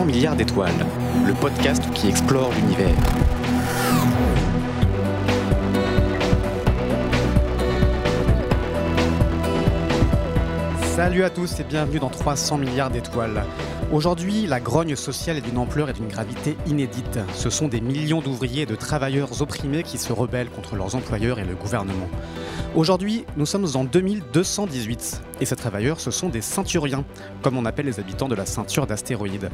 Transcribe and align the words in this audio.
300 0.00 0.06
milliards 0.06 0.36
d'étoiles, 0.36 0.86
le 1.26 1.34
podcast 1.34 1.82
qui 1.92 2.08
explore 2.08 2.50
l'univers. 2.54 2.96
Salut 10.94 11.22
à 11.22 11.28
tous 11.28 11.60
et 11.60 11.64
bienvenue 11.64 11.98
dans 11.98 12.08
300 12.08 12.56
milliards 12.56 12.88
d'étoiles. 12.88 13.44
Aujourd'hui, 13.92 14.46
la 14.46 14.60
grogne 14.60 14.96
sociale 14.96 15.36
est 15.36 15.42
d'une 15.42 15.58
ampleur 15.58 15.90
et 15.90 15.92
d'une 15.92 16.08
gravité 16.08 16.56
inédite. 16.66 17.18
Ce 17.34 17.50
sont 17.50 17.68
des 17.68 17.82
millions 17.82 18.22
d'ouvriers 18.22 18.62
et 18.62 18.66
de 18.66 18.76
travailleurs 18.76 19.42
opprimés 19.42 19.82
qui 19.82 19.98
se 19.98 20.14
rebellent 20.14 20.48
contre 20.48 20.76
leurs 20.76 20.94
employeurs 20.94 21.40
et 21.40 21.44
le 21.44 21.56
gouvernement. 21.56 22.08
Aujourd'hui, 22.76 23.24
nous 23.36 23.46
sommes 23.46 23.66
en 23.74 23.82
2218 23.82 25.22
et 25.40 25.44
ces 25.44 25.56
travailleurs, 25.56 25.98
ce 25.98 26.12
sont 26.12 26.28
des 26.28 26.40
ceinturiens, 26.40 27.04
comme 27.42 27.56
on 27.56 27.64
appelle 27.64 27.86
les 27.86 27.98
habitants 27.98 28.28
de 28.28 28.36
la 28.36 28.46
ceinture 28.46 28.86
d'astéroïdes. 28.86 29.50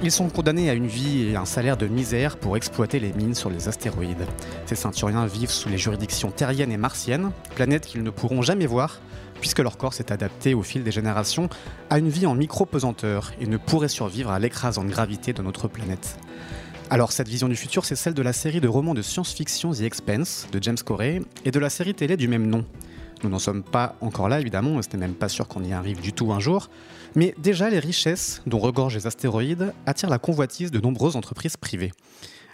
Ils 0.00 0.12
sont 0.12 0.28
condamnés 0.28 0.70
à 0.70 0.74
une 0.74 0.86
vie 0.86 1.24
et 1.24 1.34
un 1.34 1.44
salaire 1.44 1.76
de 1.76 1.88
misère 1.88 2.36
pour 2.36 2.56
exploiter 2.56 3.00
les 3.00 3.12
mines 3.12 3.34
sur 3.34 3.50
les 3.50 3.66
astéroïdes. 3.66 4.26
Ces 4.66 4.76
ceinturiens 4.76 5.26
vivent 5.26 5.50
sous 5.50 5.70
les 5.70 5.78
juridictions 5.78 6.30
terriennes 6.30 6.70
et 6.70 6.76
martiennes, 6.76 7.32
planètes 7.56 7.86
qu'ils 7.86 8.04
ne 8.04 8.10
pourront 8.10 8.42
jamais 8.42 8.66
voir, 8.66 9.00
puisque 9.40 9.58
leur 9.58 9.76
corps 9.76 9.92
s'est 9.92 10.12
adapté 10.12 10.54
au 10.54 10.62
fil 10.62 10.84
des 10.84 10.92
générations 10.92 11.48
à 11.90 11.98
une 11.98 12.10
vie 12.10 12.26
en 12.26 12.36
micro-pesanteur 12.36 13.32
et 13.40 13.48
ne 13.48 13.56
pourrait 13.56 13.88
survivre 13.88 14.30
à 14.30 14.38
l'écrasante 14.38 14.86
gravité 14.86 15.32
de 15.32 15.42
notre 15.42 15.66
planète. 15.66 16.16
Alors 16.92 17.10
cette 17.10 17.28
vision 17.28 17.48
du 17.48 17.56
futur, 17.56 17.86
c'est 17.86 17.96
celle 17.96 18.12
de 18.12 18.20
la 18.20 18.34
série 18.34 18.60
de 18.60 18.68
romans 18.68 18.92
de 18.92 19.00
science-fiction 19.00 19.72
The 19.72 19.80
Expense 19.80 20.46
de 20.52 20.62
James 20.62 20.76
Corey 20.76 21.22
et 21.46 21.50
de 21.50 21.58
la 21.58 21.70
série 21.70 21.94
télé 21.94 22.18
du 22.18 22.28
même 22.28 22.46
nom. 22.46 22.66
Nous 23.22 23.30
n'en 23.30 23.38
sommes 23.38 23.62
pas 23.62 23.96
encore 24.02 24.28
là 24.28 24.40
évidemment, 24.40 24.82
ce 24.82 24.88
n'est 24.90 24.98
même 24.98 25.14
pas 25.14 25.30
sûr 25.30 25.48
qu'on 25.48 25.64
y 25.64 25.72
arrive 25.72 26.02
du 26.02 26.12
tout 26.12 26.34
un 26.34 26.38
jour, 26.38 26.68
mais 27.14 27.34
déjà 27.38 27.70
les 27.70 27.78
richesses 27.78 28.42
dont 28.44 28.58
regorgent 28.58 28.96
les 28.96 29.06
astéroïdes 29.06 29.72
attirent 29.86 30.10
la 30.10 30.18
convoitise 30.18 30.70
de 30.70 30.80
nombreuses 30.80 31.16
entreprises 31.16 31.56
privées. 31.56 31.92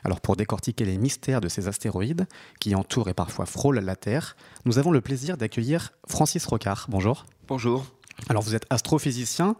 Alors 0.05 0.21
pour 0.21 0.37
décortiquer 0.37 0.85
les 0.85 0.99
mystères 0.99 1.41
de 1.41 1.49
ces 1.49 1.67
astéroïdes 1.67 2.29
qui 2.61 2.77
entourent 2.77 3.09
et 3.09 3.15
parfois 3.15 3.45
frôlent 3.45 3.81
la 3.81 3.97
Terre, 3.97 4.37
nous 4.67 4.79
avons 4.79 4.93
le 4.93 5.01
plaisir 5.01 5.37
d'accueillir 5.37 5.91
Francis 6.07 6.47
Rocard. 6.47 6.87
Bonjour. 6.89 7.27
Bonjour. 7.49 7.85
Alors 8.29 8.43
vous 8.43 8.55
êtes 8.55 8.67
astrophysicien 8.71 9.57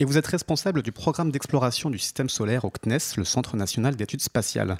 et 0.00 0.04
vous 0.04 0.16
êtes 0.16 0.26
responsable 0.26 0.82
du 0.82 0.92
programme 0.92 1.30
d'exploration 1.30 1.90
du 1.90 1.98
système 1.98 2.28
solaire 2.28 2.64
au 2.64 2.70
CNES, 2.70 3.16
le 3.16 3.24
Centre 3.24 3.56
national 3.56 3.96
d'études 3.96 4.22
spatiales. 4.22 4.78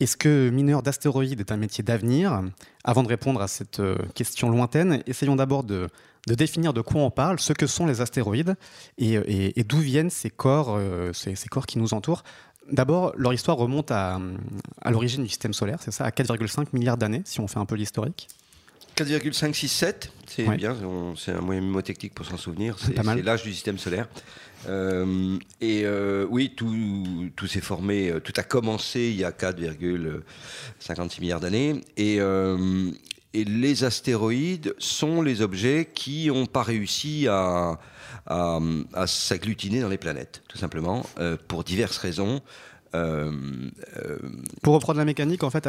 Est-ce 0.00 0.16
que 0.16 0.50
mineur 0.50 0.82
d'astéroïdes 0.82 1.40
est 1.40 1.52
un 1.52 1.56
métier 1.56 1.84
d'avenir? 1.84 2.42
Avant 2.82 3.02
de 3.02 3.08
répondre 3.08 3.40
à 3.40 3.48
cette 3.48 3.80
euh, 3.80 3.96
question 4.14 4.50
lointaine, 4.50 5.02
essayons 5.06 5.36
d'abord 5.36 5.64
de, 5.64 5.88
définir 6.26 6.72
de 6.72 6.80
quoi 6.80 7.02
on 7.02 7.10
parle, 7.10 7.38
ce 7.38 7.52
que 7.52 7.66
sont 7.66 7.86
les 7.86 8.00
astéroïdes 8.00 8.56
et, 8.98 9.64
d'où 9.64 9.78
viennent 9.78 10.10
ces 10.10 10.30
corps, 10.30 10.74
euh, 10.76 11.12
ces, 11.12 11.34
corps 11.48 11.66
qui 11.66 11.78
nous 11.78 11.94
entourent. 11.94 12.24
D'abord, 12.70 13.12
leur 13.16 13.32
histoire 13.32 13.56
remonte 13.56 13.90
à, 13.90 14.18
à 14.80 14.90
l'origine 14.90 15.22
du 15.22 15.28
système 15.28 15.52
solaire, 15.52 15.78
c'est 15.80 15.90
ça, 15.90 16.04
à 16.04 16.10
4,5 16.10 16.68
milliards 16.72 16.96
d'années, 16.96 17.22
si 17.24 17.40
on 17.40 17.46
fait 17.46 17.58
un 17.58 17.66
peu 17.66 17.74
l'historique. 17.74 18.28
4,567, 19.04 20.12
c'est 20.26 20.56
bien, 20.56 20.76
c'est 21.16 21.32
un 21.32 21.40
moyen 21.40 21.60
mnémotechnique 21.60 22.14
pour 22.14 22.26
s'en 22.26 22.36
souvenir, 22.36 22.76
c'est 22.78 22.96
l'âge 23.22 23.42
du 23.42 23.52
système 23.52 23.78
solaire. 23.78 24.08
Euh, 24.68 25.38
et 25.60 25.82
euh, 25.84 26.26
oui, 26.30 26.52
tout, 26.54 27.30
tout 27.34 27.46
s'est 27.46 27.60
formé, 27.60 28.10
euh, 28.10 28.20
tout 28.20 28.32
a 28.36 28.42
commencé 28.42 29.00
il 29.00 29.16
y 29.16 29.24
a 29.24 29.30
4,56 29.32 31.20
milliards 31.20 31.40
d'années. 31.40 31.80
Et, 31.96 32.18
et, 33.34 33.44
les 33.44 33.84
astéroïdes 33.84 34.74
sont 34.78 35.22
les 35.22 35.42
objets 35.42 35.88
qui 35.92 36.28
n'ont 36.28 36.46
pas 36.46 36.62
réussi 36.62 37.26
à, 37.28 37.78
à, 38.26 38.58
à 38.92 39.06
s'agglutiner 39.06 39.80
dans 39.80 39.88
les 39.88 39.98
planètes, 39.98 40.42
tout 40.48 40.58
simplement, 40.58 41.04
pour 41.48 41.64
diverses 41.64 41.98
raisons. 41.98 42.42
Euh, 42.94 43.32
euh, 43.96 44.18
Pour 44.62 44.74
reprendre 44.74 44.98
la 44.98 45.04
mécanique, 45.04 45.42
en 45.44 45.50
fait, 45.50 45.66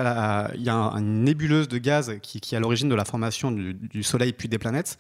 il 0.56 0.64
y 0.64 0.70
a 0.70 0.92
une 0.96 1.24
nébuleuse 1.24 1.68
de 1.68 1.78
gaz 1.78 2.14
qui, 2.22 2.38
est 2.38 2.58
à 2.58 2.60
l'origine 2.60 2.90
de 2.90 2.96
la 2.96 3.06
formation 3.06 3.52
du, 3.52 4.04
Soleil 4.04 4.34
puis 4.34 4.50
des 4.50 4.60
planètes, 4.60 4.98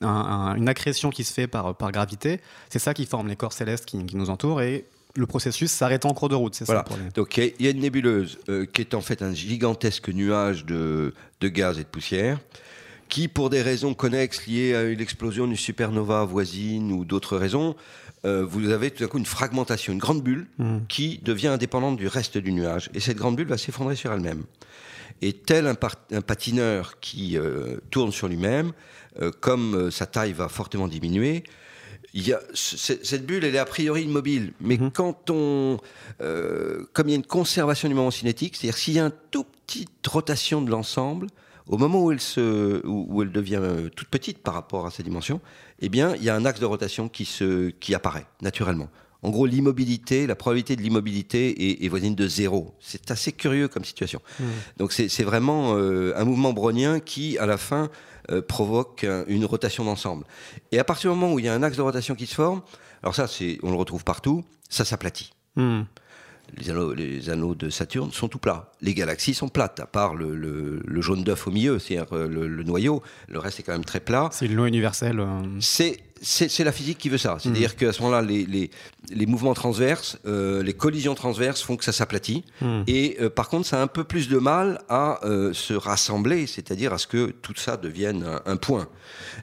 une 0.00 0.68
accrétion 0.68 1.10
qui 1.10 1.24
se 1.24 1.32
fait 1.32 1.46
par, 1.46 1.74
par 1.76 1.92
gravité. 1.92 2.40
C'est 2.70 2.78
ça 2.78 2.94
qui 2.94 3.06
forme 3.06 3.28
les 3.28 3.36
corps 3.36 3.52
célestes 3.52 3.84
qui, 3.84 3.98
nous 4.16 4.30
entourent 4.30 4.62
et 4.62 4.86
le 5.14 5.26
processus 5.26 5.70
s'arrête 5.70 6.04
en 6.04 6.14
cours 6.14 6.28
de 6.28 6.34
route. 6.34 6.54
C'est 6.54 6.66
ça. 6.66 6.84
Donc 7.14 7.36
il 7.36 7.54
y 7.60 7.66
a 7.66 7.70
une 7.70 7.80
nébuleuse 7.80 8.38
euh, 8.48 8.66
qui 8.66 8.82
est 8.82 8.94
en 8.94 9.00
fait 9.00 9.22
un 9.22 9.32
gigantesque 9.32 10.08
nuage 10.08 10.64
de, 10.64 11.14
de 11.40 11.48
gaz 11.48 11.78
et 11.78 11.82
de 11.82 11.88
poussière 11.88 12.38
qui, 13.08 13.28
pour 13.28 13.50
des 13.50 13.62
raisons 13.62 13.94
connexes 13.94 14.46
liées 14.46 14.74
à 14.74 14.84
l'explosion 14.84 15.46
d'une 15.46 15.56
supernova 15.56 16.24
voisine 16.24 16.92
ou 16.92 17.04
d'autres 17.04 17.36
raisons, 17.36 17.76
euh, 18.26 18.44
vous 18.44 18.70
avez 18.70 18.90
tout 18.90 19.04
à 19.04 19.06
coup 19.06 19.18
une 19.18 19.26
fragmentation, 19.26 19.92
une 19.92 19.98
grande 19.98 20.22
bulle 20.22 20.46
hmm. 20.58 20.80
qui 20.88 21.18
devient 21.22 21.48
indépendante 21.48 21.96
du 21.96 22.08
reste 22.08 22.38
du 22.38 22.52
nuage. 22.52 22.90
Et 22.94 23.00
cette 23.00 23.16
grande 23.16 23.36
bulle 23.36 23.46
va 23.46 23.56
s'effondrer 23.56 23.94
sur 23.94 24.12
elle-même. 24.12 24.44
Et 25.22 25.32
tel 25.32 25.66
un, 25.66 25.74
patineur 25.74 26.98
qui 27.00 27.38
euh, 27.38 27.78
tourne 27.90 28.12
sur 28.12 28.28
lui-même, 28.28 28.72
euh, 29.22 29.30
comme 29.40 29.90
sa 29.90 30.06
taille 30.06 30.32
va 30.32 30.48
fortement 30.48 30.88
diminuer, 30.88 31.44
il 32.12 32.26
y 32.26 32.32
a, 32.32 32.40
cette 32.54 33.26
bulle, 33.26 33.44
elle 33.44 33.54
est 33.54 33.58
a 33.58 33.64
priori 33.64 34.04
immobile. 34.04 34.54
Mais 34.60 34.76
hmm. 34.76 34.90
quand 34.90 35.30
on, 35.30 35.78
comme 36.18 37.08
il 37.08 37.10
y 37.10 37.14
a 37.14 37.16
une 37.16 37.26
conservation 37.26 37.88
du 37.88 37.94
moment 37.94 38.10
cinétique, 38.10 38.56
c'est-à-dire 38.56 38.78
s'il 38.78 38.94
y 38.94 39.00
a 39.00 39.04
une 39.04 39.12
toute 39.30 39.48
petite 39.66 40.06
rotation 40.06 40.62
de 40.62 40.70
l'ensemble, 40.70 41.28
au 41.68 41.76
moment 41.78 42.02
où 42.02 42.12
elle, 42.12 42.20
se, 42.20 42.84
où, 42.86 43.22
elle 43.22 43.32
devient 43.32 43.60
euh, 43.60 43.88
toute 43.88 44.08
petite 44.08 44.38
par 44.38 44.54
rapport 44.54 44.86
à 44.86 44.90
sa 44.90 45.02
dimension, 45.02 45.40
eh 45.80 45.88
bien, 45.88 46.14
il 46.16 46.22
y 46.22 46.30
a 46.30 46.34
un 46.34 46.44
axe 46.44 46.60
de 46.60 46.66
rotation 46.66 47.08
qui, 47.08 47.24
se, 47.24 47.70
qui 47.70 47.94
apparaît 47.94 48.26
naturellement. 48.40 48.88
En 49.22 49.30
gros, 49.30 49.46
l'immobilité, 49.46 50.26
la 50.26 50.36
probabilité 50.36 50.76
de 50.76 50.82
l'immobilité 50.82 51.84
est, 51.84 51.88
voisine 51.88 52.14
de 52.14 52.28
zéro. 52.28 52.74
C'est 52.78 53.10
assez 53.10 53.32
curieux 53.32 53.66
comme 53.66 53.84
situation. 53.84 54.20
Mmh. 54.38 54.44
Donc 54.76 54.92
c'est 54.92 55.24
vraiment 55.24 55.74
euh, 55.74 56.12
un 56.16 56.24
mouvement 56.24 56.52
brownien 56.52 57.00
qui, 57.00 57.36
à 57.38 57.46
la 57.46 57.56
fin, 57.56 57.90
euh, 58.30 58.40
provoque 58.40 59.04
une 59.26 59.44
rotation 59.44 59.84
d'ensemble. 59.84 60.24
Et 60.70 60.78
à 60.78 60.84
partir 60.84 61.10
du 61.10 61.18
moment 61.18 61.32
où 61.32 61.38
il 61.40 61.46
y 61.46 61.48
a 61.48 61.54
un 61.54 61.62
axe 61.62 61.76
de 61.76 61.82
rotation 61.82 62.14
qui 62.14 62.26
se 62.26 62.34
forme, 62.34 62.62
alors 63.02 63.14
ça, 63.16 63.26
on 63.62 63.70
le 63.70 63.76
retrouve 63.76 64.04
partout, 64.04 64.44
ça 64.68 64.84
s'aplatit. 64.84 65.32
Mmh 65.56 65.82
les 66.56 67.30
anneaux, 67.30 67.54
de 67.54 67.70
Saturne 67.70 68.10
sont 68.12 68.28
tout 68.28 68.38
plats. 68.38 68.72
Les 68.80 68.94
galaxies 68.94 69.34
sont 69.34 69.48
plates, 69.48 69.80
à 69.80 69.86
part 69.86 70.14
le, 70.14 70.80
jaune 71.00 71.24
d'œuf 71.24 71.46
au 71.46 71.50
milieu, 71.50 71.78
c'est-à-dire 71.78 72.12
euh, 72.12 72.28
le, 72.28 72.62
noyau. 72.62 73.02
Le 73.28 73.38
reste 73.38 73.60
est 73.60 73.62
quand 73.62 73.72
même 73.72 73.84
très 73.84 74.00
plat. 74.00 74.28
C'est 74.32 74.48
le 74.48 74.54
lot 74.54 74.66
universel. 74.66 75.20
Euh. 75.20 75.42
C'est 75.60 76.64
la 76.64 76.72
physique 76.72 76.98
qui 76.98 77.08
veut 77.08 77.18
ça. 77.18 77.36
C'est-à-dire 77.38 77.72
hmm. 77.72 77.78
qu'à 77.78 77.92
ce 77.92 78.02
moment-là, 78.02 78.22
les, 78.22 79.26
mouvements 79.26 79.54
transverses, 79.54 80.18
euh, 80.26 80.62
les 80.62 80.72
collisions 80.72 81.14
transverses 81.14 81.62
font 81.62 81.76
que 81.76 81.84
ça 81.84 81.92
s'aplatit. 81.92 82.44
Hmm. 82.60 82.82
Et 82.86 83.18
par 83.34 83.48
contre, 83.48 83.66
ça 83.66 83.78
a 83.78 83.82
un 83.82 83.86
peu 83.86 84.04
plus 84.04 84.28
de 84.28 84.38
mal 84.38 84.80
à 84.88 85.20
se 85.52 85.74
rassembler, 85.74 86.46
c'est-à-dire 86.46 86.92
à 86.92 86.98
ce 86.98 87.06
que 87.06 87.26
tout 87.42 87.54
ça 87.56 87.76
devienne 87.76 88.24
un, 88.46 88.56
point. 88.56 88.88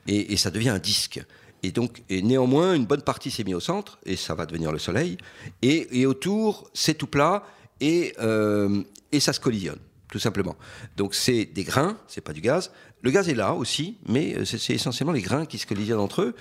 et, 0.08 0.36
ça 0.38 0.50
devient 0.50 0.70
un 0.70 0.80
disque. 0.80 1.24
Et 1.64 1.72
donc, 1.72 2.04
et 2.10 2.22
néanmoins, 2.22 2.76
une 2.76 2.86
bonne 2.86 3.02
partie 3.02 3.32
s'est 3.32 3.46
mise 3.46 3.56
au 3.56 3.62
centre, 3.62 3.98
et 4.06 4.18
ça 4.18 4.36
va 4.36 4.46
devenir 4.46 4.72
le 4.72 4.80
Soleil. 4.80 5.18
Et, 5.62 6.06
autour, 6.06 6.70
c'est 6.74 6.94
tout 6.94 7.08
plat, 7.08 7.44
et, 7.80 8.14
euh, 8.20 8.84
et 9.14 9.22
ça 9.22 9.32
se 9.32 9.40
collisionne, 9.40 9.80
tout 10.12 10.20
simplement. 10.20 10.58
Donc, 10.98 11.16
c'est 11.16 11.46
des 11.46 11.64
grains, 11.64 11.98
c'est 12.08 12.22
pas 12.22 12.34
du 12.34 12.42
gaz. 12.42 12.72
Le 13.02 13.12
gaz 13.12 13.30
est 13.30 13.36
là 13.36 13.54
aussi, 13.54 13.98
mais 14.08 14.44
c'est 14.44 14.74
essentiellement 14.74 15.14
les 15.14 15.22
grains 15.22 15.46
qui 15.46 15.58
se 15.58 15.66
collisionnent 15.66 16.02
entre 16.02 16.22
eux. 16.22 16.36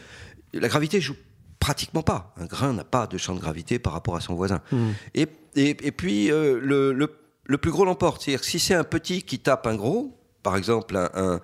La 0.53 0.69
gravité 0.69 1.01
joue 1.01 1.17
pratiquement 1.61 2.03
pas. 2.03 2.35
Un 2.37 2.47
grain 2.47 2.73
n'a 2.73 2.85
pas 2.85 3.07
de 3.07 3.17
champ 3.17 3.35
de 3.37 3.41
gravité 3.41 3.79
par 3.79 3.93
rapport 3.93 4.17
à 4.17 4.21
son 4.21 4.35
voisin. 4.35 4.61
Hmm. 4.73 4.91
Et, 5.15 5.29
et, 5.55 5.93
puis, 5.93 6.33
euh, 6.33 6.59
le, 6.61 6.93
le, 6.93 7.15
le, 7.45 7.59
plus 7.59 7.71
gros 7.71 7.85
l'emporte. 7.85 8.23
C'est-à-dire 8.23 8.41
que 8.41 8.47
si 8.47 8.59
c'est 8.59 8.75
un 8.75 8.85
petit 8.85 9.23
qui 9.23 9.39
tape 9.39 9.69
un 9.69 9.77
gros, 9.77 10.19
par 10.43 10.57
exemple 10.57 10.97
un 10.97 11.11
un, 11.15 11.41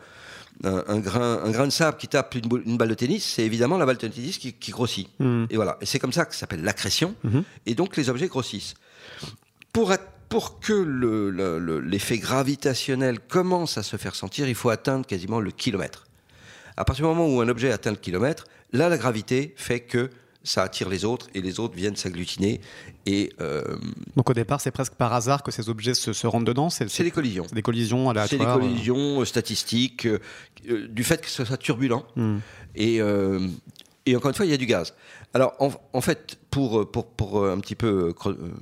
grain, 0.62 1.40
un 1.44 1.50
grain 1.50 1.66
de 1.66 1.72
sable 1.72 1.96
qui 1.96 2.08
tape 2.08 2.34
une, 2.34 2.76
balle 2.76 2.88
de 2.88 2.94
tennis, 2.94 3.25
c'est 3.25 3.44
évidemment 3.44 3.78
la 3.78 3.87
balle 3.87 3.96
de 3.96 4.08
tennis 4.08 4.38
qui, 4.38 4.70
grossit. 4.70 5.08
Hmm. 5.19 5.44
Et 5.50 5.56
voilà. 5.56 5.78
Et 5.81 5.87
c'est 5.87 5.99
comme 5.99 6.12
ça 6.12 6.25
que 6.25 6.34
ça 6.34 6.40
s'appelle 6.40 6.62
l'accrétion. 6.62 7.14
Hmm. 7.25 7.40
Et 7.66 7.75
donc 7.75 7.96
les 7.96 8.10
objets 8.10 8.28
grossissent. 8.28 8.75
Pour, 9.72 9.93
pour 10.28 10.60
que 10.60 11.81
l'effet 11.81 12.19
gravitationnel 12.19 13.20
commence 13.20 13.78
à 13.78 13.82
se 13.82 13.96
faire 13.96 14.14
sentir, 14.14 14.49
il 14.49 14.55
faut 14.55 14.70
atteindre 14.70 15.06
quasiment 15.06 15.40
le 15.40 15.50
kilomètre. 15.50 16.06
À 16.76 16.84
partir 16.84 17.04
du 17.06 17.14
moment 17.14 17.28
où 17.28 17.40
un 17.40 17.49
objet 17.49 17.72
atteint 17.72 17.90
le 17.90 17.96
kilomètre, 17.96 18.44
là, 18.72 18.88
la 18.88 18.99
gravité 18.99 19.54
fait 19.56 19.81
que 19.81 20.11
ça 20.43 20.62
attire 20.62 20.88
les 20.88 21.05
autres 21.05 21.29
et 21.35 21.40
les 21.40 21.61
autres 21.61 21.75
viennent 21.75 21.96
s'agglutiner. 21.96 22.61
Et 23.06 23.32
euh, 23.40 23.62
Donc 24.17 24.31
au 24.31 24.35
départ, 24.35 24.61
c'est 24.61 24.70
presque 24.70 24.94
par 24.94 25.12
hasard 25.12 25.43
que 25.43 25.50
ces 25.50 25.69
objets 25.69 25.94
se, 25.94 26.26
rendent 26.26 26.46
dedans 26.46 26.70
C'est 26.70 27.02
des 27.02 27.11
collisions. 27.11 27.46
des 27.52 27.62
collisions 27.62 28.11
aléatoires. 28.11 28.29
C'est 28.29 28.38
des 28.38 28.69
collisions 28.69 29.20
euh, 29.20 29.25
statistiques, 29.25 30.06
euh, 30.06 30.88
du 30.88 31.05
fait 31.05 31.20
que 31.20 31.29
ce 31.29 31.44
soit 31.44 31.56
turbulent. 31.56 32.05
Hmm. 32.17 32.38
Et, 32.75 33.00
et, 34.06 34.17
encore 34.17 34.31
une 34.31 34.35
fois, 34.35 34.46
il 34.46 34.50
y 34.50 34.55
a 34.55 34.58
du 34.58 34.67
gaz. 34.67 34.94
Alors 35.35 35.55
en, 35.93 36.00
fait, 36.00 36.38
pour, 36.50 36.90
pour, 36.90 37.06
pour, 37.06 37.44
un 37.44 37.58
petit 37.58 37.75
peu 37.75 38.14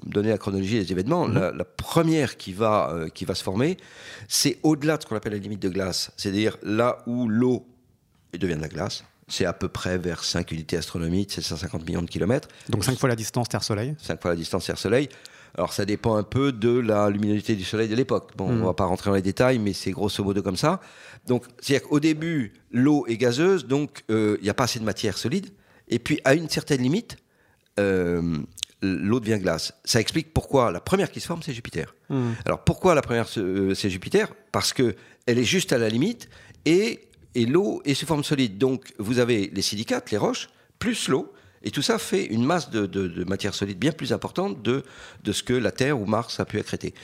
donner 0.04 0.30
la 0.30 0.38
chronologie 0.38 0.78
des 0.78 0.90
événements, 0.90 1.28
hmm. 1.28 1.52
la, 1.54 1.64
première 1.64 2.36
qui 2.36 2.52
va, 2.52 3.06
qui 3.14 3.24
va 3.24 3.34
se 3.34 3.42
former, 3.42 3.76
c'est 4.26 4.58
au-delà 4.62 4.96
de 4.96 5.02
ce 5.02 5.06
qu'on 5.06 5.16
appelle 5.16 5.34
la 5.34 5.38
limite 5.38 5.60
de 5.60 5.68
glace, 5.68 6.10
c'est-à-dire 6.16 6.56
là 6.62 6.98
où 7.06 7.28
l'eau 7.28 7.66
devient 8.32 8.56
de 8.56 8.62
la 8.62 8.68
glace 8.68 9.04
C'est 9.28 9.44
à 9.44 9.52
peu 9.52 9.68
près 9.68 9.98
vers 9.98 10.22
5 10.22 10.52
unités 10.52 10.76
astronomiques, 10.76 11.32
c'est 11.32 11.42
150 11.42 11.84
millions 11.86 12.02
de 12.02 12.08
kilomètres. 12.08 12.48
Donc 12.68 12.84
5 12.84 12.98
fois 12.98 13.08
la 13.08 13.16
distance 13.16 13.48
Terre-Soleil 13.48 13.94
5 14.00 14.20
fois 14.22 14.30
la 14.30 14.36
distance 14.36 14.66
Terre-Soleil. 14.66 15.08
Alors 15.56 15.72
ça 15.72 15.84
dépend 15.84 16.16
un 16.16 16.22
peu 16.22 16.52
de 16.52 16.78
la 16.78 17.08
luminosité 17.10 17.56
du 17.56 17.64
Soleil 17.64 17.88
de 17.88 17.94
l'époque. 17.96 18.32
Bon, 18.36 18.52
Mm. 18.52 18.62
on 18.62 18.66
va 18.66 18.74
pas 18.74 18.84
rentrer 18.84 19.10
dans 19.10 19.16
les 19.16 19.22
détails, 19.22 19.58
mais 19.58 19.72
c'est 19.72 19.90
grosso 19.90 20.22
modo 20.22 20.42
comme 20.42 20.56
ça. 20.56 20.80
Donc, 21.26 21.44
c'est-à-dire 21.60 21.88
qu'au 21.88 21.98
début, 21.98 22.52
l'eau 22.70 23.04
est 23.08 23.16
gazeuse, 23.16 23.66
donc 23.66 24.04
euh, 24.10 24.36
il 24.40 24.44
n'y 24.44 24.50
a 24.50 24.54
pas 24.54 24.64
assez 24.64 24.78
de 24.78 24.84
matière 24.84 25.16
solide. 25.18 25.48
Et 25.88 25.98
puis, 25.98 26.20
à 26.24 26.34
une 26.34 26.48
certaine 26.48 26.82
limite, 26.82 27.16
euh, 27.80 28.36
l'eau 28.82 29.18
devient 29.18 29.38
glace. 29.40 29.72
Ça 29.84 30.00
explique 30.00 30.32
pourquoi 30.34 30.70
la 30.70 30.80
première 30.80 31.10
qui 31.10 31.20
se 31.20 31.26
forme, 31.26 31.42
c'est 31.42 31.54
Jupiter. 31.54 31.94
Hmm. 32.10 32.32
Alors 32.44 32.62
pourquoi 32.62 32.94
la 32.94 33.02
première 33.02 33.26
euh, 33.38 33.74
c'est 33.74 33.90
Jupiter? 33.90 34.28
Parce 34.52 34.72
que 34.72 34.94
elle 35.26 35.38
est 35.38 35.44
juste 35.44 35.72
à 35.72 35.78
la 35.78 35.88
limite 35.88 36.28
et, 36.66 37.05
et 37.36 37.46
l'eau 37.46 37.80
est 37.84 37.94
sous 37.94 38.06
forme 38.06 38.24
solide. 38.24 38.58
Donc 38.58 38.92
vous 38.98 39.18
avez 39.18 39.50
les 39.54 39.62
silicates, 39.62 40.10
les 40.10 40.16
roches, 40.18 40.48
plus 40.78 41.08
l'eau. 41.08 41.32
Et 41.62 41.70
tout 41.70 41.82
ça 41.82 41.98
fait 41.98 42.24
une 42.26 42.44
masse 42.44 42.70
de, 42.70 42.86
de- 42.86 43.08
de 43.08 43.24
matière 43.24 43.52
solide 43.54 43.78
bien 43.78 43.90
plus 43.92 44.12
importante 44.12 44.62
de, 44.62 44.84
de 45.24 45.32
ce 45.32 45.42
que 45.42 45.52
la 45.54 45.72
Terre 45.72 46.00
ou 46.00 46.04
Mars 46.06 46.38
a 46.38 46.44
pu 46.44 46.58
accréter. 46.60 46.94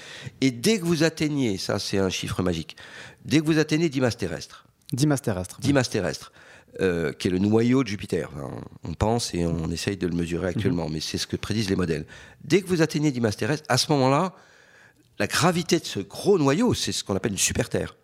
Et 0.41 0.51
dès 0.53 0.79
que 0.79 0.85
vous 0.85 1.03
atteignez, 1.03 1.59
ça 1.59 1.79
c'est 1.79 1.99
un 1.99 2.11
chiffre 2.11 2.43
magique, 2.43 2.77
dès 3.25 3.41
que 3.41 3.45
vous 3.47 3.59
atteignez 3.59 3.89
10 3.89 4.01
masses 4.01 4.17
terrestres, 4.19 4.67
10 4.93 5.07
masses 5.07 5.23
terrestres. 5.23 5.59
10 5.61 5.73
masses 5.73 5.91
terrestres, 5.91 6.33
euh, 6.81 7.13
qui 7.13 7.27
est 7.29 7.31
le 7.33 7.39
noyau 7.39 7.83
de 7.83 7.89
Jupiter. 7.89 8.31
Enfin, 8.37 8.51
on 8.85 8.95
pense 8.95 9.35
et 9.35 9.45
on 9.47 9.69
essaye 9.71 9.97
de 9.97 10.07
le 10.07 10.15
mesurer 10.15 10.49
actuellement, 10.49 10.89
mais 10.89 11.01
c'est 11.01 11.19
ce 11.19 11.27
que 11.27 11.37
prédisent 11.37 11.71
les 11.71 11.77
modèles. 11.77 12.07
Dès 12.45 12.61
que 12.63 12.67
vous 12.69 12.83
atteignez 12.83 13.11
10 13.11 13.21
masses 13.21 13.39
terrestres, 13.39 13.65
à 13.69 13.79
ce 13.79 13.91
moment-là, 13.93 14.33
la 15.19 15.27
gravité 15.27 15.81
de 15.81 15.85
ce 15.87 15.99
gros 16.01 16.39
noyau, 16.39 16.73
c'est 16.75 16.93
ce 16.93 17.03
qu'on 17.03 17.17
appelle 17.17 17.33
une 17.33 17.39
super 17.39 17.69
Terre, 17.69 17.97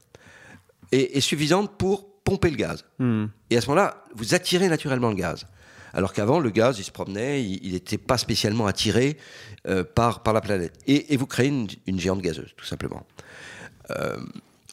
est, 0.90 1.16
est 1.16 1.20
suffisante 1.20 1.76
pour 1.78 2.07
pomper 2.28 2.50
le 2.50 2.56
gaz. 2.56 2.84
Hmm. 2.98 3.26
Et 3.48 3.56
à 3.56 3.60
ce 3.60 3.68
moment-là, 3.68 4.04
vous 4.14 4.34
attirez 4.34 4.68
naturellement 4.68 5.08
le 5.08 5.14
gaz. 5.14 5.46
Alors 5.94 6.12
qu'avant, 6.12 6.40
le 6.40 6.50
gaz, 6.50 6.78
il 6.78 6.84
se 6.84 6.90
promenait, 6.90 7.42
il 7.42 7.72
n'était 7.72 7.96
pas 7.96 8.18
spécialement 8.18 8.66
attiré 8.66 9.16
euh, 9.66 9.82
par, 9.82 10.22
par 10.22 10.34
la 10.34 10.42
planète. 10.42 10.74
Et, 10.86 11.14
et 11.14 11.16
vous 11.16 11.26
créez 11.26 11.48
une, 11.48 11.66
une 11.86 11.98
géante 11.98 12.20
gazeuse, 12.20 12.52
tout 12.56 12.66
simplement. 12.66 13.06
Euh, 13.90 14.18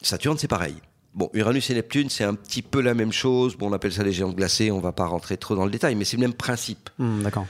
Saturne, 0.02 0.36
c'est 0.36 0.48
pareil. 0.48 0.74
Bon, 1.14 1.30
Uranus 1.32 1.70
et 1.70 1.74
Neptune, 1.74 2.10
c'est 2.10 2.24
un 2.24 2.34
petit 2.34 2.60
peu 2.60 2.82
la 2.82 2.92
même 2.92 3.12
chose. 3.12 3.56
Bon, 3.56 3.70
on 3.70 3.72
appelle 3.72 3.92
ça 3.92 4.02
les 4.02 4.12
géantes 4.12 4.36
glacées, 4.36 4.70
on 4.70 4.80
va 4.80 4.92
pas 4.92 5.06
rentrer 5.06 5.38
trop 5.38 5.56
dans 5.56 5.64
le 5.64 5.70
détail, 5.70 5.94
mais 5.94 6.04
c'est 6.04 6.18
le 6.18 6.20
même 6.20 6.34
principe. 6.34 6.90
Hmm, 6.98 7.22
D'accord. 7.22 7.46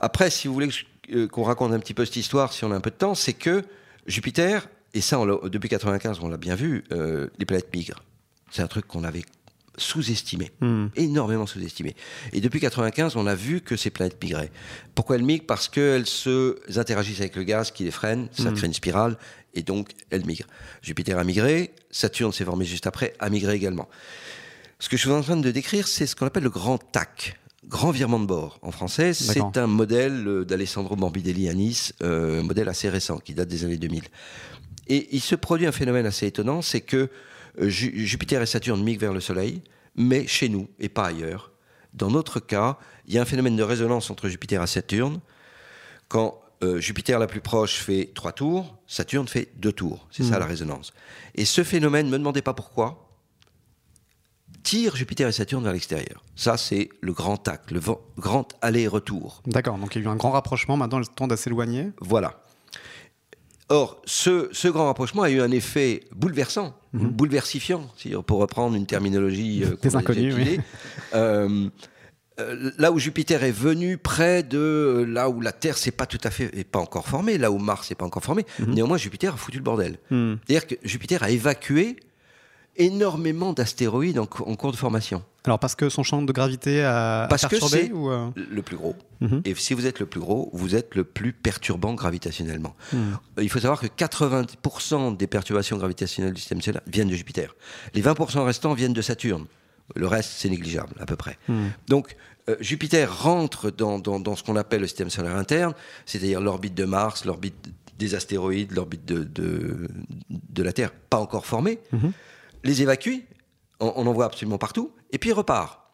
Après, 0.00 0.28
si 0.28 0.48
vous 0.48 0.54
voulez 0.54 0.68
euh, 1.14 1.28
qu'on 1.28 1.44
raconte 1.44 1.72
un 1.72 1.78
petit 1.78 1.94
peu 1.94 2.04
cette 2.04 2.16
histoire, 2.16 2.52
si 2.52 2.64
on 2.64 2.72
a 2.72 2.74
un 2.74 2.80
peu 2.80 2.90
de 2.90 2.96
temps, 2.96 3.14
c'est 3.14 3.32
que 3.32 3.62
Jupiter, 4.08 4.68
et 4.92 5.00
ça, 5.00 5.20
on 5.20 5.26
depuis 5.48 5.68
95, 5.68 6.18
on 6.20 6.28
l'a 6.28 6.36
bien 6.36 6.56
vu, 6.56 6.82
euh, 6.90 7.28
les 7.38 7.46
planètes 7.46 7.72
migrent. 7.72 8.02
C'est 8.50 8.62
un 8.62 8.66
truc 8.66 8.86
qu'on 8.88 9.04
avait 9.04 9.24
sous-estimé, 9.78 10.50
Hmm. 10.60 10.86
énormément 10.96 11.46
sous-estimé. 11.46 11.94
Et 12.32 12.40
depuis 12.40 12.60
95, 12.60 13.16
on 13.16 13.26
a 13.26 13.34
vu 13.34 13.60
que 13.60 13.76
ces 13.76 13.90
planètes 13.90 14.22
migraient. 14.22 14.50
Pourquoi 14.94 15.16
elles 15.16 15.22
migrent? 15.22 15.46
Parce 15.46 15.68
qu'elles 15.68 16.06
se 16.06 16.56
interagissent 16.78 17.20
avec 17.20 17.36
le 17.36 17.42
gaz 17.44 17.70
qui 17.70 17.84
les 17.84 17.90
freine, 17.90 18.28
ça 18.32 18.50
Mhm. 18.50 18.56
crée 18.56 18.66
une 18.66 18.74
spirale, 18.74 19.16
et 19.54 19.62
donc 19.62 19.90
elles 20.10 20.24
migrent. 20.26 20.46
Jupiter 20.82 21.18
a 21.18 21.24
migré, 21.24 21.72
Saturne 21.90 22.32
s'est 22.32 22.44
formé 22.44 22.64
juste 22.64 22.86
après, 22.86 23.14
a 23.18 23.28
migré 23.30 23.54
également. 23.54 23.88
Ce 24.78 24.88
que 24.88 24.96
je 24.96 25.02
suis 25.02 25.10
en 25.10 25.22
train 25.22 25.36
de 25.36 25.50
décrire, 25.50 25.88
c'est 25.88 26.06
ce 26.06 26.14
qu'on 26.16 26.26
appelle 26.26 26.42
le 26.42 26.50
grand 26.50 26.76
TAC, 26.78 27.38
grand 27.66 27.90
virement 27.90 28.20
de 28.20 28.26
bord. 28.26 28.58
En 28.62 28.70
français, 28.70 29.14
c'est 29.14 29.56
un 29.56 29.66
modèle 29.66 30.26
euh, 30.28 30.44
d'Alessandro 30.44 30.96
Morbidelli 30.96 31.48
à 31.48 31.54
Nice, 31.54 31.94
euh, 32.02 32.40
un 32.40 32.42
modèle 32.42 32.68
assez 32.68 32.88
récent, 32.88 33.18
qui 33.18 33.32
date 33.34 33.48
des 33.48 33.64
années 33.64 33.78
2000. 33.78 34.04
Et 34.88 35.08
il 35.12 35.20
se 35.20 35.34
produit 35.34 35.66
un 35.66 35.72
phénomène 35.72 36.06
assez 36.06 36.26
étonnant, 36.26 36.62
c'est 36.62 36.80
que 36.82 37.08
Jupiter 37.58 38.42
et 38.42 38.46
Saturne 38.46 38.82
migrent 38.82 39.00
vers 39.00 39.12
le 39.12 39.20
Soleil, 39.20 39.62
mais 39.94 40.26
chez 40.26 40.48
nous 40.48 40.68
et 40.78 40.88
pas 40.88 41.06
ailleurs. 41.06 41.50
Dans 41.94 42.10
notre 42.10 42.40
cas, 42.40 42.78
il 43.06 43.14
y 43.14 43.18
a 43.18 43.22
un 43.22 43.24
phénomène 43.24 43.56
de 43.56 43.62
résonance 43.62 44.10
entre 44.10 44.28
Jupiter 44.28 44.62
et 44.62 44.66
Saturne. 44.66 45.20
Quand 46.08 46.40
euh, 46.62 46.78
Jupiter 46.80 47.18
la 47.18 47.26
plus 47.26 47.40
proche 47.40 47.76
fait 47.76 48.10
trois 48.14 48.32
tours, 48.32 48.76
Saturne 48.86 49.28
fait 49.28 49.48
deux 49.56 49.72
tours. 49.72 50.06
C'est 50.10 50.22
ça 50.22 50.34
Mhm. 50.34 50.40
la 50.40 50.46
résonance. 50.46 50.92
Et 51.34 51.44
ce 51.44 51.62
phénomène, 51.64 52.06
ne 52.06 52.12
me 52.12 52.18
demandez 52.18 52.42
pas 52.42 52.54
pourquoi, 52.54 53.10
tire 54.62 54.96
Jupiter 54.96 55.28
et 55.28 55.32
Saturne 55.32 55.62
vers 55.64 55.72
l'extérieur. 55.72 56.22
Ça, 56.34 56.56
c'est 56.56 56.88
le 57.00 57.12
grand 57.12 57.36
tac, 57.36 57.70
le 57.70 57.78
vent- 57.80 58.00
grand 58.18 58.48
aller-retour. 58.62 59.42
D'accord. 59.46 59.78
Donc 59.78 59.94
il 59.94 60.02
y 60.02 60.04
a 60.04 60.08
eu 60.08 60.10
un 60.10 60.16
grand 60.16 60.30
rapprochement. 60.32 60.76
Maintenant, 60.76 60.98
le 60.98 61.06
temps 61.06 61.26
de 61.28 61.36
s'éloigner. 61.36 61.90
Voilà. 62.00 62.42
Or, 63.68 64.00
ce, 64.04 64.48
ce 64.52 64.68
grand 64.68 64.86
rapprochement 64.86 65.22
a 65.22 65.30
eu 65.30 65.40
un 65.40 65.50
effet 65.50 66.04
bouleversant, 66.14 66.78
bouleversifiant, 67.04 67.86
si- 67.96 68.14
pour 68.26 68.38
reprendre 68.40 68.76
une 68.76 68.86
terminologie 68.86 69.64
euh, 69.64 69.76
Des 69.82 69.96
inconnus, 69.96 70.34
oui. 70.36 70.60
Euh, 71.14 71.68
euh, 72.38 72.70
là 72.78 72.92
où 72.92 72.98
Jupiter 72.98 73.42
est 73.44 73.50
venu 73.50 73.96
près 73.96 74.42
de 74.42 75.06
là 75.08 75.30
où 75.30 75.40
la 75.40 75.52
Terre 75.52 75.78
s'est 75.78 75.90
pas 75.90 76.04
tout 76.06 76.18
à 76.22 76.30
fait, 76.30 76.50
est 76.56 76.64
pas 76.64 76.78
encore 76.80 77.08
formée, 77.08 77.38
là 77.38 77.50
où 77.50 77.58
Mars 77.58 77.88
n'est 77.90 77.96
pas 77.96 78.04
encore 78.04 78.22
formé, 78.24 78.44
néanmoins 78.66 78.98
Jupiter 78.98 79.32
a 79.32 79.36
foutu 79.36 79.56
le 79.58 79.62
bordel. 79.64 79.98
Hmm. 80.10 80.34
C'est-à-dire 80.46 80.66
que 80.66 80.74
Jupiter 80.84 81.22
a 81.22 81.30
évacué 81.30 81.96
énormément 82.78 83.52
d'astéroïdes 83.52 84.18
en, 84.18 84.26
cou- 84.26 84.44
en 84.44 84.54
cours 84.56 84.72
de 84.72 84.76
formation. 84.76 85.22
Alors 85.44 85.58
parce 85.58 85.74
que 85.74 85.88
son 85.88 86.02
champ 86.02 86.22
de 86.22 86.32
gravité 86.32 86.82
a 86.84 87.26
Parce 87.30 87.42
que 87.44 87.48
perturbé 87.50 87.84
c'est- 87.86 87.92
ou 87.92 88.10
euh, 88.10 88.28
Le 88.36 88.62
plus 88.62 88.76
gros. 88.76 88.96
Mhm. 89.20 89.42
Et 89.44 89.54
si 89.54 89.74
vous 89.74 89.86
êtes 89.86 90.00
le 90.00 90.06
plus 90.06 90.20
gros, 90.20 90.50
vous 90.52 90.74
êtes 90.74 90.94
le 90.94 91.04
plus 91.04 91.32
perturbant 91.32 91.94
gravitationnellement. 91.94 92.74
Hmm. 92.92 93.12
Il 93.40 93.48
faut 93.48 93.60
savoir 93.60 93.80
que 93.80 93.86
80% 93.86 95.16
des 95.16 95.26
perturbations 95.26 95.76
gravitationnelles 95.76 96.32
du 96.34 96.40
système 96.40 96.60
solaire 96.62 96.82
viennent 96.86 97.08
de 97.08 97.14
Jupiter. 97.14 97.54
Les 97.94 98.02
20% 98.02 98.44
restants 98.44 98.74
viennent 98.74 98.92
de 98.92 99.02
Saturne. 99.02 99.46
Le 99.94 100.06
reste, 100.08 100.30
c'est 100.36 100.48
négligeable, 100.50 100.94
à 100.98 101.06
peu 101.06 101.14
près. 101.16 101.38
Hmm. 101.48 101.68
Donc, 101.88 102.16
euh, 102.48 102.56
Jupiter 102.60 103.22
rentre 103.22 103.70
dans, 103.70 103.98
dans- 104.00 104.18
dans 104.20 104.34
ce 104.34 104.42
qu'on 104.42 104.56
appelle 104.56 104.80
le 104.80 104.88
système 104.88 105.10
solaire 105.10 105.36
interne, 105.36 105.74
c'est-à-dire 106.06 106.40
l'orbite 106.40 106.74
de 106.74 106.84
Mars, 106.84 107.24
l'orbite 107.24 107.54
des 107.98 108.14
astéroïdes, 108.16 108.72
l'orbite 108.72 109.04
de, 109.06 109.22
de, 109.24 109.88
de 110.28 110.62
la 110.62 110.72
Terre, 110.72 110.90
pas 110.92 111.18
encore 111.18 111.46
formée, 111.46 111.78
Mhm. 111.92 112.12
Les 112.66 112.82
évacue, 112.82 113.20
on, 113.80 113.92
on 113.96 114.06
en 114.06 114.12
voit 114.12 114.26
absolument 114.26 114.58
partout, 114.58 114.92
et 115.12 115.18
puis 115.18 115.30
il 115.30 115.32
repart. 115.32 115.86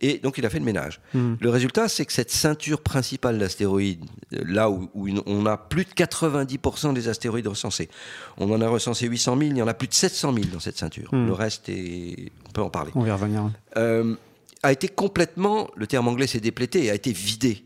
Et 0.00 0.18
donc 0.18 0.38
il 0.38 0.46
a 0.46 0.50
fait 0.50 0.58
le 0.58 0.64
ménage. 0.64 1.00
Hmm. 1.12 1.34
Le 1.40 1.50
résultat, 1.50 1.88
c'est 1.88 2.06
que 2.06 2.12
cette 2.12 2.30
ceinture 2.30 2.80
principale 2.80 3.38
d'astéroïdes, 3.38 4.04
euh, 4.32 4.42
là 4.46 4.70
où, 4.70 4.88
on 5.26 5.46
a 5.46 5.56
plus 5.58 5.84
de 5.84 5.90
90% 5.90 6.94
des 6.94 7.08
astéroïdes 7.08 7.46
recensés, 7.46 7.90
on 8.38 8.50
en 8.50 8.60
a 8.62 8.68
recensé 8.68 9.06
800 9.06 9.38
000, 9.38 9.50
il 9.50 9.58
y 9.58 9.62
en 9.62 9.68
a 9.68 9.74
plus 9.74 9.88
de 9.88 9.94
700 9.94 10.32
000 10.32 10.46
dans 10.52 10.60
cette 10.60 10.78
ceinture. 10.78 11.12
Hmm. 11.12 11.26
Le 11.26 11.32
reste, 11.32 11.68
est... 11.68 12.32
on 12.48 12.52
peut 12.52 12.62
en 12.62 12.70
parler. 12.70 12.92
on 12.94 13.02
va 13.02 13.08
y 13.08 13.12
revenir. 13.12 13.50
Euh, 13.76 14.14
a 14.62 14.72
été 14.72 14.88
complètement, 14.88 15.70
le 15.76 15.86
terme 15.86 16.08
anglais 16.08 16.26
s'est 16.26 16.40
déplété, 16.40 16.90
a 16.90 16.94
été 16.94 17.12
vidé 17.12 17.64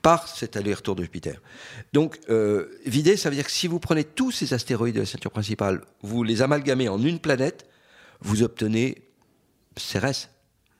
par 0.00 0.26
cet 0.26 0.56
aller-retour 0.56 0.96
de 0.96 1.02
Jupiter. 1.02 1.40
Donc, 1.92 2.18
euh, 2.28 2.66
vidé, 2.86 3.16
ça 3.16 3.30
veut 3.30 3.36
dire 3.36 3.44
que 3.44 3.52
si 3.52 3.68
vous 3.68 3.78
prenez 3.78 4.04
tous 4.04 4.32
ces 4.32 4.52
astéroïdes 4.52 4.96
de 4.96 5.00
la 5.00 5.06
ceinture 5.06 5.30
principale, 5.30 5.82
vous 6.02 6.24
les 6.24 6.42
amalgamez 6.42 6.88
en 6.88 7.00
une 7.00 7.20
planète, 7.20 7.66
vous 8.22 8.42
obtenez 8.42 9.02
Cérès, 9.76 10.30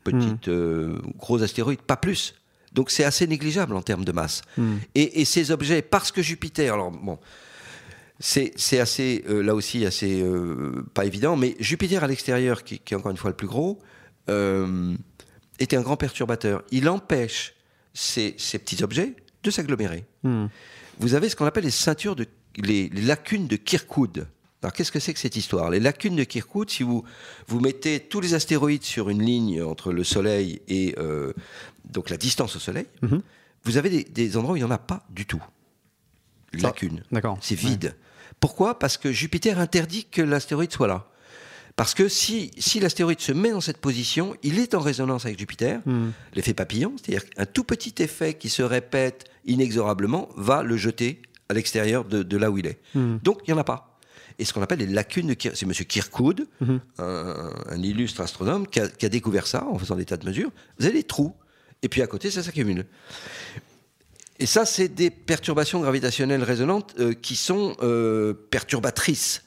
petite 0.05 0.49
euh, 0.49 0.99
gros 1.17 1.43
astéroïde, 1.43 1.81
pas 1.81 1.97
plus. 1.97 2.35
Donc 2.73 2.91
c'est 2.91 3.05
assez 3.05 3.27
négligeable 3.27 3.75
en 3.75 3.83
termes 3.83 4.05
de 4.05 4.13
masse. 4.13 4.43
Hmm. 4.57 4.77
Et, 4.95 5.21
et 5.21 5.25
ces 5.25 5.51
objets, 5.51 5.83
parce 5.83 6.13
que 6.13 6.23
Jupiter, 6.23 6.75
alors 6.75 6.91
bon, 6.91 7.19
c'est 8.19 8.79
assez, 8.79 9.25
euh, 9.29 9.43
là 9.43 9.55
aussi, 9.55 9.85
assez 9.85 10.23
euh, 10.23 10.85
pas 10.95 11.05
évident, 11.05 11.37
mais 11.37 11.57
Jupiter 11.59 12.05
à 12.05 12.07
l'extérieur, 12.07 12.65
qui, 12.65 12.79
qui 12.79 12.95
est 12.95 12.97
encore 12.97 13.11
une 13.11 13.17
fois 13.17 13.31
le 13.31 13.37
plus 13.37 13.49
gros, 13.49 13.79
était 15.59 15.77
un 15.77 15.83
grand 15.83 15.97
perturbateur. 15.97 16.63
Il 16.71 16.89
empêche 16.89 17.55
ces, 17.93 18.35
ces 18.39 18.59
petits 18.59 18.83
objets 18.83 19.15
de 19.43 19.51
s'agglomérer. 19.51 20.05
Hmm. 20.23 20.47
Vous 20.99 21.15
avez 21.15 21.29
ce 21.29 21.37
qu'on 21.37 21.47
appelle 21.47 21.65
les 21.65 21.71
ceintures 21.71 22.15
de 22.15 22.27
les, 22.57 22.89
les 22.89 23.03
lacunes 23.03 23.47
de 23.49 23.57
Kirkwood. 23.57 24.29
Alors 24.63 24.73
qu'est-ce 24.73 24.93
que 24.93 25.01
c'est 25.01 25.13
que 25.13 25.19
cette 25.19 25.37
histoire? 25.37 25.71
Les 25.71 25.81
lacunes 25.81 26.15
de 26.17 26.25
Kirkwood, 26.25 26.71
si 26.71 26.83
vous 26.85 27.05
vous 27.49 27.61
mettez 27.61 27.99
tous 28.01 28.21
les 28.21 28.35
astéroïdes 28.35 28.85
sur 28.85 29.09
une 29.09 29.23
ligne 29.23 29.63
entre 29.63 29.93
le 29.93 30.05
Soleil 30.05 30.61
et 30.69 30.95
euh, 30.99 31.33
donc 31.91 32.11
la 32.11 32.17
distance 32.17 32.55
au 32.57 32.59
Soleil, 32.61 32.87
Mhm. 33.03 33.23
vous 33.65 33.77
avez 33.77 33.91
des, 33.91 34.05
des 34.05 34.37
endroits 34.37 34.55
où 34.55 34.57
il 34.57 34.61
n'y 34.61 34.65
en 34.65 34.71
a 34.71 34.79
pas 34.79 35.05
du 35.11 35.27
tout. 35.27 35.43
Lacunes. 36.53 37.03
D'accord. 37.11 37.39
C'est 37.41 37.55
vide. 37.55 37.97
Pourquoi? 38.41 38.79
Parce 38.79 38.97
que 38.99 39.11
Jupiter 39.13 39.59
interdit 39.59 40.05
que 40.05 40.21
l'astéroïde 40.23 40.73
soit 40.73 40.87
là. 40.89 41.09
Parce 41.77 41.95
que 41.95 42.07
si, 42.09 42.51
si 42.59 42.81
l'astéroïde 42.81 43.21
se 43.21 43.33
met 43.33 43.51
dans 43.51 43.63
cette 43.63 43.79
position, 43.79 44.37
il 44.43 44.59
est 44.59 44.75
en 44.75 44.81
résonance 44.81 45.25
avec 45.25 45.39
Jupiter, 45.39 45.81
Hmm. 45.87 46.11
l'effet 46.35 46.53
papillon, 46.53 46.95
c'est-à-dire 46.99 47.29
qu'un 47.31 47.47
tout 47.47 47.65
petit 47.65 47.95
effet 48.03 48.35
qui 48.35 48.51
se 48.51 48.63
répète 48.63 49.25
inexorablement 49.47 50.29
va 50.37 50.63
le 50.63 50.77
jeter 50.77 51.23
à 51.49 51.55
l'extérieur 51.55 52.05
de, 52.05 52.23
de 52.23 52.37
là 52.37 52.51
où 52.51 52.59
il 52.59 52.67
est. 52.67 52.79
Hmm. 52.95 53.17
Donc 53.23 53.39
il 53.47 53.53
n'y 53.53 53.59
en 53.59 53.61
a 53.61 53.65
pas. 53.65 53.92
Et 54.39 54.45
ce 54.45 54.53
qu'on 54.53 54.63
appelle 54.63 54.79
les 54.81 54.87
lacunes 54.87 55.29
de 55.29 55.35
Kirkwood, 55.35 55.59
c'est 55.59 55.67
M. 55.67 55.87
Kirkwood, 55.87 56.47
un, 56.99 57.51
un 57.69 57.83
illustre 57.83 58.21
astronome, 58.21 58.67
qui 58.67 58.81
a, 58.81 58.89
qui 58.89 59.07
a 59.07 59.09
découvert 59.09 59.47
ça 59.47 59.65
en 59.67 59.79
faisant 59.79 59.97
des 59.97 60.05
tas 60.05 60.17
de 60.17 60.27
mesures. 60.27 60.51
Vous 60.79 60.87
avez 60.87 60.95
des 60.95 61.05
trous, 61.05 61.35
et 61.83 61.89
puis 61.89 62.03
à 62.03 62.07
côté, 62.07 62.31
ça 62.31 62.43
s'accumule. 62.43 62.87
Et 64.39 64.47
ça, 64.47 64.65
c'est 64.65 64.89
des 64.89 65.11
perturbations 65.11 65.81
gravitationnelles 65.81 66.43
résonantes 66.43 66.95
euh, 66.99 67.13
qui 67.15 67.37
sont 67.37 67.77
euh, 67.83 68.35
perturbatrices. 68.51 69.43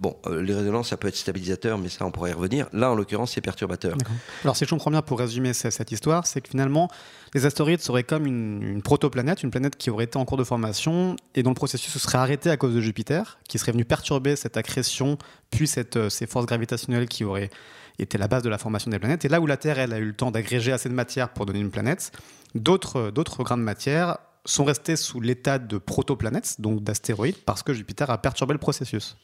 Bon, 0.00 0.16
euh, 0.26 0.40
les 0.40 0.54
résonances, 0.54 0.88
ça 0.88 0.96
peut 0.96 1.08
être 1.08 1.16
stabilisateur, 1.16 1.76
mais 1.76 1.90
ça, 1.90 2.06
on 2.06 2.10
pourrait 2.10 2.30
y 2.30 2.32
revenir. 2.32 2.66
Là, 2.72 2.90
en 2.90 2.94
l'occurrence, 2.94 3.32
c'est 3.32 3.42
perturbateur. 3.42 3.98
Alors, 4.44 4.56
si 4.56 4.64
je 4.64 4.70
comprends 4.70 4.90
bien, 4.90 5.02
pour 5.02 5.18
résumer 5.18 5.52
cette 5.52 5.92
histoire, 5.92 6.26
c'est 6.26 6.40
que 6.40 6.48
finalement, 6.48 6.88
les 7.34 7.44
astéroïdes 7.44 7.82
seraient 7.82 8.02
comme 8.02 8.26
une, 8.26 8.80
protoplanète, 8.80 9.42
une 9.42 9.50
planète 9.50 9.76
qui 9.76 9.90
aurait 9.90 10.04
été 10.04 10.16
en 10.16 10.24
cours 10.24 10.38
de 10.38 10.44
formation 10.44 11.16
et 11.34 11.42
dont 11.42 11.50
le 11.50 11.54
processus 11.54 11.92
se 11.92 11.98
serait 11.98 12.16
arrêté 12.16 12.48
à 12.48 12.56
cause 12.56 12.74
de 12.74 12.80
Jupiter, 12.80 13.38
qui 13.46 13.58
serait 13.58 13.72
venu 13.72 13.84
perturber 13.84 14.36
cette 14.36 14.56
accrétion, 14.56 15.18
puis 15.50 15.66
cette, 15.66 15.96
euh, 15.96 16.08
ces 16.08 16.26
forces 16.26 16.46
gravitationnelles 16.46 17.06
qui 17.06 17.24
auraient 17.24 17.50
été 17.98 18.16
la 18.16 18.26
base 18.26 18.42
de 18.42 18.48
la 18.48 18.56
formation 18.56 18.90
des 18.90 18.98
planètes. 18.98 19.26
Et 19.26 19.28
là 19.28 19.38
où 19.38 19.46
la 19.46 19.58
Terre, 19.58 19.78
elle, 19.78 19.92
a 19.92 19.98
eu 19.98 20.06
le 20.06 20.14
temps 20.14 20.30
d'agréger 20.30 20.72
assez 20.72 20.88
de 20.88 20.94
matière 20.94 21.28
pour 21.28 21.44
donner 21.44 21.60
une 21.60 21.70
planète, 21.70 22.12
d'autres 22.54 23.42
grains 23.42 23.58
de 23.58 23.62
matière 23.62 24.16
sont 24.46 24.64
restés 24.64 24.96
sous 24.96 25.20
l'état 25.20 25.58
de 25.58 25.76
protoplanètes, 25.76 26.58
donc 26.58 26.82
d'astéroïdes, 26.82 27.36
parce 27.44 27.62
que 27.62 27.74
Jupiter 27.74 28.08
a 28.08 28.16
perturbé 28.16 28.54
le 28.54 28.58
processus. 28.58 29.18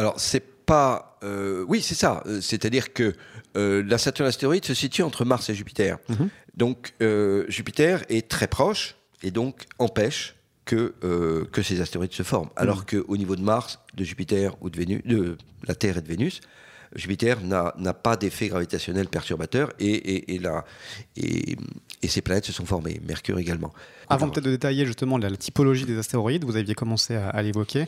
Alors, 0.00 0.18
c'est 0.18 0.64
pas. 0.64 1.18
Euh, 1.22 1.64
oui, 1.68 1.82
c'est 1.82 1.94
ça. 1.94 2.22
Euh, 2.26 2.40
c'est-à-dire 2.40 2.94
que 2.94 3.14
euh, 3.56 3.82
la 3.86 3.98
Saturne 3.98 4.28
astéroïde 4.28 4.64
se 4.64 4.72
situe 4.72 5.02
entre 5.02 5.26
Mars 5.26 5.50
et 5.50 5.54
Jupiter. 5.54 5.98
Mhm. 6.08 6.28
Donc, 6.56 6.94
Jupiter 7.48 8.02
est 8.08 8.28
très 8.28 8.46
proche 8.46 8.96
et 9.22 9.30
donc 9.30 9.64
empêche 9.78 10.36
que, 10.64 10.94
que 11.50 11.62
ces 11.62 11.80
astéroïdes 11.80 12.12
se 12.12 12.22
forment. 12.22 12.50
Alors 12.56 12.78
mhm. 12.78 13.02
qu'au 13.02 13.16
niveau 13.16 13.36
de 13.36 13.40
Mars, 13.42 13.78
de 13.94 14.04
Jupiter 14.04 14.56
ou 14.60 14.68
de, 14.68 14.76
Vénus, 14.76 15.02
de 15.04 15.38
la 15.66 15.74
Terre 15.74 15.96
et 15.96 16.02
de 16.02 16.08
Vénus, 16.08 16.40
Jupiter 16.96 17.38
n'a 17.42 17.94
pas 17.94 18.16
d'effet 18.16 18.48
gravitationnel 18.48 19.08
perturbateur 19.08 19.72
et, 19.78 19.86
et, 19.86 20.34
et, 20.34 21.56
et, 22.02 22.08
ces 22.08 22.20
planètes 22.20 22.46
se 22.46 22.52
sont 22.52 22.66
formées, 22.66 23.00
Mercure 23.06 23.38
également. 23.38 23.72
Avant 24.08 24.28
peut-être 24.28 24.44
de 24.44 24.50
détailler 24.50 24.84
justement 24.84 25.16
la, 25.16 25.30
typologie 25.36 25.86
des 25.86 25.96
astéroïdes, 25.98 26.44
vous 26.44 26.56
aviez 26.56 26.74
commencé 26.74 27.14
à 27.14 27.40
l'évoquer. 27.42 27.86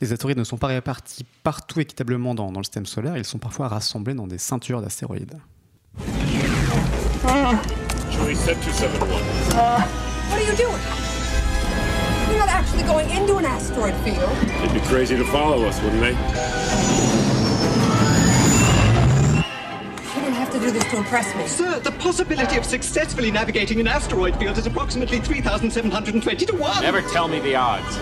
Les 0.00 0.12
astéroïdes 0.12 0.38
ne 0.38 0.44
sont 0.44 0.58
pas 0.58 0.68
répartis 0.68 1.24
partout 1.42 1.80
équitablement 1.80 2.34
dans, 2.34 2.52
dans 2.52 2.60
le 2.60 2.64
système 2.64 2.86
solaire, 2.86 3.16
ils 3.16 3.24
sont 3.24 3.38
parfois 3.38 3.66
rassemblés 3.66 4.14
dans 4.14 4.28
des 4.28 4.38
ceintures 4.38 4.80
d'astéroïdes. 4.80 5.38
Joey 8.10 8.34
set 8.34 8.56
271. 8.60 9.20
Uh, 9.54 9.80
what 10.30 10.38
are 10.38 10.40
you 10.40 10.56
doing? 10.56 10.80
You're 12.30 12.38
not 12.38 12.48
actually 12.48 12.84
going 12.84 13.10
into 13.10 13.36
an 13.38 13.44
asteroid 13.44 13.94
field. 14.04 14.30
They'd 14.62 14.72
be 14.72 14.80
crazy 14.86 15.16
to 15.16 15.24
follow 15.24 15.64
us, 15.64 15.80
wouldn't 15.82 16.00
they? 16.00 16.12
You 20.14 20.22
don't 20.22 20.32
have 20.32 20.52
to 20.52 20.60
do 20.60 20.70
this 20.70 20.84
to 20.90 20.96
impress 20.98 21.34
me. 21.36 21.46
Sir, 21.48 21.80
the 21.80 21.92
possibility 21.92 22.56
of 22.56 22.64
successfully 22.64 23.32
navigating 23.32 23.80
an 23.80 23.88
asteroid 23.88 24.36
field 24.36 24.58
is 24.58 24.66
approximately 24.66 25.18
3,720 25.18 26.46
to 26.46 26.54
1. 26.54 26.82
Never 26.82 27.02
tell 27.02 27.26
me 27.26 27.40
the 27.40 27.56
odds. 27.56 27.98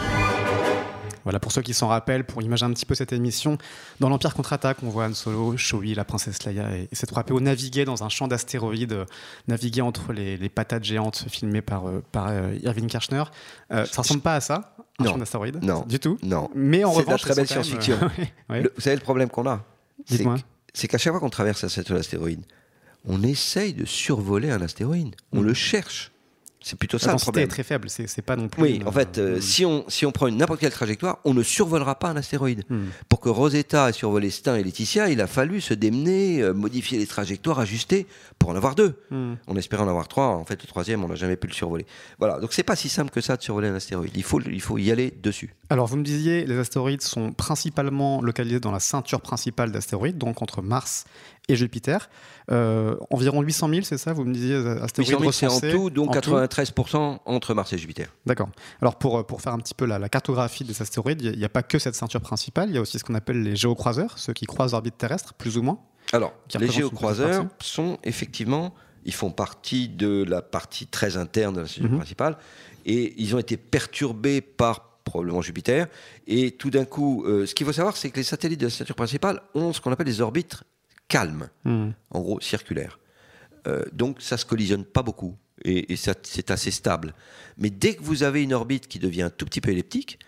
Voilà, 1.26 1.40
pour 1.40 1.50
ceux 1.50 1.60
qui 1.60 1.74
s'en 1.74 1.88
rappellent, 1.88 2.22
pour 2.22 2.40
imaginer 2.40 2.70
un 2.70 2.72
petit 2.72 2.86
peu 2.86 2.94
cette 2.94 3.12
émission, 3.12 3.58
dans 3.98 4.08
l'Empire 4.08 4.32
contre-attaque, 4.32 4.76
on 4.84 4.90
voit 4.90 5.06
Han 5.08 5.14
Solo, 5.14 5.56
Chewie, 5.56 5.92
la 5.92 6.04
princesse 6.04 6.44
Leia 6.44 6.76
et, 6.76 6.88
cette 6.92 7.12
3PO 7.12 7.40
naviguer 7.40 7.84
dans 7.84 8.04
un 8.04 8.08
champ 8.08 8.28
d'astéroïdes, 8.28 8.92
euh, 8.92 9.04
naviguer 9.48 9.80
entre 9.80 10.12
les, 10.12 10.48
patates 10.48 10.84
géantes 10.84 11.26
filmées 11.28 11.62
par, 11.62 11.88
euh, 11.88 12.00
par 12.12 12.28
euh, 12.28 12.56
Irving 12.62 12.86
Kirchner. 12.86 13.24
ça 13.68 14.02
ressemble 14.02 14.20
pas 14.20 14.36
à 14.36 14.40
ça, 14.40 14.76
un 15.00 15.04
champ 15.04 15.18
d'astéroïdes? 15.18 15.64
Non. 15.64 15.84
Du 15.88 15.98
tout? 15.98 16.16
Non. 16.22 16.48
Mais 16.54 16.84
en 16.84 16.92
revanche, 16.92 17.22
c'est 17.22 17.32
très 17.32 17.34
belle 17.34 17.48
science-fiction. 17.48 17.98
vous 18.48 18.80
savez 18.80 18.94
le 18.94 19.02
problème 19.02 19.28
qu'on 19.28 19.48
a? 19.48 19.64
C'est 20.74 20.86
qu'à 20.86 20.98
chaque 20.98 21.12
fois 21.12 21.18
qu'on 21.18 21.28
traverse 21.28 21.64
un 21.64 21.96
astéroïde, 21.96 22.44
on 23.04 23.24
essaye 23.24 23.74
de 23.74 23.84
survoler 23.84 24.50
un 24.50 24.62
astéroïde. 24.62 25.16
On 25.32 25.40
mm. 25.40 25.44
le 25.44 25.54
cherche. 25.54 26.12
C'est 26.66 26.76
plutôt 26.76 26.98
ça 26.98 27.12
le 27.12 27.18
problème. 27.18 27.44
est 27.44 27.46
très 27.46 27.62
faible, 27.62 27.88
c'est 27.88 28.22
pas 28.22 28.34
non 28.34 28.48
plus. 28.48 28.60
Oui, 28.60 28.82
en 28.84 28.90
fait, 28.90 29.18
euh, 29.18 29.40
si, 29.40 29.64
on, 29.64 29.84
si 29.86 30.04
on 30.04 30.10
prend 30.10 30.28
n'importe 30.28 30.58
quelle 30.58 30.72
trajectoire, 30.72 31.20
on 31.24 31.32
ne 31.32 31.44
survolera 31.44 31.94
pas 31.94 32.08
un 32.08 32.16
astéroïde. 32.16 32.64
Hmm. 32.68 32.86
Pour 33.08 33.20
que 33.20 33.28
Rosetta 33.28 33.88
ait 33.88 33.92
survolé 33.92 34.30
Stein 34.30 34.56
et 34.56 34.64
Laetitia, 34.64 35.08
il 35.08 35.20
a 35.20 35.28
fallu 35.28 35.60
se 35.60 35.74
démener, 35.74 36.42
euh, 36.42 36.52
modifier 36.52 36.98
les 36.98 37.06
trajectoires, 37.06 37.60
ajuster 37.60 38.08
pour 38.40 38.50
en 38.50 38.56
avoir 38.56 38.74
deux. 38.74 39.00
Hmm. 39.12 39.34
On 39.46 39.54
espérait 39.54 39.84
en 39.84 39.88
avoir 39.88 40.08
trois. 40.08 40.26
En 40.26 40.44
fait, 40.44 40.60
le 40.60 40.66
troisième, 40.66 41.04
on 41.04 41.08
n'a 41.08 41.14
jamais 41.14 41.36
pu 41.36 41.46
le 41.46 41.52
survoler. 41.52 41.86
Voilà, 42.18 42.40
donc 42.40 42.52
c'est 42.52 42.64
pas 42.64 42.74
si 42.74 42.88
simple 42.88 43.12
que 43.12 43.20
ça 43.20 43.36
de 43.36 43.42
survoler 43.42 43.68
un 43.68 43.76
astéroïde. 43.76 44.16
Il 44.16 44.24
faut, 44.24 44.40
il 44.40 44.60
faut 44.60 44.76
y 44.76 44.90
aller 44.90 45.14
dessus. 45.22 45.54
Alors, 45.70 45.86
vous 45.86 45.96
me 45.96 46.02
disiez, 46.02 46.46
les 46.46 46.58
astéroïdes 46.58 47.02
sont 47.02 47.32
principalement 47.32 48.20
localisés 48.20 48.58
dans 48.58 48.72
la 48.72 48.80
ceinture 48.80 49.20
principale 49.20 49.70
d'astéroïdes, 49.70 50.18
donc 50.18 50.42
entre 50.42 50.62
Mars 50.62 51.04
et 51.48 51.56
Jupiter. 51.56 52.08
Euh, 52.50 52.96
environ 53.10 53.42
800 53.42 53.68
000, 53.68 53.80
c'est 53.82 53.98
ça 53.98 54.12
Vous 54.12 54.24
me 54.24 54.32
disiez 54.32 54.54
euh, 54.54 54.82
astéroïdes 54.82 55.20
800 55.20 55.20
000, 55.20 55.60
c'est 55.60 55.72
en 55.72 55.72
tout, 55.72 55.90
donc 55.90 56.14
93% 56.14 57.18
entre 57.24 57.54
Mars 57.54 57.72
et 57.72 57.78
Jupiter. 57.78 58.12
D'accord. 58.24 58.48
Alors 58.80 58.96
pour, 58.96 59.18
euh, 59.18 59.22
pour 59.22 59.40
faire 59.40 59.52
un 59.52 59.58
petit 59.58 59.74
peu 59.74 59.86
la, 59.86 60.08
cartographie 60.08 60.64
des 60.64 60.80
astéroïdes, 60.80 61.22
il 61.22 61.38
n'y 61.38 61.44
a, 61.44 61.48
pas 61.48 61.62
que 61.62 61.78
cette 61.78 61.94
ceinture 61.94 62.20
principale, 62.20 62.70
il 62.70 62.74
y 62.74 62.78
a 62.78 62.80
aussi 62.80 62.98
ce 62.98 63.04
qu'on 63.04 63.14
appelle 63.14 63.42
les 63.42 63.56
géocroiseurs, 63.56 64.18
ceux 64.18 64.32
qui 64.32 64.46
croisent 64.46 64.72
l'orbite 64.72 64.98
terrestre, 64.98 65.34
plus 65.34 65.56
ou 65.56 65.62
moins. 65.62 65.78
Alors, 66.12 66.34
les 66.58 66.68
géocroiseurs 66.68 67.46
sont 67.60 67.98
effectivement, 68.04 68.74
ils 69.04 69.14
font 69.14 69.30
partie 69.30 69.88
de 69.88 70.24
la 70.28 70.42
partie 70.42 70.86
très 70.86 71.16
interne 71.16 71.54
de 71.54 71.60
la 71.60 71.66
ceinture 71.66 71.90
mhm. 71.90 71.96
principale, 71.96 72.38
et 72.84 73.14
ils 73.20 73.34
ont 73.34 73.38
été 73.38 73.56
perturbés 73.56 74.40
par 74.40 74.98
probablement 75.04 75.42
Jupiter. 75.42 75.86
Et 76.26 76.52
tout 76.52 76.70
d'un 76.70 76.84
coup, 76.84 77.24
ce 77.26 77.52
qu'il 77.54 77.64
faut 77.66 77.72
savoir, 77.72 77.96
c'est 77.96 78.10
que 78.10 78.16
les 78.16 78.24
satellites 78.24 78.60
de 78.60 78.66
la 78.66 78.70
ceinture 78.70 78.96
principale 78.96 79.40
ont 79.54 79.72
ce 79.72 79.80
qu'on 79.80 79.92
appelle 79.92 80.06
des 80.06 80.20
orbites 80.20 80.62
calme, 81.08 81.48
hmm. 81.64 81.90
en 82.10 82.20
gros 82.20 82.40
circulaire. 82.40 82.98
Euh, 83.66 83.84
donc 83.92 84.20
ça 84.20 84.36
se 84.36 84.44
collisionne 84.44 84.84
pas 84.84 85.02
beaucoup 85.02 85.36
et, 85.64 85.96
c'est 85.96 86.50
assez 86.50 86.70
stable. 86.70 87.14
Mais 87.58 87.70
dès 87.70 87.94
que 87.94 88.02
vous 88.02 88.22
avez 88.22 88.42
une 88.42 88.52
orbite 88.52 88.88
qui 88.88 88.98
devient 88.98 89.22
un 89.22 89.30
tout 89.30 89.46
petit 89.46 89.60
peu 89.60 89.70
elliptique, 89.70 90.18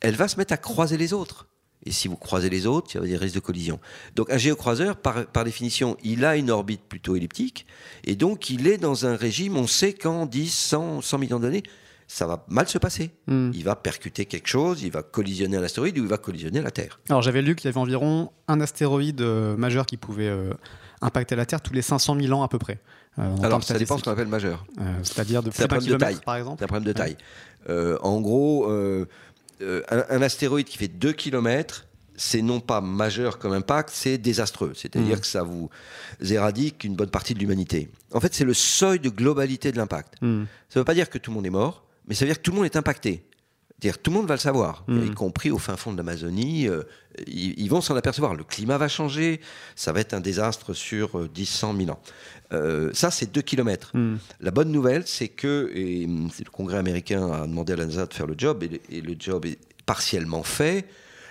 elle 0.00 0.16
va 0.16 0.28
se 0.28 0.36
mettre 0.36 0.52
à 0.52 0.56
croiser 0.56 0.96
les 0.96 1.12
autres. 1.12 1.46
Et 1.84 1.90
si 1.90 2.06
vous 2.06 2.16
croisez 2.16 2.48
les 2.48 2.66
autres, 2.66 2.90
il 2.94 3.00
y 3.00 3.04
a 3.04 3.06
des 3.06 3.16
risques 3.16 3.34
de 3.34 3.40
collision. 3.40 3.80
Donc 4.14 4.30
un 4.30 4.38
géocroiseur, 4.38 4.96
par, 4.96 5.26
par, 5.26 5.44
définition, 5.44 5.96
il 6.04 6.24
a 6.24 6.36
une 6.36 6.50
orbite 6.50 6.82
plutôt 6.82 7.16
elliptique, 7.16 7.66
et 8.04 8.14
donc 8.14 8.50
il 8.50 8.68
est 8.68 8.78
dans 8.78 9.06
un 9.06 9.16
régime, 9.16 9.56
on 9.56 9.66
sait 9.66 9.92
qu'en 9.92 10.26
10, 10.26 10.52
100, 10.52 11.00
100 11.00 11.18
millions 11.18 11.40
d'années, 11.40 11.64
ça 12.12 12.26
va 12.26 12.44
mal 12.48 12.68
se 12.68 12.76
passer. 12.76 13.10
Hmm. 13.26 13.50
Il 13.54 13.64
va 13.64 13.74
percuter 13.74 14.26
quelque 14.26 14.46
chose, 14.46 14.82
il 14.82 14.92
va 14.92 15.02
collisionner 15.02 15.56
un 15.56 15.62
astéroïde 15.62 15.98
ou 15.98 16.02
il 16.02 16.08
va 16.08 16.18
collisionner 16.18 16.60
la 16.60 16.70
Terre. 16.70 17.00
Alors 17.08 17.22
j'avais 17.22 17.40
lu 17.40 17.56
qu'il 17.56 17.64
y 17.64 17.68
avait 17.68 17.80
environ 17.80 18.30
un 18.48 18.60
astéroïde 18.60 19.22
euh, 19.22 19.56
majeur 19.56 19.86
qui 19.86 19.96
pouvait 19.96 20.28
euh, 20.28 20.52
impacter 21.00 21.36
la 21.36 21.46
Terre 21.46 21.62
tous 21.62 21.72
les 21.72 21.80
500 21.80 22.20
000 22.20 22.38
ans 22.38 22.42
à 22.42 22.48
peu 22.48 22.58
près. 22.58 22.80
Euh, 23.18 23.34
Alors 23.42 23.64
ça 23.64 23.78
dépend 23.78 23.96
ce 23.96 24.04
qu'on 24.04 24.10
appelle 24.10 24.28
majeur. 24.28 24.66
C'est-à-dire 25.02 25.42
de 25.42 25.48
plus 25.48 25.66
d'un 25.66 25.78
kilomètre 25.78 26.04
taille, 26.04 26.20
par 26.22 26.36
exemple 26.36 26.56
C'est 26.58 26.64
un 26.64 26.68
problème 26.68 26.84
de 26.84 26.92
taille. 26.92 27.16
en 28.02 28.20
gros, 28.20 28.70
un, 28.70 29.06
un, 29.88 30.22
astéroïde 30.22 30.66
qui 30.66 30.76
fait 30.76 30.88
2 30.88 31.12
km, 31.12 31.86
c'est 32.16 32.42
non 32.42 32.60
pas 32.60 32.82
majeur 32.82 33.38
comme 33.38 33.54
impact, 33.54 33.88
c'est 33.90 34.18
désastreux. 34.18 34.72
C'est-à-dire 34.74 35.16
hmm. 35.16 35.20
que 35.20 35.26
ça 35.26 35.44
vous 35.44 35.70
éradique 36.20 36.84
une 36.84 36.94
bonne 36.94 37.10
partie 37.10 37.32
de 37.32 37.38
l'humanité. 37.38 37.90
En 38.12 38.20
fait, 38.20 38.34
c'est 38.34 38.44
le 38.44 38.54
seuil 38.54 39.00
de 39.00 39.08
globalité 39.08 39.72
de 39.72 39.78
l'impact. 39.78 40.16
Hmm. 40.20 40.44
Ça 40.68 40.78
ne 40.78 40.80
veut 40.80 40.84
pas 40.84 40.94
dire 40.94 41.08
que 41.08 41.16
tout 41.16 41.30
le 41.30 41.36
monde 41.36 41.46
est 41.46 41.50
mort, 41.50 41.86
mais 42.06 42.14
ça 42.14 42.24
veut 42.24 42.30
dire 42.30 42.38
que 42.38 42.42
tout 42.42 42.50
le 42.50 42.56
monde 42.56 42.66
est 42.66 42.76
impacté. 42.76 43.24
Dire 43.78 43.98
tout 43.98 44.12
le 44.12 44.18
monde 44.18 44.28
va 44.28 44.34
le 44.34 44.40
savoir, 44.40 44.84
hmm. 44.86 45.06
y 45.06 45.10
compris 45.10 45.50
au 45.50 45.58
fin 45.58 45.76
fond 45.76 45.92
de 45.92 45.96
l'Amazonie. 45.96 46.68
Euh, 46.68 46.82
ils, 47.26 47.68
vont 47.68 47.80
s'en 47.80 47.96
apercevoir. 47.96 48.34
Le 48.34 48.44
climat 48.44 48.78
va 48.78 48.86
changer. 48.86 49.40
Ça 49.74 49.92
va 49.92 50.00
être 50.00 50.14
un 50.14 50.20
désastre 50.20 50.72
sur 50.72 51.28
10, 51.28 51.46
100 51.46 51.76
000 51.76 51.90
ans. 51.90 52.00
Euh, 52.52 52.90
ça, 52.92 53.10
c'est 53.10 53.32
2 53.32 53.42
km. 53.42 53.90
Hmm. 53.94 54.18
La 54.40 54.52
bonne 54.52 54.70
nouvelle, 54.70 55.02
c'est 55.06 55.28
que 55.28 55.72
et, 55.74 56.06
le 56.06 56.50
Congrès 56.50 56.78
américain 56.78 57.28
a 57.32 57.46
demandé 57.46 57.72
à 57.72 57.76
la 57.76 57.86
NASA 57.86 58.06
de 58.06 58.14
faire 58.14 58.26
le 58.26 58.34
job 58.38 58.62
et, 58.62 59.00
le 59.00 59.16
job 59.18 59.46
est 59.46 59.58
partiellement 59.84 60.44
fait. 60.44 60.86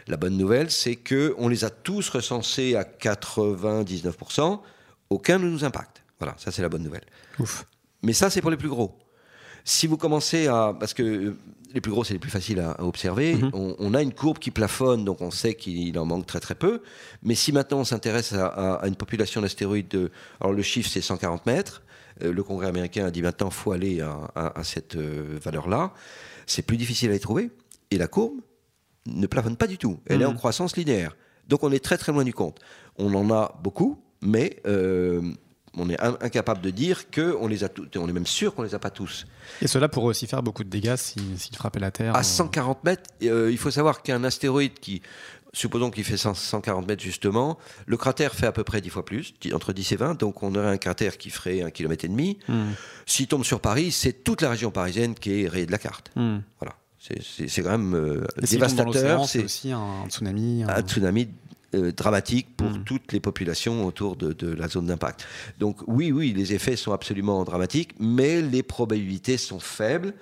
La 0.07 0.17
bonne 0.17 0.35
nouvelle, 0.35 0.71
c'est 0.71 0.97
que 0.97 1.33
on 1.37 1.47
les 1.47 1.63
a 1.63 1.69
tous 1.69 2.09
recensés 2.09 2.75
à 2.75 2.83
99%. 2.83 4.59
Aucun 5.09 5.39
ne 5.39 5.47
nous 5.47 5.63
impacte. 5.63 6.03
Voilà, 6.19 6.35
ça 6.37 6.51
c'est 6.51 6.61
la 6.61 6.69
bonne 6.69 6.83
nouvelle. 6.83 7.05
Ouf. 7.39 7.65
Mais 8.03 8.13
ça, 8.13 8.29
c'est 8.29 8.41
pour 8.41 8.51
les 8.51 8.57
plus 8.57 8.69
gros. 8.69 8.97
Si 9.63 9.87
vous 9.87 9.97
commencez 9.97 10.47
à... 10.47 10.75
Parce 10.79 10.93
que 10.93 11.03
euh, 11.03 11.37
les 11.73 11.81
plus 11.81 11.91
gros, 11.91 12.03
c'est 12.03 12.13
les 12.13 12.19
plus 12.19 12.31
faciles 12.31 12.59
à, 12.59 12.83
observer. 12.83 13.35
Mhm. 13.35 13.51
On, 13.79 13.93
a 13.93 14.01
une 14.01 14.13
courbe 14.13 14.39
qui 14.39 14.51
plafonne, 14.51 15.05
donc 15.05 15.21
on 15.21 15.31
sait 15.31 15.53
qu'il 15.55 15.97
en 15.97 16.05
manque 16.05 16.25
très 16.25 16.39
très 16.39 16.55
peu. 16.55 16.81
Mais 17.23 17.35
si 17.35 17.51
maintenant 17.51 17.79
on 17.79 17.83
s'intéresse 17.85 18.33
à, 18.33 18.81
une 18.85 18.95
population 18.95 19.41
d'astéroïdes, 19.41 20.09
alors 20.39 20.53
le 20.53 20.61
chiffre 20.61 20.89
c'est 20.89 21.01
140 21.01 21.45
mètres. 21.45 21.81
Euh, 22.23 22.33
le 22.33 22.43
Congrès 22.43 22.67
américain 22.67 23.05
a 23.05 23.11
dit 23.11 23.21
maintenant 23.21 23.47
il 23.47 23.53
faut 23.53 23.71
aller 23.71 24.01
à, 24.01 24.63
cette 24.63 24.95
euh, 24.95 25.39
valeur-là. 25.41 25.93
C'est 26.45 26.63
plus 26.63 26.77
difficile 26.77 27.09
à 27.09 27.13
les 27.13 27.19
trouver. 27.19 27.51
Et 27.89 27.97
la 27.97 28.07
courbe 28.07 28.41
ne 29.05 29.27
plafonne 29.27 29.55
pas 29.55 29.67
du 29.67 29.77
tout. 29.77 29.99
Elle 30.07 30.21
est 30.21 30.25
en 30.25 30.31
mhm. 30.31 30.37
croissance 30.37 30.75
linéaire. 30.75 31.15
Donc 31.47 31.63
on 31.63 31.71
est 31.71 31.83
très 31.83 31.97
très 31.97 32.11
loin 32.11 32.23
du 32.23 32.33
compte. 32.33 32.59
On 32.97 33.13
en 33.13 33.31
a 33.33 33.57
beaucoup, 33.63 33.97
mais 34.21 34.61
on 35.77 35.89
est 35.89 35.99
incapable 36.01 36.61
de 36.61 36.69
dire 36.69 37.09
qu'on 37.09 37.47
les 37.47 37.63
a 37.63 37.69
tous, 37.69 37.87
on 37.95 38.07
est 38.07 38.13
même 38.13 38.27
sûr 38.27 38.53
qu'on 38.53 38.63
les 38.63 38.75
a 38.75 38.79
pas 38.79 38.89
tous. 38.89 39.25
Et 39.61 39.67
cela 39.67 39.87
pourrait 39.87 40.07
aussi 40.07 40.27
faire 40.27 40.43
beaucoup 40.43 40.63
de 40.63 40.69
dégâts 40.69 40.95
s'il 40.97 41.55
frappait 41.55 41.79
la 41.79 41.91
Terre. 41.91 42.15
À 42.15 42.23
140 42.23 42.77
euh. 42.77 42.89
mètres, 42.89 43.09
euh, 43.23 43.51
il 43.51 43.57
faut 43.57 43.71
savoir 43.71 44.01
qu'un 44.01 44.23
astéroïde 44.23 44.79
qui, 44.79 45.01
supposons 45.53 45.89
qu'il 45.89 46.03
fait 46.03 46.17
140 46.17 46.87
mètres 46.87 47.01
justement, 47.01 47.57
le 47.85 47.97
cratère 47.97 48.35
fait 48.35 48.47
à 48.47 48.51
peu 48.51 48.63
près 48.63 48.81
10 48.81 48.89
fois 48.89 49.05
plus, 49.05 49.33
entre 49.53 49.71
10 49.71 49.91
et 49.93 49.95
20, 49.95 50.19
donc 50.19 50.43
on 50.43 50.53
aurait 50.55 50.67
un 50.67 50.77
cratère 50.77 51.17
qui 51.17 51.29
ferait 51.29 51.61
un 51.61 51.71
kilomètre 51.71 52.03
et 52.05 52.09
demi. 52.09 52.37
Hmm. 52.47 52.71
S'il 53.05 53.27
tombe 53.27 53.45
sur 53.45 53.61
Paris, 53.61 53.91
c'est 53.91 54.23
toute 54.23 54.41
la 54.41 54.49
région 54.49 54.71
parisienne 54.71 55.15
qui 55.15 55.43
est 55.43 55.47
rayée 55.47 55.65
de 55.65 55.71
la 55.71 55.77
carte. 55.77 56.11
Hmm. 56.15 56.39
Voilà. 56.59 56.75
C'est 57.01 57.63
quand 57.63 57.71
même 57.71 57.95
euh, 57.95 58.27
dévastateur. 58.37 59.25
C'est 59.27 59.45
aussi 59.45 59.71
un 59.71 60.05
tsunami. 60.07 60.63
Un, 60.67 60.81
tsunami 60.81 61.29
euh, 61.73 61.91
dramatique 61.91 62.47
pour 62.57 62.69
mm. 62.69 62.83
toutes 62.83 63.13
les 63.13 63.19
populations 63.19 63.85
autour 63.85 64.15
de, 64.15 64.53
la 64.53 64.67
zone 64.67 64.87
d'impact. 64.87 65.25
Donc 65.59 65.77
oui, 65.87 66.11
oui, 66.11 66.33
les 66.33 66.53
effets 66.53 66.75
sont 66.75 66.91
absolument 66.91 67.43
dramatiques, 67.43 67.93
mais 67.99 68.41
les 68.41 68.63
probabilités 68.63 69.37
sont 69.37 69.59
faibles. 69.59 70.13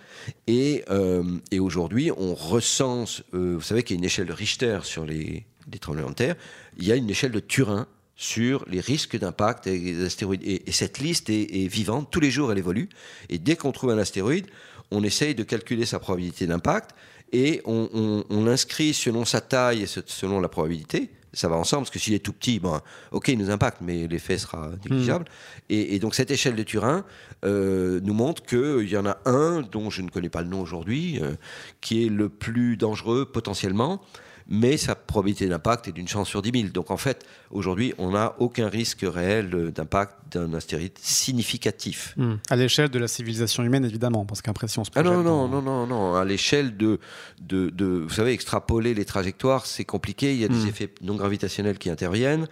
Et, 0.48 0.84
euh, 0.90 1.24
aujourd'hui, 1.60 2.12
on 2.16 2.36
recense, 2.36 3.24
vous 3.34 3.62
savez 3.62 3.84
qu'il 3.84 3.96
y 3.96 3.98
a 3.98 4.00
une 4.00 4.06
échelle 4.06 4.28
de 4.28 4.34
Richter 4.34 4.80
sur 4.84 5.06
les, 5.06 5.46
tremblements 5.82 6.10
de 6.10 6.16
terre, 6.16 6.36
il 6.78 6.86
y 6.86 6.92
a 6.92 6.96
une 6.96 7.10
échelle 7.10 7.32
de 7.32 7.40
Turin 7.40 7.88
sur 8.16 8.66
les 8.68 8.80
risques 8.80 9.18
d'impact 9.18 9.68
des 9.68 10.06
astéroïdes. 10.06 10.44
Et, 10.44 10.72
cette 10.72 11.00
liste 11.00 11.30
est, 11.30 11.68
vivante, 11.68 12.10
tous 12.12 12.20
les 12.20 12.32
jours 12.32 12.52
elle 12.52 12.58
évolue. 12.58 12.90
Et 13.30 13.38
dès 13.38 13.56
qu'on 13.56 13.72
trouve 13.72 13.92
un 13.92 13.98
astéroïde, 13.98 14.46
on 14.92 15.04
essaye 15.04 15.36
de 15.36 15.44
calculer 15.44 15.86
sa 15.86 16.00
probabilité 16.00 16.48
d'impact 16.48 16.92
et 17.32 17.62
on, 17.66 18.24
l'inscrit 18.30 18.94
selon 18.94 19.26
sa 19.26 19.42
taille 19.42 19.84
et 19.84 19.88
selon 19.88 20.40
la 20.40 20.50
probabilité. 20.50 21.10
Ça 21.34 21.48
va 21.48 21.56
ensemble, 21.56 21.84
parce 21.84 21.92
que 21.92 22.00
s'il 22.00 22.14
est 22.14 22.20
tout 22.20 22.34
petit, 22.34 22.60
bon, 22.60 22.80
ok, 23.12 23.28
il 23.28 23.38
nous 23.38 23.52
impacte, 23.52 23.82
mais 23.82 24.08
l'effet 24.08 24.38
sera 24.38 24.72
négligeable. 24.84 25.26
Hmm. 25.26 25.74
Et, 25.74 26.00
donc 26.00 26.16
cette 26.16 26.32
échelle 26.32 26.56
de 26.56 26.64
Turin 26.64 27.06
euh, 27.46 28.00
nous 28.04 28.14
montre 28.14 28.44
qu'il 28.44 28.90
y 28.90 28.98
en 28.98 29.06
a 29.06 29.18
un, 29.26 29.62
dont 29.62 29.90
je 29.90 30.02
ne 30.02 30.10
connais 30.10 30.30
pas 30.30 30.42
le 30.42 30.48
nom 30.48 30.62
aujourd'hui, 30.62 31.20
euh, 31.22 31.36
qui 31.82 32.06
est 32.06 32.10
le 32.10 32.30
plus 32.30 32.78
dangereux 32.78 33.26
potentiellement 33.32 34.02
mais 34.50 34.78
sa 34.78 34.96
probabilité 34.96 35.48
d'impact 35.48 35.88
est 35.88 35.92
d'une 35.92 36.08
chance 36.08 36.28
sur 36.28 36.42
10 36.42 36.62
000. 36.62 36.72
Donc 36.74 36.90
en 36.90 36.98
fait, 36.98 37.24
aujourd'hui, 37.52 37.94
on 38.00 38.12
n'a 38.12 38.36
aucun 38.40 38.68
risque 38.68 39.06
réel 39.08 39.72
d'impact 39.74 40.16
d'un 40.32 40.54
astéroïde 40.54 40.98
significatif. 41.00 42.16
Hmm. 42.18 42.36
À 42.50 42.56
l'échelle 42.56 42.90
de 42.90 43.00
la 43.00 43.08
civilisation 43.08 43.64
humaine, 43.64 43.86
évidemment, 43.86 44.26
parce 44.26 44.42
qu'après, 44.42 44.68
si 44.68 44.80
on 44.80 44.84
se 44.84 44.90
Ah 44.96 45.04
non, 45.04 45.22
non, 45.22 45.48
non, 45.48 45.62
non, 45.62 45.86
non, 45.86 46.16
à 46.16 46.26
l'échelle 46.26 46.78
de, 46.78 47.00
de, 47.42 47.70
de, 47.70 47.86
Vous 47.86 48.14
savez, 48.14 48.34
extrapoler 48.34 48.94
les 48.94 49.06
trajectoires, 49.06 49.68
c'est 49.68 49.86
compliqué, 49.86 50.34
il 50.34 50.42
y 50.42 50.46
a 50.46 50.48
des 50.48 50.66
hmm. 50.66 50.68
effets 50.68 50.94
non 51.02 51.16
gravitationnels 51.16 51.78
qui 51.78 51.90
interviennent. 51.90 52.48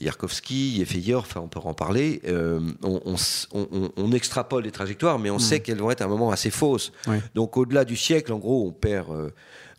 Yarkovsky, 0.00 0.78
Yefeyer, 0.78 1.16
enfin 1.16 1.40
on 1.40 1.48
peut 1.48 1.60
en 1.62 1.74
parler, 1.74 2.22
euh, 2.26 2.60
on, 2.82 4.12
extrapole 4.12 4.64
les 4.64 4.70
trajectoires, 4.70 5.18
mais 5.18 5.30
on 5.30 5.36
hmm. 5.36 5.40
sait 5.40 5.60
qu'elles 5.60 5.78
vont 5.78 5.90
être 5.90 6.00
à 6.00 6.06
un 6.06 6.08
moment 6.08 6.30
assez 6.30 6.50
fausses. 6.50 6.92
Donc 7.34 7.56
au-delà 7.56 7.84
du 7.84 7.96
siècle, 7.96 8.32
en 8.32 8.38
gros, 8.38 8.66
on 8.66 8.72
perd, 8.72 9.10
euh, 9.10 9.30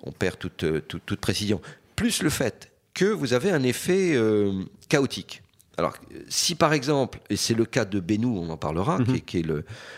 on 0.04 0.12
perd 0.12 0.36
euh, 0.64 0.82
toute, 0.82 1.06
toute, 1.06 1.20
précision. 1.20 1.62
Plus 1.96 2.22
le 2.22 2.30
fait 2.30 2.72
que 2.94 3.06
vous 3.06 3.34
avez 3.34 3.52
un 3.52 3.64
effet 3.64 4.14
euh, 4.16 4.64
chaotique. 4.90 5.42
Alors, 5.78 5.96
si 6.30 6.54
par 6.54 6.74
exemple, 6.74 7.20
et 7.30 7.36
c'est 7.36 7.56
le 7.56 7.66
cas 7.66 7.86
de 7.86 8.00
Bennu, 8.00 8.28
on 8.28 8.50
en 8.50 8.58
parlera, 8.58 9.00
mhm. 9.00 9.22
qui, 9.22 9.40
est, 9.40 9.46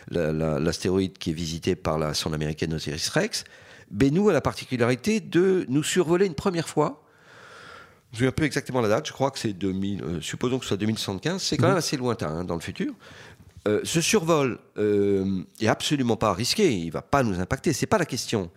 l'astéroïde 0.10 1.18
qui 1.18 1.32
est 1.32 1.34
visité 1.34 1.76
par 1.76 1.98
la 1.98 2.14
sonde 2.14 2.34
américaine 2.34 2.74
Osiris-Rex, 2.74 3.44
Bennu 3.92 4.30
a 4.30 4.34
la 4.34 4.42
particularité 4.42 5.20
de 5.20 5.66
nous 5.68 5.84
survoler 5.84 6.28
une 6.28 6.34
première 6.34 6.70
fois. 6.70 7.04
Je 8.14 8.24
ne 8.24 8.30
sais 8.30 8.32
plus 8.32 8.46
exactement 8.46 8.80
la 8.80 8.88
date, 8.88 9.08
je 9.08 9.12
crois 9.12 9.32
que 9.32 9.40
c'est 9.40 9.52
2000, 9.52 10.02
euh, 10.02 10.22
supposons 10.22 10.60
que 10.60 10.64
ce 10.64 10.70
soit 10.70 10.78
2075, 10.78 11.42
c'est 11.42 11.58
quand 11.58 11.64
mhm. 11.64 11.70
même 11.72 11.78
assez 11.78 11.98
lointain 11.98 12.30
hein, 12.30 12.44
dans 12.46 12.56
le 12.56 12.62
futur. 12.62 12.94
ce 13.66 14.00
survol 14.00 14.60
est 14.78 15.68
absolument 15.68 16.16
pas 16.16 16.32
risqué, 16.34 16.72
il 16.72 16.88
ne 16.88 16.92
va 16.92 17.02
pas 17.02 17.24
nous 17.24 17.38
impacter, 17.42 17.74
c'est 17.74 17.88
pas 17.88 17.98
la 17.98 18.06
question. 18.06 18.50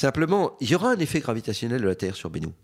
Simplement, 0.00 0.56
il 0.60 0.70
y 0.70 0.74
aura 0.74 0.92
un 0.92 0.98
effet 0.98 1.20
gravitationnel 1.20 1.82
de 1.82 1.86
la 1.86 1.94
Terre 1.94 2.16
sur 2.16 2.30
Bennu. 2.30 2.54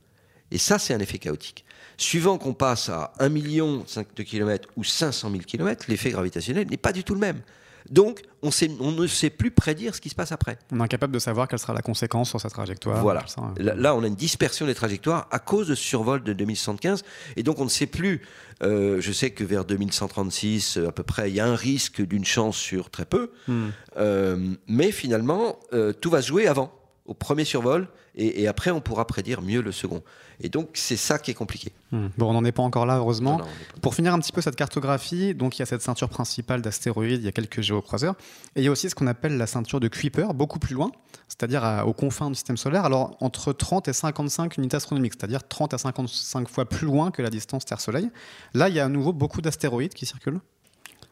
Et 0.51 0.57
ça, 0.57 0.79
c'est 0.79 0.95
un 0.95 1.01
effet 1.01 1.19
chaotique. 1.19 1.67
Suivant 1.99 2.39
qu'on 2.39 2.55
passe 2.55 2.89
à 2.89 3.13
1 3.19 3.29
million 3.29 3.85
de 4.17 4.23
kilomètres 4.23 4.71
ou 4.79 4.85
500 4.85 5.31
000 5.31 5.43
kilomètres, 5.43 5.85
l'effet 5.89 6.09
gravitationnel 6.09 6.67
n'est 6.67 6.79
pas 6.79 6.93
du 6.93 7.05
tout 7.05 7.13
le 7.13 7.21
même. 7.21 7.43
Donc, 7.91 8.23
on, 8.41 8.49
ne 8.93 9.07
sait 9.07 9.29
plus 9.29 9.51
prédire 9.51 9.95
ce 9.95 10.01
qui 10.01 10.09
se 10.09 10.15
passe 10.15 10.33
après. 10.33 10.59
On 10.73 10.81
est 10.81 10.83
incapable 10.83 11.13
de 11.13 11.19
savoir 11.19 11.47
quelle 11.47 11.59
sera 11.59 11.75
la 11.75 11.83
conséquence 11.83 12.31
sur 12.31 12.41
sa 12.41 12.49
trajectoire. 12.49 13.03
Voilà. 13.03 13.27
Hein. 13.37 13.53
Là, 13.59 13.95
on 13.95 14.03
a 14.03 14.07
une 14.07 14.15
dispersion 14.15 14.65
des 14.65 14.75
trajectoires 14.75 15.29
à 15.31 15.39
cause 15.39 15.69
de 15.69 15.75
ce 15.75 15.83
survol 15.83 16.23
de 16.23 16.33
2075. 16.33 17.05
Et 17.37 17.43
donc, 17.43 17.61
on 17.61 17.65
ne 17.65 17.69
sait 17.69 17.87
plus. 17.87 18.23
Euh, 18.63 19.03
je 19.03 19.13
sais 19.13 19.29
que 19.31 19.45
vers 19.45 19.67
2136, 19.67 20.79
à 20.89 20.93
peu 20.93 21.03
près, 21.03 21.29
il 21.29 21.35
y 21.35 21.41
a 21.41 21.47
un 21.47 21.55
risque 21.55 22.01
d'une 22.01 22.25
chance 22.25 22.57
sur 22.57 22.89
très 22.89 23.05
peu. 23.05 23.31
Hmm. 23.47 23.69
Euh, 23.99 24.55
mais 24.67 24.91
finalement, 24.91 25.59
euh, 25.75 25.93
tout 25.93 26.09
va 26.09 26.23
se 26.23 26.29
jouer 26.29 26.47
avant 26.47 26.73
au 27.07 27.15
premier 27.15 27.45
survol, 27.45 27.89
et, 28.15 28.49
après 28.49 28.71
on 28.71 28.81
pourra 28.81 29.07
prédire 29.07 29.43
mieux 29.43 29.61
le 29.61 29.73
second. 29.73 30.03
Et 30.41 30.49
donc 30.49 30.71
c'est 30.75 30.97
ça 30.97 31.19
qui 31.19 31.31
est 31.31 31.35
compliqué. 31.35 31.73
Hmm. 31.93 32.09
Bon, 32.17 32.31
on 32.31 32.33
n'en 32.33 32.45
est 32.45 32.53
pas 32.53 32.63
encore 32.63 32.87
là, 32.87 32.97
heureusement. 32.97 33.41
Pour 33.83 33.95
finir 33.95 34.15
un 34.15 34.19
petit 34.19 34.33
peu 34.33 34.41
cette 34.41 34.57
cartographie, 34.57 35.35
donc 35.35 35.59
il 35.59 35.61
y 35.61 35.63
a 35.63 35.67
cette 35.67 35.83
ceinture 35.83 36.09
principale 36.09 36.63
d'astéroïdes, 36.63 37.21
il 37.21 37.25
y 37.25 37.29
a 37.29 37.33
quelques 37.33 37.61
géocroiseurs, 37.61 38.15
et 38.55 38.61
il 38.61 38.65
y 38.65 38.69
a 38.69 38.71
aussi 38.71 38.89
ce 38.89 38.95
qu'on 38.95 39.07
appelle 39.07 39.37
la 39.37 39.47
ceinture 39.47 39.81
de 39.81 39.89
Kuiper, 39.89 40.29
beaucoup 40.35 40.59
plus 40.59 40.75
loin, 40.75 40.93
c'est-à-dire 41.29 41.85
aux 41.87 41.93
confins 41.93 42.29
du 42.29 42.35
système 42.35 42.57
solaire, 42.57 42.85
alors 42.85 43.17
entre 43.21 43.53
30 43.53 43.89
et 43.89 43.93
55 43.93 44.57
unités 44.59 44.77
astronomiques, 44.77 45.15
c'est-à-dire 45.19 45.47
30 45.47 45.75
à 45.75 45.79
55 45.79 46.49
fois 46.49 46.65
plus 46.65 46.87
loin 46.87 47.11
que 47.11 47.23
la 47.23 47.31
distance 47.31 47.65
Terre-Soleil. 47.65 48.11
Là, 48.55 48.69
il 48.69 48.75
y 48.75 48.81
a 48.81 48.85
à 48.85 48.89
nouveau 48.89 49.13
beaucoup 49.13 49.41
d'astéroïdes 49.41 49.95
qui 49.95 50.07
circulent. 50.07 50.41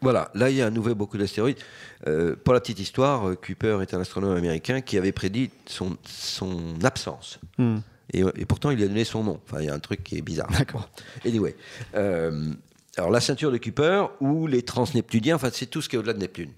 Voilà, 0.01 0.31
là 0.35 0.51
il 0.51 0.57
y 0.57 0.63
a 0.63 0.67
à 0.67 0.71
nouveau 0.71 0.95
beaucoup 0.95 1.19
d'astéroïdes. 1.19 1.59
Euh, 2.07 2.37
pour 2.43 2.55
la 2.55 2.61
petite 2.61 2.81
histoire, 2.81 3.29
euh, 3.29 3.35
Kuiper 3.37 3.81
est 3.83 3.95
un 3.95 4.01
astronome 4.01 4.37
américain 4.37 4.81
qui 4.81 4.99
avait 4.99 5.13
prédit 5.13 5.51
son, 5.67 5.97
son 6.05 6.75
absence. 6.83 7.39
Hmm. 7.59 7.79
Et, 8.13 8.23
pourtant 8.45 8.71
il 8.71 8.83
a 8.83 8.87
donné 8.87 9.05
son 9.05 9.25
nom. 9.25 9.41
Enfin, 9.47 9.61
il 9.61 9.67
y 9.67 9.71
a 9.71 9.75
un 9.75 9.79
truc 9.79 10.05
qui 10.05 10.19
est 10.19 10.23
bizarre. 10.23 10.51
D'accord. 10.51 10.89
Anyway. 11.25 11.57
Euh, 11.95 12.53
alors 12.97 13.11
la 13.11 13.21
ceinture 13.21 13.51
de 13.51 13.57
Kuiper 13.57 14.07
ou 14.21 14.47
les 14.47 14.63
transneptuniens, 14.63 15.37
enfin 15.37 15.51
c'est 15.53 15.67
tout 15.67 15.83
ce 15.83 15.89
qui 15.89 15.97
est 15.97 15.99
au-delà 15.99 16.13
de 16.13 16.21
Neptune. 16.21 16.51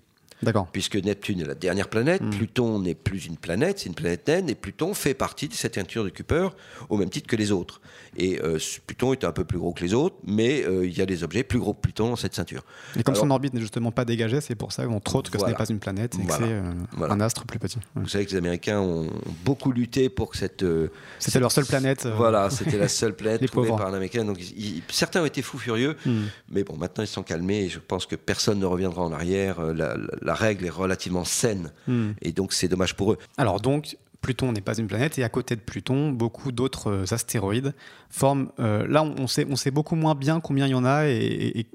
D'accord. 0.43 0.69
Puisque 0.71 0.97
Neptune 0.97 1.41
est 1.41 1.47
la 1.47 1.55
dernière 1.55 1.89
planète, 1.89 2.23
hmm. 2.23 2.31
Pluton 2.31 2.79
n'est 2.81 2.95
plus 2.95 3.27
une 3.27 3.37
planète, 3.37 3.79
c'est 3.79 3.87
une 3.87 3.95
planète 3.95 4.29
naine, 4.29 4.51
et 4.51 4.55
Pluton 4.55 4.93
fait 4.95 5.15
partie 5.15 5.49
de 5.49 5.55
cette 5.55 5.77
ceinture 5.77 6.05
de 6.05 6.11
Kuiper 6.11 6.49
au 6.89 6.97
même 6.97 7.09
titre 7.09 7.27
que 7.27 7.37
les 7.37 7.53
autres. 7.53 7.81
Et 8.17 8.41
euh, 8.43 8.59
Pluton 8.87 9.13
est 9.13 9.25
un 9.25 9.33
peu 9.33 9.45
plus 9.45 9.59
gros 9.59 9.73
que 9.73 9.83
les 9.83 9.95
autres, 9.95 10.17
mais 10.27 10.65
euh, 10.65 10.87
il 10.87 10.97
y 10.97 11.01
a 11.01 11.07
des 11.07 11.23
objets 11.23 11.43
plus 11.43 11.59
gros 11.59 11.75
que 11.75 11.81
Pluton 11.81 12.11
dans 12.11 12.17
cette 12.17 12.35
ceinture. 12.35 12.65
Et 12.99 13.03
comme 13.03 13.15
son 13.15 13.31
orbite 13.31 13.55
n'est 13.55 13.61
justement 13.61 13.93
pas 13.93 14.05
dégagée, 14.05 14.41
c'est 14.41 14.55
pour 14.55 14.73
ça, 14.73 14.89
entre 14.89 15.17
autres, 15.17 15.31
que 15.31 15.39
ce 15.39 15.47
n'est 15.47 15.55
pas 15.55 15.67
une 15.67 15.79
planète 15.79 16.17
et 16.21 16.27
que 16.27 16.33
c'est 16.33 16.43
euh, 16.43 16.73
un 17.01 17.21
astre 17.21 17.45
plus 17.45 17.59
petit. 17.59 17.79
Vous 17.95 18.09
savez 18.09 18.27
que 18.27 18.31
les 18.31 18.37
Américains 18.37 18.81
ont 18.81 19.11
beaucoup 19.45 19.73
lutté 19.73 20.09
pour 20.09 20.31
que 20.31 20.37
cette. 20.37 20.65
c'était 21.19 21.41
leur 21.41 21.53
seule 21.53 21.67
planète. 21.67 22.07
Voilà, 22.07 22.51
c'était 22.51 22.79
la 22.79 22.89
seule 22.89 23.15
planète 23.15 23.47
trouvée 23.47 23.69
par 23.69 23.87
un 23.87 23.95
Américain. 23.95 24.25
Donc 24.25 24.41
certains 24.89 25.23
ont 25.23 25.27
été 25.27 25.43
fous 25.43 25.59
furieux, 25.59 25.97
hmm. 26.05 26.25
mais 26.51 26.65
bon, 26.65 26.77
maintenant 26.77 27.05
ils 27.05 27.09
sont 27.09 27.23
calmés 27.23 27.65
et 27.65 27.69
je 27.69 27.79
pense 27.79 28.07
que 28.07 28.17
personne 28.17 28.59
ne 28.59 28.67
reviendra 28.67 29.03
en 29.03 29.13
arrière. 29.13 29.61
La, 29.61 30.26
règle 30.35 30.67
est 30.67 30.71
relativement 30.71 31.25
saine 31.25 31.73
hmm. 31.87 32.11
et 32.23 32.33
donc 32.33 32.53
c'est 32.53 32.69
dommage 32.69 32.97
pour 32.97 33.13
eux. 33.13 33.19
Alors 33.37 33.61
donc, 33.61 33.97
Pluton 34.27 34.51
n'est 34.51 34.61
pas 34.61 34.77
une 34.77 34.89
planète 34.89 35.19
et 35.21 35.25
à 35.25 35.29
côté 35.29 35.55
de 35.55 35.61
Pluton, 35.61 36.11
beaucoup 36.11 36.51
d'autres 36.51 36.91
euh, 36.91 37.15
astéroïdes 37.15 37.75
forment. 38.11 38.51
Euh, 38.59 38.85
là, 38.89 39.05
on 39.05 39.29
sait, 39.29 39.47
on 39.49 39.55
sait 39.55 39.71
beaucoup 39.71 39.95
moins 39.95 40.17
bien 40.17 40.41
combien 40.41 40.67
il 40.67 40.71
y 40.71 40.75
en 40.75 40.85
a 40.85 41.07
et, 41.07 41.69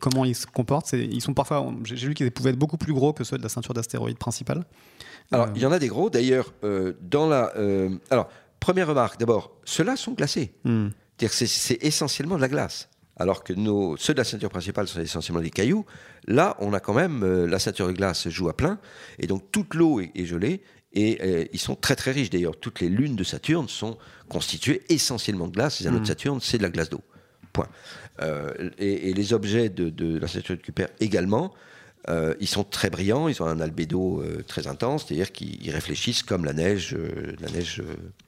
comment 0.00 0.26
ils 0.26 0.34
se 0.34 0.46
comportent. 0.46 0.92
Ils 0.92 1.22
sont 1.22 1.32
parfois, 1.32 1.72
j'ai 1.84 2.06
vu 2.06 2.12
qu'ils 2.12 2.30
pouvaient 2.30 2.50
être 2.50 2.58
beaucoup 2.58 2.76
plus 2.76 2.92
gros 2.92 3.14
que 3.14 3.24
ceux 3.24 3.38
de 3.38 3.42
la 3.42 3.48
ceinture 3.48 3.72
d'astéroïdes 3.72 4.18
principale. 4.18 4.64
Alors, 5.32 5.48
il 5.54 5.62
y 5.62 5.66
en 5.66 5.72
a 5.72 5.78
des 5.78 5.88
gros. 5.88 6.10
D'ailleurs, 6.10 6.52
euh, 6.62 6.92
dans 7.00 7.26
la. 7.26 7.54
alors, 8.10 8.28
première 8.60 8.88
remarque. 8.88 9.18
D'abord, 9.18 9.52
ceux-là 9.64 9.96
sont 9.96 10.12
glacés. 10.12 10.52
Hmm. 10.64 10.88
C'est 11.26 11.82
essentiellement 11.82 12.36
de 12.36 12.42
la 12.42 12.48
glace. 12.48 12.90
Alors 13.16 13.44
que 13.44 13.52
nos, 13.52 13.96
ceux 13.96 14.12
de 14.12 14.18
la 14.18 14.24
ceinture 14.24 14.50
principale 14.50 14.88
sont 14.88 15.00
essentiellement 15.00 15.42
des 15.42 15.50
cailloux. 15.50 15.86
Là, 16.26 16.56
on 16.58 16.72
a 16.72 16.80
quand 16.80 16.94
même 16.94 17.24
la 17.46 17.58
ceinture 17.58 17.86
de 17.86 17.92
glace 17.92 18.28
joue 18.28 18.48
à 18.48 18.56
plein, 18.56 18.78
et 19.18 19.26
donc 19.26 19.52
toute 19.52 19.74
l'eau 19.74 20.00
est, 20.00 20.24
gelée, 20.24 20.62
et 20.94 21.18
euh, 21.22 21.44
ils 21.52 21.58
sont 21.58 21.74
très 21.74 21.96
très 21.96 22.12
riches 22.12 22.30
d'ailleurs. 22.30 22.56
Toutes 22.58 22.80
les 22.80 22.88
lunes 22.88 23.16
de 23.16 23.24
Saturne 23.24 23.68
sont 23.68 23.98
constituées 24.28 24.82
essentiellement 24.88 25.48
de 25.48 25.52
glace. 25.52 25.80
Les 25.80 25.86
anneaux 25.86 25.98
de 25.98 26.02
mmh. 26.02 26.06
Saturne, 26.06 26.38
c'est 26.40 26.58
de 26.58 26.62
la 26.62 26.70
glace 26.70 26.88
d'eau. 26.88 27.02
Point. 27.52 27.68
Euh, 28.20 28.70
et, 28.78 29.12
les 29.12 29.32
objets 29.32 29.68
de, 29.68 30.18
la 30.18 30.28
ceinture 30.28 30.56
de 30.56 30.60
Kuiper 30.60 30.86
également. 31.00 31.52
Euh, 32.08 32.34
ils 32.40 32.48
sont 32.48 32.64
très 32.64 32.90
brillants, 32.90 33.28
ils 33.28 33.42
ont 33.42 33.46
un 33.46 33.60
albédo 33.60 34.22
très 34.46 34.66
intense, 34.66 35.06
c'est-à-dire 35.06 35.32
qu'ils 35.32 35.70
réfléchissent 35.70 36.22
comme 36.22 36.44
la 36.44 36.52
neige, 36.52 36.96
la 37.40 37.50
neige 37.50 37.82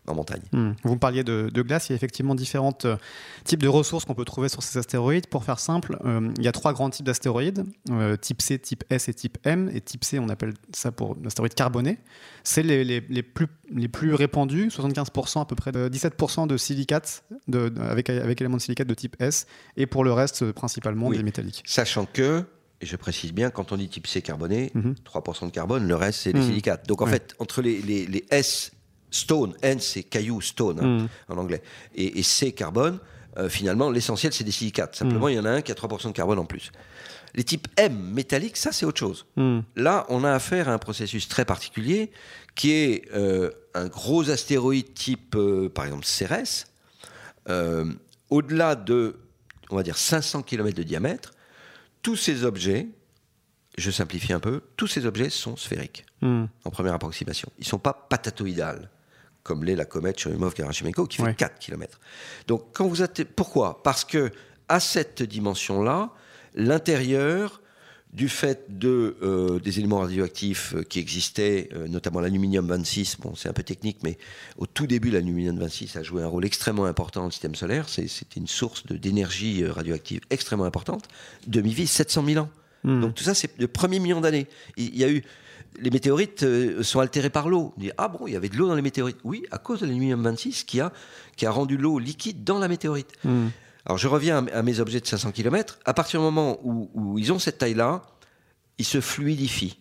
en 0.07 0.15
montagne. 0.15 0.43
Hmm. 0.53 0.73
Vous 0.85 0.97
parliez 0.97 1.25
de, 1.25 1.63
glace, 1.63 1.89
il 1.89 1.93
y 1.93 1.95
a 1.95 1.97
effectivement 1.97 2.35
différents 2.35 2.77
euh, 2.85 2.97
types 3.45 3.63
de 3.63 3.69
ressources 3.69 4.05
qu'on 4.05 4.15
peut 4.15 4.25
trouver 4.25 4.49
sur 4.49 4.63
ces 4.63 4.79
astéroïdes. 4.79 5.27
Pour 5.27 5.45
faire 5.45 5.59
simple, 5.59 5.99
euh, 6.05 6.31
il 6.39 6.45
y 6.45 6.49
a 6.49 6.53
trois 6.53 6.73
grands 6.73 6.91
types 6.91 7.07
d'astéroïdes, 7.07 7.65
euh, 7.91 8.17
type 8.17 8.43
C, 8.43 8.59
type 8.59 8.85
S 8.91 9.09
et 9.09 9.15
type 9.15 9.39
M. 9.45 9.71
Et 9.73 9.81
type 9.81 10.05
C, 10.05 10.19
on 10.19 10.29
appelle 10.29 10.55
ça 10.75 10.93
pour 10.93 11.17
l'astéroïde 11.23 11.55
carboné. 11.55 11.99
C'est 12.45 12.63
les, 12.63 13.01
plus, 13.23 13.49
les 13.71 13.89
plus 13.89 14.15
répandus, 14.15 14.69
75% 14.69 15.41
à 15.41 15.45
peu 15.45 15.57
près, 15.57 15.73
de 15.73 15.89
17% 15.89 16.47
de 16.47 16.57
silicate, 16.57 17.25
de, 17.49 17.73
avec, 17.81 18.09
avec 18.09 18.41
éléments 18.41 18.57
de 18.57 18.63
silicate 18.63 18.87
de 18.87 18.95
type 18.95 19.17
S, 19.21 19.47
et 19.77 19.87
pour 19.87 20.05
le 20.05 20.13
reste, 20.13 20.53
principalement 20.53 21.11
des 21.11 21.23
métalliques. 21.23 21.63
Sachant 21.67 22.07
que 22.07 22.45
et 22.81 22.87
je 22.87 22.97
précise 22.97 23.33
bien, 23.33 23.51
quand 23.51 23.73
on 23.73 23.77
dit 23.77 23.89
type 23.89 24.07
C 24.07 24.21
carboné, 24.23 24.71
3% 24.75 25.43
mhm. 25.43 25.49
de 25.49 25.55
carbone, 25.55 25.87
le 25.87 25.95
reste 25.95 26.21
c'est 26.21 26.33
des 26.33 26.41
mhm. 26.41 26.47
silicates. 26.47 26.87
Donc 26.87 27.03
en 27.03 27.07
fait, 27.07 27.35
entre 27.39 27.63
les, 27.63 27.81
les, 27.81 28.07
les, 28.07 28.25
S 28.31 28.73
stone, 29.11 29.55
N 29.63 29.81
c'est 29.81 30.03
caillou, 30.03 30.41
stone 30.41 30.79
hein, 30.81 31.09
mm. 31.31 31.33
en 31.33 31.39
anglais, 31.39 31.63
et, 31.95 32.23
C 32.23 32.53
carbone, 32.53 32.99
euh, 33.39 33.49
finalement 33.49 33.91
l'essentiel 33.91 34.33
c'est 34.33 34.45
des 34.45 34.53
silicates. 34.53 34.97
Simplement 34.97 35.29
il 35.29 35.37
y 35.37 35.39
en 35.39 35.45
a 35.45 35.51
un 35.51 35.63
qui 35.63 35.73
a 35.73 35.75
3% 35.75 36.09
de 36.09 36.13
carbone 36.13 36.39
en 36.39 36.45
plus. 36.45 36.71
Les 37.35 37.45
types 37.45 37.69
M 37.77 37.95
métalliques, 38.13 38.57
ça 38.57 38.73
c'est 38.73 38.85
autre 38.87 38.99
chose. 38.99 39.27
Là 39.77 40.07
on 40.09 40.25
a 40.25 40.33
affaire 40.33 40.69
à 40.69 40.73
un 40.73 40.79
processus 40.79 41.29
très 41.29 41.45
particulier 41.45 42.11
qui 42.55 42.73
est 42.73 43.05
euh, 43.15 43.51
un 43.75 43.87
gros 43.87 44.31
astéroïde 44.31 44.95
type 44.95 45.35
euh, 45.37 45.69
par 45.69 45.85
exemple 45.85 46.05
Cérès, 46.05 46.67
au-delà 48.29 48.75
de, 48.75 49.17
on 49.71 49.77
va 49.77 49.83
dire, 49.83 49.97
500 49.97 50.43
km 50.43 50.77
de 50.77 50.83
diamètre, 50.83 51.33
tous 52.07 52.15
ces 52.15 52.45
objets, 52.45 52.87
je 53.77 53.91
simplifie 53.91 54.33
un 54.33 54.39
peu, 54.39 54.61
tous 54.77 54.87
ces 54.87 55.07
objets 55.07 55.29
sont 55.29 55.57
sphériques, 55.57 56.07
Hmm. 56.23 56.45
en 56.65 56.71
première 56.71 56.95
approximation. 56.95 57.51
Ils 57.59 57.63
ne 57.63 57.67
sont 57.67 57.81
pas 57.81 58.07
patatoïdales, 58.09 58.89
comme 59.43 59.65
l'est 59.65 59.75
la 59.75 59.87
comète 59.87 60.17
Churyumov-Gerasimenko, 60.21 61.09
qui 61.09 61.17
fait 61.17 61.23
Ouais. 61.25 61.35
4 61.35 61.59
km. 61.59 61.99
Donc, 62.47 62.69
quand 62.73 62.87
vous 62.87 63.03
êtes... 63.03 63.25
Pourquoi? 63.35 63.83
Parce 63.83 64.05
que 64.05 64.31
à 64.69 64.79
cette 64.79 65.25
dimension-là, 65.25 66.11
l'intérieur, 66.55 67.61
du 68.17 68.31
fait 68.31 68.65
de, 68.71 69.17
euh, 69.23 69.61
des 69.61 69.79
éléments 69.79 69.99
radioactifs 69.99 70.75
euh, 70.75 70.83
qui 70.83 70.99
existaient, 70.99 71.69
euh, 71.75 71.87
notamment 71.87 72.21
l'aluminium 72.21 72.67
26, 72.67 73.19
bon, 73.21 73.35
c'est 73.35 73.51
un 73.51 73.53
peu 73.53 73.63
technique, 73.63 73.99
mais 74.03 74.17
au 74.57 74.65
tout 74.67 74.87
début, 74.87 75.11
l'aluminium 75.11 75.59
26 75.59 75.97
a 75.97 76.03
joué 76.03 76.23
un 76.23 76.27
rôle 76.27 76.47
extrêmement 76.47 76.87
important 76.87 77.21
dans 77.21 77.27
le 77.27 77.33
système 77.33 77.55
solaire. 77.55 77.91
C'est- 77.91 78.09
C'était 78.09 78.41
une 78.41 78.47
source 78.47 78.87
d'énergie 78.87 79.67
radioactive 79.67 80.21
extrêmement 80.31 80.65
importante. 80.65 81.05
Demi-vie, 81.47 81.87
700 81.87 82.25
000 82.25 82.43
ans. 82.45 82.49
Hmm. 82.85 83.03
Donc 83.03 83.15
tout 83.15 83.25
ça, 83.25 83.35
c'est 83.35 83.51
le 83.59 83.69
premier 83.69 83.99
million 83.99 84.23
d'années. 84.23 84.47
Il 84.79 84.97
y 84.97 85.05
a 85.05 85.11
eu 85.11 85.23
les 85.83 85.91
météorites 85.91 86.43
sont 86.83 87.01
altérés 87.01 87.29
par 87.29 87.51
l'eau. 87.51 87.75
On 87.77 87.81
dit 87.81 87.91
ah 87.99 88.09
bon, 88.09 88.27
il 88.27 88.33
y 88.33 88.37
avait 88.37 88.49
de 88.49 88.57
l'eau 88.57 88.67
dans 88.67 88.75
les 88.77 88.81
météorites. 88.81 89.19
Oui, 89.25 89.43
à 89.51 89.59
cause 89.59 89.81
de 89.81 89.87
l'aluminium 89.87 90.23
26 90.23 90.65
qui 90.65 90.81
a 90.81 90.91
qui 91.37 91.45
a 91.45 91.51
rendu 91.51 91.77
l'eau 91.77 91.99
liquide 91.99 92.45
dans 92.45 92.59
la 92.59 92.67
météorite. 92.69 93.13
Hmm. 93.25 93.49
Alors 93.87 93.99
je 93.99 94.09
reviens 94.09 94.45
à, 94.49 94.63
mes 94.63 94.81
objets 94.81 95.01
de 95.01 95.07
500 95.07 95.31
km. 95.31 95.79
À 95.85 95.95
partir 95.95 96.21
du 96.21 96.25
moment 96.25 96.59
où, 96.65 97.19
ils 97.19 97.33
ont 97.33 97.39
cette 97.39 97.59
taille-là, 97.59 98.03
ils 98.79 98.85
se 98.85 99.01
fluidifient. 99.01 99.79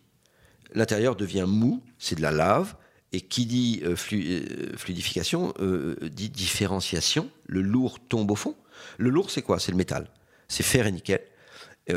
L'intérieur 0.75 1.15
devient 1.15 1.45
mou, 1.47 1.81
c'est 1.97 2.15
de 2.15 2.21
la 2.21 2.31
lave. 2.31 2.75
Et 3.13 3.21
qui 3.21 3.45
dit 3.45 3.81
euh, 3.83 3.95
euh, 4.13 4.77
fluidification 4.77 5.53
euh, 5.59 5.95
dit 6.01 6.29
différenciation. 6.29 7.29
Le 7.45 7.61
lourd 7.61 7.99
tombe 7.99 8.29
au 8.29 8.35
fond. 8.35 8.55
Le 8.97 9.09
lourd, 9.09 9.31
c'est 9.31 9.41
quoi? 9.41 9.57
C'est 9.57 9.71
le 9.71 9.77
métal. 9.77 10.09
C'est 10.49 10.63
fer 10.63 10.85
et 10.85 10.91
nickel. 10.91 11.21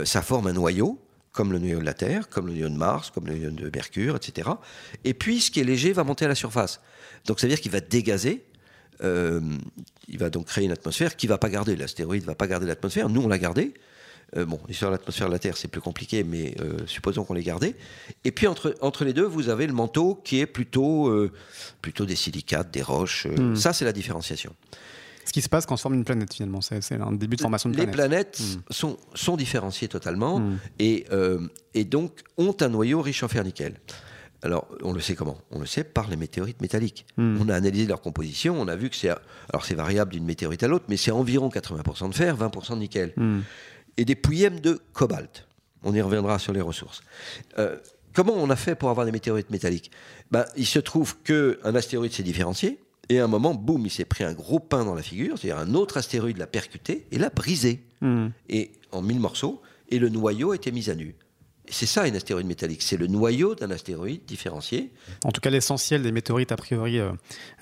Ça 0.04 0.22
forme 0.22 0.46
un 0.46 0.52
noyau, 0.52 1.00
comme 1.32 1.50
le 1.50 1.58
noyau 1.58 1.80
de 1.80 1.84
la 1.84 1.94
Terre, 1.94 2.28
comme 2.28 2.46
le 2.46 2.52
noyau 2.52 2.68
de 2.68 2.76
Mars, 2.76 3.10
comme 3.10 3.26
le 3.26 3.34
noyau 3.34 3.50
de 3.50 3.70
Mercure, 3.74 4.16
etc. 4.16 4.50
Et 5.02 5.12
puis, 5.12 5.40
ce 5.40 5.50
qui 5.50 5.60
est 5.60 5.64
léger 5.64 5.92
va 5.92 6.04
monter 6.04 6.26
à 6.26 6.28
la 6.28 6.34
surface. 6.34 6.80
Donc, 7.26 7.40
ça 7.40 7.46
veut 7.46 7.52
dire 7.52 7.60
qu'il 7.60 7.72
va 7.72 7.80
dégazer. 7.80 8.44
Il 10.08 10.18
va 10.18 10.30
donc 10.30 10.46
créer 10.46 10.64
une 10.64 10.72
atmosphère 10.72 11.16
qui 11.16 11.26
va 11.26 11.38
pas 11.38 11.48
garder. 11.50 11.76
L'astéroïde 11.76 12.24
va 12.24 12.34
pas 12.34 12.46
garder 12.46 12.66
l'atmosphère. 12.66 13.08
Nous, 13.08 13.20
on 13.22 13.28
l'a 13.28 13.38
gardé. 13.38 13.74
Euh, 14.36 14.44
bon, 14.44 14.60
l'histoire 14.68 14.90
de 14.90 14.96
l'atmosphère 14.96 15.28
de 15.28 15.32
la 15.32 15.38
Terre, 15.38 15.56
c'est 15.56 15.68
plus 15.68 15.80
compliqué, 15.80 16.22
mais 16.22 16.54
euh, 16.60 16.78
supposons 16.86 17.24
qu'on 17.24 17.34
l'ait 17.34 17.42
gardé. 17.42 17.74
Et 18.24 18.30
puis, 18.32 18.46
entre, 18.46 18.74
entre 18.82 19.04
les 19.04 19.12
deux, 19.14 19.24
vous 19.24 19.48
avez 19.48 19.66
le 19.66 19.72
manteau 19.72 20.16
qui 20.22 20.40
est 20.40 20.46
plutôt, 20.46 21.08
euh, 21.08 21.32
plutôt 21.80 22.04
des 22.04 22.16
silicates, 22.16 22.70
des 22.70 22.82
roches. 22.82 23.26
Hmm. 23.26 23.54
Ça, 23.56 23.72
c'est 23.72 23.84
la 23.86 23.92
différenciation. 23.92 24.54
Ce 25.24 25.32
qui 25.32 25.42
se 25.42 25.48
passe 25.48 25.66
quand 25.66 25.74
on 25.74 25.76
se 25.76 25.82
forme 25.82 25.94
une 25.94 26.04
planète 26.04 26.32
finalement, 26.32 26.60
c'est 26.62 26.92
un 26.92 27.12
début 27.12 27.36
de 27.36 27.42
formation 27.42 27.68
de 27.68 27.76
Les 27.76 27.86
planète. 27.86 28.32
planètes 28.38 28.42
sont, 28.70 28.96
sont 29.14 29.36
différenciées 29.36 29.88
totalement 29.88 30.40
Hmm. 30.40 30.56
et, 30.78 31.06
et 31.74 31.84
donc 31.84 32.20
ont 32.38 32.56
un 32.60 32.68
noyau 32.68 33.02
riche 33.02 33.22
en 33.22 33.28
fer-nickel. 33.28 33.74
Alors, 34.42 34.68
on 34.82 34.92
le 34.92 35.00
sait 35.00 35.14
comment? 35.14 35.36
On 35.50 35.58
le 35.58 35.66
sait 35.66 35.82
par 35.84 36.08
les 36.08 36.16
météorites 36.16 36.60
métalliques. 36.62 37.06
Hmm. 37.16 37.38
On 37.40 37.48
a 37.48 37.54
analysé 37.54 37.86
leur 37.86 38.00
composition, 38.00 38.60
on 38.60 38.68
a 38.68 38.76
vu 38.76 38.88
que 38.90 38.96
c'est... 38.96 39.08
Alors, 39.08 39.64
c'est 39.64 39.74
variable 39.74 40.12
d'une 40.12 40.24
météorite 40.24 40.62
à 40.62 40.68
l'autre, 40.68 40.84
mais 40.88 40.96
c'est 40.96 41.10
environ 41.10 41.48
80% 41.48 42.10
de 42.10 42.14
fer, 42.14 42.36
20% 42.36 42.74
de 42.74 42.78
nickel. 42.78 43.12
Hmm. 43.16 43.40
Et 43.96 44.04
des 44.04 44.14
pouillèmes 44.14 44.60
de 44.60 44.80
cobalt. 44.92 45.46
On 45.82 45.94
y 45.94 46.00
reviendra 46.00 46.38
sur 46.38 46.52
les 46.52 46.60
ressources. 46.60 47.02
Euh, 47.58 47.76
comment 48.12 48.34
on 48.34 48.48
a 48.50 48.56
fait 48.56 48.74
pour 48.76 48.90
avoir 48.90 49.06
des 49.06 49.12
météorites 49.12 49.50
métalliques? 49.50 49.90
Ben, 50.30 50.44
Il 50.56 50.66
se 50.66 50.78
trouve 50.78 51.16
qu'un 51.22 51.74
astéroïde 51.74 52.12
s'est 52.12 52.22
différencié, 52.22 52.78
et 53.08 53.18
à 53.20 53.24
un 53.24 53.28
moment, 53.28 53.54
boum, 53.54 53.86
il 53.86 53.90
s'est 53.90 54.04
pris 54.04 54.22
un 54.22 54.34
gros 54.34 54.60
pain 54.60 54.84
dans 54.84 54.94
la 54.94 55.02
figure, 55.02 55.38
c'est-à-dire 55.38 55.58
un 55.58 55.74
autre 55.74 55.96
astéroïde 55.96 56.36
l'a 56.36 56.46
percuté 56.46 57.06
et 57.10 57.18
l'a 57.18 57.30
brisé 57.30 57.82
Hmm. 58.00 58.28
et 58.48 58.70
en 58.92 59.02
mille 59.02 59.18
morceaux, 59.18 59.60
et 59.88 59.98
le 59.98 60.08
noyau 60.08 60.52
a 60.52 60.54
été 60.54 60.70
mis 60.70 60.88
à 60.88 60.94
nu. 60.94 61.16
C'est 61.70 61.86
ça 61.86 62.06
une 62.08 62.16
astéroïde 62.16 62.46
métallique, 62.46 62.82
c'est 62.82 62.96
le 62.96 63.06
noyau 63.06 63.54
d'un 63.54 63.70
astéroïde 63.70 64.24
différencié. 64.26 64.90
En 65.24 65.30
tout 65.32 65.40
cas, 65.40 65.50
l'essentiel 65.50 66.02
des 66.02 66.12
météorites, 66.12 66.50
a 66.52 66.56
priori, 66.56 66.98
euh, 66.98 67.10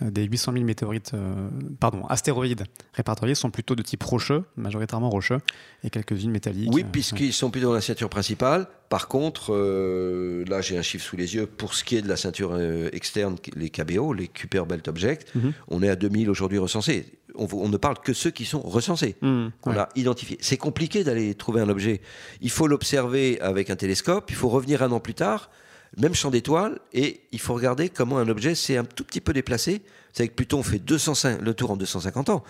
euh, 0.02 0.10
des 0.10 0.24
800 0.24 0.52
000 0.52 0.64
météorites, 0.64 1.12
euh, 1.14 1.48
pardon, 1.80 2.04
astéroïdes 2.06 2.64
répertoriés 2.92 3.34
sont 3.34 3.50
plutôt 3.50 3.74
de 3.74 3.82
type 3.82 4.02
rocheux, 4.02 4.44
majoritairement 4.56 5.10
rocheux, 5.10 5.38
et 5.84 5.90
quelques-unes 5.90 6.30
métalliques. 6.30 6.70
Oui, 6.72 6.84
puisqu'ils 6.84 7.32
sont 7.32 7.50
plutôt 7.50 7.68
dans 7.68 7.74
la 7.74 7.80
ceinture 7.80 8.08
principale. 8.08 8.68
Par 8.88 9.08
contre, 9.08 9.52
euh, 9.52 10.44
là 10.46 10.60
j'ai 10.60 10.78
un 10.78 10.82
chiffre 10.82 11.04
sous 11.04 11.16
les 11.16 11.34
yeux, 11.34 11.46
pour 11.46 11.74
ce 11.74 11.82
qui 11.82 11.96
est 11.96 12.02
de 12.02 12.08
la 12.08 12.16
ceinture 12.16 12.56
externe, 12.92 13.36
les 13.56 13.70
KBO, 13.70 14.12
les 14.12 14.28
Kuiper 14.28 14.62
Belt 14.66 14.86
Objects, 14.88 15.26
Mhm. 15.34 15.52
on 15.68 15.82
est 15.82 15.88
à 15.88 15.96
2000 15.96 16.30
aujourd'hui 16.30 16.58
recensés. 16.58 17.06
On, 17.38 17.48
on 17.52 17.68
ne 17.68 17.76
parle 17.76 17.98
que 17.98 18.12
ceux 18.12 18.30
qui 18.30 18.44
sont 18.44 18.60
recensés. 18.60 19.16
Hmm, 19.20 19.48
qu'on 19.60 19.72
ouais. 19.72 19.78
a 19.78 19.88
identifié. 19.94 20.38
C'est 20.40 20.56
compliqué 20.56 21.04
d'aller 21.04 21.34
trouver 21.34 21.60
un 21.60 21.68
objet. 21.68 22.00
Il 22.40 22.50
faut 22.50 22.66
l'observer 22.66 23.40
avec 23.40 23.70
un 23.70 23.76
télescope, 23.76 24.30
il 24.30 24.36
faut 24.36 24.48
revenir 24.48 24.82
un 24.82 24.90
an 24.92 25.00
plus 25.00 25.14
tard, 25.14 25.50
même 25.96 26.14
champ 26.14 26.30
d'étoiles, 26.30 26.78
et 26.92 27.20
il 27.32 27.40
faut 27.40 27.54
regarder 27.54 27.88
comment 27.88 28.18
un 28.18 28.28
objet 28.28 28.54
s'est 28.54 28.76
un 28.76 28.84
tout 28.84 29.04
petit 29.04 29.20
peu 29.20 29.32
déplacé. 29.32 29.82
C'est 30.12 30.22
avec 30.22 30.36
Pluton, 30.36 30.58
on 30.58 30.62
fait 30.62 30.78
205, 30.78 31.40
le 31.40 31.54
tour 31.54 31.70
en 31.70 31.76
250 31.76 32.30
ans. 32.30 32.44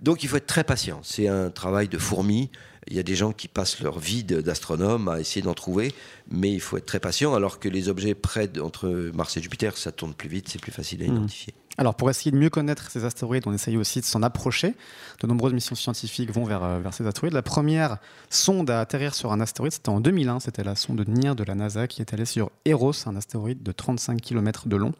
Donc 0.00 0.22
il 0.22 0.28
faut 0.28 0.36
être 0.36 0.46
très 0.46 0.64
patient. 0.64 1.00
C'est 1.02 1.28
un 1.28 1.50
travail 1.50 1.88
de 1.88 1.98
fourmi. 1.98 2.50
Il 2.88 2.96
y 2.96 2.98
a 2.98 3.02
des 3.04 3.14
gens 3.14 3.32
qui 3.32 3.46
passent 3.48 3.80
leur 3.80 3.98
vie 4.00 4.24
d'astronome 4.24 5.08
à 5.08 5.20
essayer 5.20 5.40
d'en 5.42 5.54
trouver, 5.54 5.94
mais 6.30 6.52
il 6.52 6.60
faut 6.60 6.76
être 6.76 6.86
très 6.86 7.00
patient, 7.00 7.32
alors 7.34 7.60
que 7.60 7.68
les 7.68 7.88
objets 7.88 8.14
près 8.14 8.50
entre 8.60 8.88
Mars 9.14 9.36
et 9.36 9.42
Jupiter, 9.42 9.76
ça 9.76 9.92
tourne 9.92 10.14
plus 10.14 10.28
vite, 10.28 10.48
c'est 10.48 10.60
plus 10.60 10.72
facile 10.72 11.02
à 11.02 11.06
Mhm. 11.06 11.16
identifier. 11.16 11.54
Alors, 11.78 11.94
pour 11.94 12.10
essayer 12.10 12.30
de 12.30 12.36
mieux 12.36 12.50
connaître 12.50 12.90
ces 12.90 13.04
astéroïdes, 13.06 13.44
on 13.46 13.54
essaye 13.54 13.78
aussi 13.78 14.00
de 14.00 14.04
s'en 14.04 14.22
approcher. 14.22 14.74
De 15.22 15.26
nombreuses 15.26 15.54
missions 15.54 15.74
scientifiques 15.74 16.30
vont 16.30 16.44
vers, 16.44 16.62
euh, 16.62 16.80
vers 16.80 16.92
ces 16.92 17.06
astéroïdes. 17.06 17.32
La 17.32 17.40
première 17.42 17.96
sonde 18.28 18.68
à 18.68 18.80
atterrir 18.80 19.14
sur 19.14 19.32
un 19.32 19.40
astéroïde, 19.40 19.72
c'était 19.72 19.88
en 19.88 20.00
2001. 20.00 20.38
C'était 20.40 20.64
la 20.64 20.74
sonde 20.74 21.02
NIR 21.08 21.34
de 21.34 21.44
la 21.44 21.54
NASA 21.54 21.86
qui 21.86 22.02
est 22.02 22.12
allée 22.12 22.26
sur 22.26 22.50
Eros, 22.66 22.92
un 23.06 23.16
astéroïde 23.16 23.62
de 23.62 23.72
35 23.72 24.20
km 24.20 24.68
de 24.68 24.76
long. 24.76 24.92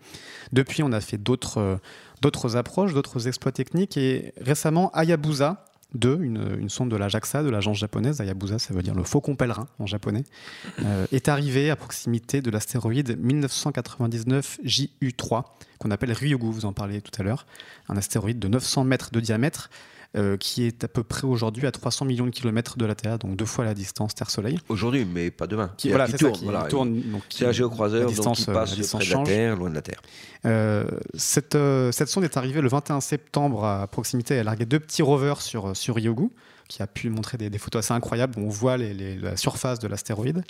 Depuis, 0.53 0.83
on 0.83 0.93
a 0.93 1.01
fait 1.03 1.19
d'autres 1.19 1.59
euh, 1.59 1.77
d'autres 2.23 2.57
approches, 2.57 2.95
d'autres 2.95 3.27
exploits 3.29 3.53
techniques. 3.53 3.97
Et 3.99 4.33
récemment, 4.41 4.91
Hayabusa 4.95 5.67
2, 5.95 6.21
une, 6.23 6.69
sonde 6.69 6.91
de 6.91 6.97
la 6.97 7.09
JAXA, 7.09 7.43
de 7.43 7.51
l'agence 7.51 7.79
japonaise, 7.79 8.21
Hayabusa, 8.21 8.59
ça 8.59 8.75
veut 8.75 8.83
dire 8.83 8.95
le 8.95 9.05
faucon 9.05 9.37
pèlerin 9.37 9.69
en 9.79 9.87
japonais, 9.87 10.25
euh, 10.85 11.07
est 11.13 11.29
arrivée 11.29 11.71
à 11.71 11.77
proximité 11.77 12.41
de 12.41 12.51
l'astéroïde 12.51 13.19
1999 13.19 14.61
JU3 14.65 15.45
qu'on 15.79 15.91
appelle 15.91 16.13
Ryugu, 16.13 16.47
vous 16.51 16.65
en 16.65 16.73
parliez 16.73 17.01
tout 17.01 17.11
à 17.21 17.25
l'heure, 17.25 17.47
un 17.89 17.97
astéroïde 17.97 18.39
de 18.39 18.49
900 18.49 18.85
mètres 18.85 19.11
de 19.11 19.21
diamètre 19.21 19.69
euh, 20.17 20.37
qui 20.37 20.65
est 20.67 20.85
à 20.85 20.89
peu 20.89 21.03
près 21.03 21.27
aujourd'hui 21.27 21.67
à 21.67 21.73
300 21.73 22.05
millions 22.05 22.27
de 22.27 22.31
kilomètres 22.31 22.77
de 22.77 22.85
la 22.85 22.95
Terre, 22.95 23.19
donc 23.19 23.35
deux 23.37 23.47
fois 23.47 23.65
la 23.65 23.73
distance 23.75 24.15
Terre-Soleil. 24.15 24.59
Aujourd'hui, 24.69 25.05
mais 25.07 25.31
pas 25.31 25.47
demain. 25.47 25.73
Qui, 25.79 25.89
voilà, 25.89 26.07
c'est 26.07 26.19
tourne, 26.19 26.33
qui 26.33 26.45
voilà. 26.45 26.63
tourne. 26.65 27.01
donc, 27.01 27.23
C'est 27.31 27.47
un 27.47 27.53
géocroiseur 27.53 28.01
la 28.01 28.07
donc 28.07 28.15
distance, 28.15 28.45
qui 28.45 28.51
euh, 28.51 28.55
passe 28.55 28.75
distance 28.77 29.05
près 29.07 29.15
de 29.15 29.19
la. 29.19 29.25
Terre, 29.25 29.57
loin 29.57 29.71
de 29.71 29.75
la 29.75 29.83
Terre. 29.83 30.03
Euh, 30.45 30.85
cette, 31.15 31.55
euh, 31.55 31.91
cette 31.93 32.09
sonde 32.09 32.25
est 32.25 32.37
arrivée 32.37 32.61
le 32.61 32.69
21 32.69 33.01
septembre 33.01 33.65
à 33.65 33.87
proximité. 33.87 34.35
Elle 34.35 34.41
a 34.41 34.45
largué 34.45 34.67
deux 34.67 34.81
petits 34.81 35.03
rovers 35.03 35.41
sur, 35.41 35.75
sur 35.77 35.95
Ryugu, 35.95 36.29
qui 36.69 36.83
a 36.83 36.87
pu 36.87 37.09
montrer 37.11 37.39
des, 37.39 37.49
des 37.49 37.59
photos 37.59 37.85
assez 37.85 37.95
incroyables 37.95 38.39
où 38.39 38.43
on 38.47 38.49
voit 38.49 38.77
les- 38.77 38.93
les- 38.95 39.17
la 39.17 39.37
surface 39.37 39.79
de 39.79 39.89
l'astéroïde. 39.89 40.43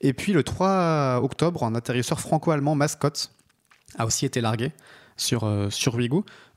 Et 0.00 0.12
puis 0.12 0.32
le 0.32 0.42
3 0.42 1.20
octobre, 1.22 1.62
un 1.64 1.74
atterrisseur 1.74 2.20
franco-allemand 2.20 2.74
Mascot 2.74 3.08
a 3.96 4.06
aussi 4.06 4.26
été 4.26 4.40
largué 4.40 4.72
sur, 5.16 5.44
euh, 5.44 5.70
sur 5.70 5.96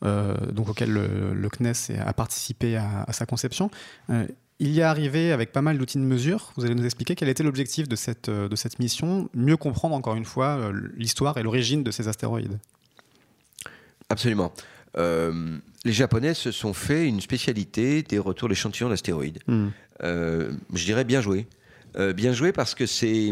euh, 0.04 0.36
donc 0.52 0.70
auquel 0.70 0.92
le, 0.92 1.34
le 1.34 1.50
CNES 1.50 2.00
a 2.00 2.14
participé 2.14 2.76
à, 2.76 3.04
à 3.04 3.14
sa 3.14 3.26
conception. 3.26 3.70
Euh, 4.10 4.26
il 4.60 4.70
y 4.70 4.80
est 4.80 4.84
arrivé 4.84 5.32
avec 5.32 5.52
pas 5.52 5.62
mal 5.62 5.78
d'outils 5.78 6.00
de 6.00 6.04
mesure. 6.04 6.52
Vous 6.56 6.66
allez 6.66 6.74
nous 6.74 6.86
expliquer 6.86 7.16
quel 7.16 7.30
était 7.30 7.44
l'objectif 7.44 7.88
de 7.88 7.96
cette, 7.96 8.30
de 8.30 8.56
cette 8.56 8.80
mission, 8.80 9.30
mieux 9.36 9.58
comprendre 9.58 9.96
encore 9.96 10.16
une 10.16 10.26
fois 10.26 10.72
l'histoire 10.96 11.38
et 11.38 11.44
l'origine 11.44 11.84
de 11.84 11.92
ces 11.92 12.08
astéroïdes. 12.08 12.58
Absolument. 14.10 14.52
Euh, 14.98 15.58
les 15.86 15.92
Japonais 15.92 16.34
se 16.34 16.52
sont 16.52 16.74
fait 16.74 17.08
une 17.08 17.22
spécialité 17.22 18.02
des 18.04 18.20
retours 18.20 18.50
d'échantillons 18.50 18.90
d'astéroïdes. 18.90 19.40
Hmm. 19.48 19.68
Euh, 20.04 20.52
je 20.74 20.86
dirais 20.86 21.04
bien 21.04 21.22
joué. 21.22 21.48
Euh, 21.98 22.14
bien 22.14 22.34
joué 22.34 22.52
parce 22.52 22.76
que 22.76 22.86
c'est 22.86 23.32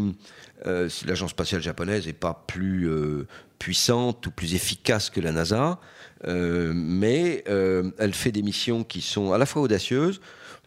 euh, 0.68 0.90
l'agence 1.06 1.32
spatiale 1.32 1.62
japonaise 1.62 2.06
n'est 2.08 2.14
pas 2.14 2.44
plus 2.48 2.90
euh, 2.90 3.28
puissante 3.60 4.26
ou 4.28 4.32
plus 4.32 4.54
efficace 4.56 5.10
que 5.10 5.20
la 5.22 5.32
NASA, 5.32 5.80
euh, 6.28 6.72
mais 6.76 7.44
elle 7.48 8.14
fait 8.14 8.32
des 8.32 8.42
missions 8.42 8.84
qui 8.84 9.02
sont 9.02 9.32
à 9.34 9.38
la 9.38 9.46
fois 9.46 9.62
audacieuses, 9.62 10.22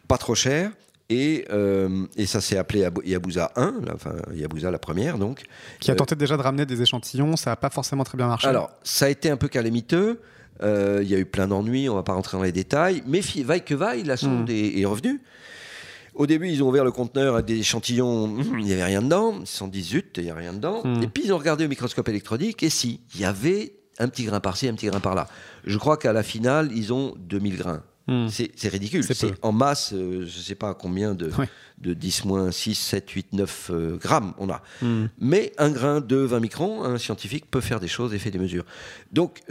pas 0.07 0.17
trop 0.17 0.35
chères. 0.35 0.71
Et, 1.11 1.45
euh, 1.49 2.05
et 2.17 2.27
ça 2.27 2.39
s'est 2.39 2.57
appelé 2.59 2.81
Yabu- 2.81 3.01
Yabusa 3.03 3.51
1, 3.55 3.81
la- 3.83 3.95
enfin 3.95 4.13
Yabusa 4.31 4.69
la 4.69 4.77
première 4.77 5.17
donc. 5.17 5.41
Qui 5.79 5.89
a 5.89 5.95
Euh, 5.95 5.97
tenté 5.97 6.15
déjà 6.15 6.37
de 6.37 6.41
ramener 6.43 6.67
des 6.67 6.83
échantillons, 6.83 7.35
ça 7.35 7.49
n'a 7.49 7.55
pas 7.55 7.71
forcément 7.71 8.03
très 8.03 8.15
bien 8.15 8.27
marché. 8.27 8.47
Alors, 8.47 8.69
ça 8.83 9.05
a 9.05 9.09
été 9.09 9.31
un 9.31 9.37
peu 9.37 9.47
calamiteux. 9.47 10.19
Euh, 10.61 10.99
Il 11.01 11.09
y 11.09 11.15
a 11.15 11.17
eu 11.17 11.25
plein 11.25 11.47
d'ennuis, 11.47 11.89
on 11.89 11.95
va 11.95 12.03
pas 12.03 12.13
rentrer 12.13 12.37
dans 12.37 12.43
les 12.43 12.51
détails. 12.51 13.01
Mais 13.07 13.21
vaille 13.43 13.65
que 13.65 13.73
vaille, 13.73 14.03
la 14.03 14.17
sonde 14.17 14.49
Mm. 14.49 14.51
est, 14.51 14.79
est 14.81 14.85
revenue. 14.85 15.19
Au 16.13 16.27
début, 16.27 16.49
ils 16.49 16.63
ont 16.63 16.69
ouvert 16.69 16.83
le 16.83 16.91
conteneur 16.91 17.35
avec 17.35 17.45
des 17.45 17.57
échantillons, 17.57 18.25
hum, 18.25 18.59
il 18.59 18.65
n'y 18.65 18.73
avait 18.73 18.85
rien 18.85 19.01
dedans. 19.01 19.35
Ils 19.39 19.47
se 19.47 19.57
sont 19.57 19.67
dit, 19.67 19.81
zut, 19.81 20.17
il 20.17 20.23
n'y 20.23 20.29
a 20.29 20.35
rien 20.35 20.53
dedans. 20.53 20.81
Mm. 20.83 21.03
Et 21.03 21.07
puis, 21.07 21.23
ils 21.25 21.33
ont 21.33 21.37
regardé 21.37 21.65
au 21.65 21.69
microscope 21.69 22.07
électronique, 22.09 22.63
et 22.63 22.69
si, 22.69 23.01
il 23.15 23.21
y 23.21 23.25
avait 23.25 23.73
un 23.99 24.07
petit 24.07 24.23
grain 24.23 24.39
par-ci, 24.39 24.67
un 24.67 24.73
petit 24.73 24.87
grain 24.87 24.99
par-là. 24.99 25.27
Je 25.65 25.77
crois 25.77 25.97
qu'à 25.97 26.13
la 26.13 26.23
finale, 26.23 26.69
ils 26.73 26.93
ont 26.93 27.13
2000 27.17 27.57
grains. 27.57 27.83
Hmm. 28.09 28.27
C'est 28.27 28.69
ridicule. 28.69 29.03
C'est 29.03 29.33
en 29.43 29.51
masse, 29.51 29.93
je 29.93 30.21
ne 30.21 30.25
sais 30.25 30.55
pas 30.55 30.73
combien 30.73 31.13
de, 31.13 31.29
de 31.77 31.93
10 31.93 32.25
moins 32.25 32.49
6, 32.49 32.73
7, 32.73 33.07
8, 33.07 33.33
9 33.33 33.71
grammes 34.01 34.33
on 34.39 34.49
a. 34.49 34.63
Hmm. 34.81 35.07
Mais 35.19 35.53
un 35.59 35.69
grain 35.69 36.01
de 36.01 36.15
20 36.15 36.39
microns, 36.39 36.83
un 36.83 36.97
scientifique 36.97 37.51
peut 37.51 37.61
faire 37.61 37.79
des 37.79 37.87
choses 37.87 38.15
et 38.15 38.17
fait 38.17 38.31
des 38.31 38.39
mesures. 38.39 38.65
Donc, 39.11 39.43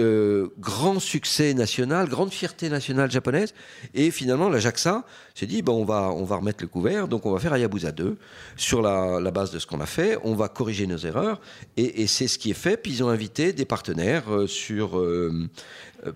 grand 0.59 0.99
succès 0.99 1.55
national, 1.55 2.09
grande 2.09 2.33
fierté 2.33 2.69
nationale 2.69 3.13
japonaise. 3.13 3.55
Et 3.95 4.11
finalement, 4.11 4.49
la 4.49 4.59
JAXA 4.59 5.05
s'est 5.39 5.47
dit, 5.47 5.63
bon, 5.63 5.83
on, 5.83 5.85
va, 5.85 6.11
on 6.11 6.25
va 6.25 6.37
remettre 6.37 6.63
le 6.63 6.69
couvert, 6.69 7.07
donc 7.07 7.25
on 7.25 7.33
va 7.33 7.39
faire 7.39 7.53
Hayabusa 7.53 7.93
2 7.93 8.17
sur 8.57 8.83
la, 8.83 9.21
la 9.21 9.31
base 9.31 9.51
de 9.53 9.59
ce 9.59 9.67
qu'on 9.67 9.81
a 9.81 9.87
fait. 9.87 10.19
On 10.25 10.35
va 10.35 10.49
corriger 10.49 10.87
nos 10.87 10.99
erreurs. 10.99 11.41
Et, 11.77 12.07
c'est 12.07 12.27
ce 12.27 12.39
qui 12.39 12.51
est 12.51 12.55
fait. 12.55 12.77
Puis 12.77 12.93
ils 12.93 13.05
ont 13.05 13.09
invité 13.09 13.53
des 13.53 13.65
partenaires 13.65 14.33
euh, 14.33 14.47
sur, 14.47 14.99
euh, 14.99 15.49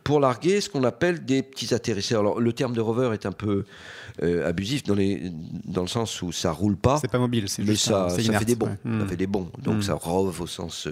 pour 0.03 0.19
larguer 0.19 0.61
ce 0.61 0.69
qu'on 0.69 0.85
appelle 0.85 1.25
des 1.25 1.43
petits 1.43 1.73
atterrisseurs. 1.73 2.21
Alors, 2.21 2.41
le 2.41 2.53
terme 2.53 2.73
de 2.73 2.81
rover 2.81 3.11
est 3.13 3.27
un 3.27 3.33
peu 3.33 3.65
euh, 4.23 4.49
abusif 4.49 4.83
dans, 4.83 4.95
les, 4.95 5.31
dans 5.65 5.83
le 5.83 5.89
sens 5.89 6.21
où 6.23 6.33
ça 6.33 6.51
roule 6.51 6.77
pas. 6.77 6.99
C'est 7.01 7.11
pas 7.11 7.19
mobile, 7.19 7.49
c'est 7.49 7.65
juste 7.65 7.85
ça, 7.85 8.09
ça 8.09 8.39
fait 8.39 8.45
des 8.45 8.57
bons. 8.57 8.77
Ça 8.85 9.07
fait 9.07 9.17
des 9.17 9.27
bons. 9.27 9.51
Donc 9.59 9.77
hmm. 9.77 9.83
ça 9.83 9.95
rove 9.95 10.41
au 10.41 10.47
sens 10.47 10.89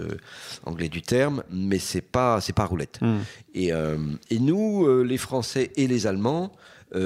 anglais 0.65 0.89
du 0.89 1.03
terme, 1.03 1.43
mais 1.51 1.79
c'est 1.79 2.01
pas 2.01 2.41
c'est 2.41 2.53
pas 2.53 2.65
roulette. 2.65 3.01
Hmm. 3.01 3.19
Et, 3.55 3.71
et, 4.31 4.39
nous, 4.39 5.03
les 5.03 5.19
Français 5.19 5.73
et 5.77 5.89
les 5.89 6.07
Allemands, 6.07 6.53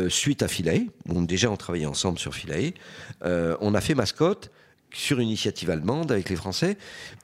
suite 0.09 0.43
à 0.43 0.49
Philae, 0.49 0.87
déjà 1.07 1.51
on 1.51 1.57
travaillait 1.57 1.87
ensemble 1.87 2.19
sur 2.19 2.35
Philae, 2.35 2.73
on 3.23 3.75
a 3.75 3.81
fait 3.81 3.95
mascotte 3.95 4.51
sur 4.95 5.19
une 5.19 5.29
initiative 5.29 5.71
allemande 5.71 6.13
avec 6.13 6.31
les 6.31 6.37
Français. 6.37 6.79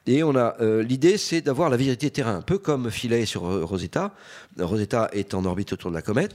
Et 0.07 0.23
on 0.23 0.37
a 0.37 0.57
euh, 0.61 0.83
l'idée, 0.83 1.17
c'est 1.17 1.41
d'avoir 1.41 1.71
la 1.71 1.77
vérité 1.77 2.11
terrain, 2.11 2.37
un 2.37 2.43
peu 2.43 2.59
comme 2.59 2.91
Philae 2.91 3.25
sur 3.25 3.47
euh, 3.47 3.65
Rosetta. 3.65 4.15
Rosetta 4.59 5.09
est 5.13 5.35
en 5.35 5.45
orbite 5.45 5.73
autour 5.73 5.91
de 5.91 5.97
la 5.97 6.03
comète. 6.03 6.35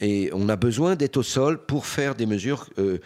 Et 0.00 0.30
on 0.32 0.48
a 0.48 0.56
besoin 0.56 0.96
d'être 0.96 1.16
au 1.16 1.22
sol 1.22 1.64
pour 1.64 1.86
faire 1.86 2.16
des 2.16 2.26
mesures, 2.26 2.68
euh, 2.78 2.98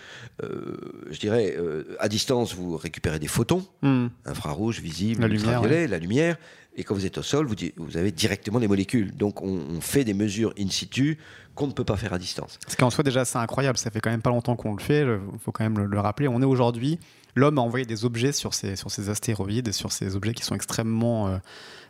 je 1.11 1.19
dirais, 1.21 1.55
à 2.01 2.09
distance, 2.09 2.55
vous 2.55 2.79
récupérez 2.79 3.19
des 3.19 3.29
photons, 3.29 3.65
hmm. 3.83 4.07
infrarouges, 4.25 4.81
visibles, 4.81 5.21
la 5.21 5.29
lumière, 5.29 5.63
la 5.63 5.99
lumière. 5.99 6.39
Et 6.79 6.85
quand 6.85 6.95
vous 6.95 7.05
êtes 7.05 7.19
au 7.19 7.23
sol, 7.23 7.49
vous, 7.77 7.97
avez 7.97 8.12
directement 8.12 8.61
les 8.61 8.69
molécules. 8.69 9.14
Donc 9.14 9.43
on, 9.43 9.81
fait 9.81 10.05
des 10.05 10.14
mesures 10.14 10.55
in 10.59 10.69
situ 10.69 11.19
qu'on 11.57 11.67
ne 11.67 11.73
peut 11.73 11.85
pas 11.85 11.97
faire 11.97 12.12
à 12.12 12.19
distance. 12.19 12.59
Ce 12.69 12.77
qu'en 12.77 12.88
soit 12.88 13.03
déjà 13.03 13.25
c'est 13.25 13.38
incroyable, 13.38 13.77
ça 13.77 13.91
fait 13.91 14.01
quand 14.01 14.11
même 14.11 14.23
pas 14.23 14.31
longtemps 14.31 14.55
qu'on 14.55 14.75
le 14.75 14.81
fait, 14.81 15.03
il 15.03 15.38
faut 15.41 15.51
quand 15.51 15.64
même 15.64 15.79
le, 15.79 16.01
rappeler. 16.01 16.29
On 16.29 16.41
est 16.41 16.47
aujourd'hui, 16.47 17.01
l'homme 17.35 17.59
a 17.59 17.62
envoyé 17.62 17.85
des 17.85 18.05
objets 18.05 18.31
sur 18.31 18.55
ces, 18.55 18.77
sur 18.77 18.88
astéroïdes, 19.11 19.73
sur 19.73 19.91
ces 19.91 20.14
objets 20.14 20.35
qui 20.35 20.45
sont 20.45 20.55
extrêmement 20.55 21.27
euh, 21.27 21.38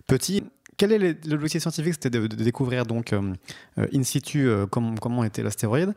petits 0.06 0.42
quel 0.78 0.92
est 0.92 1.26
l'objectif 1.26 1.60
scientifique 1.60 1.94
C'était 1.94 2.08
de, 2.08 2.26
découvrir 2.28 2.86
donc 2.86 3.12
euh, 3.12 3.34
euh, 3.78 3.86
in 3.92 4.04
situ 4.04 4.48
euh, 4.48 4.64
comment, 4.66 5.24
était 5.24 5.42
l'astéroïde, 5.42 5.92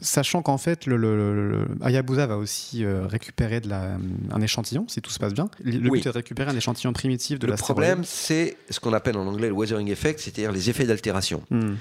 sachant 0.00 0.42
qu'en 0.42 0.58
fait 0.58 0.86
le, 0.86 1.66
Hayabusa 1.82 2.26
va 2.26 2.36
aussi 2.36 2.84
récupérer 2.84 3.60
de 3.60 3.68
la, 3.68 3.96
un 4.32 4.40
échantillon 4.42 4.86
si 4.88 5.00
tout 5.00 5.10
se 5.10 5.18
passe 5.18 5.32
bien. 5.32 5.48
Le 5.64 5.78
but 5.78 6.00
est 6.00 6.10
de 6.10 6.10
récupérer 6.10 6.50
un 6.50 6.56
échantillon 6.56 6.92
primitif 6.92 7.38
de 7.38 7.46
l'astéroïde. 7.46 7.78
Le 7.78 7.86
problème, 7.86 8.04
c'est 8.04 8.56
ce 8.68 8.80
qu'on 8.80 8.92
appelle 8.92 9.16
en 9.16 9.26
anglais 9.26 9.48
le 9.48 9.54
weathering 9.54 9.88
effect, 9.88 10.20
c'est-à-dire 10.20 10.52
les 10.52 10.68
effets 10.68 10.84
d'altération. 10.84 11.42
Hmm. 11.50 11.74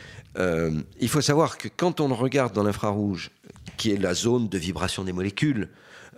il 1.02 1.10
faut 1.10 1.22
savoir 1.22 1.58
que 1.58 1.68
quand 1.76 2.00
on 2.00 2.14
regarde 2.14 2.54
dans 2.54 2.64
l'infrarouge, 2.64 3.32
qui 3.78 3.92
est 3.92 3.98
la 3.98 4.14
zone 4.14 4.48
de 4.48 4.58
vibration 4.58 5.04
des 5.04 5.14
molécules, 5.14 5.70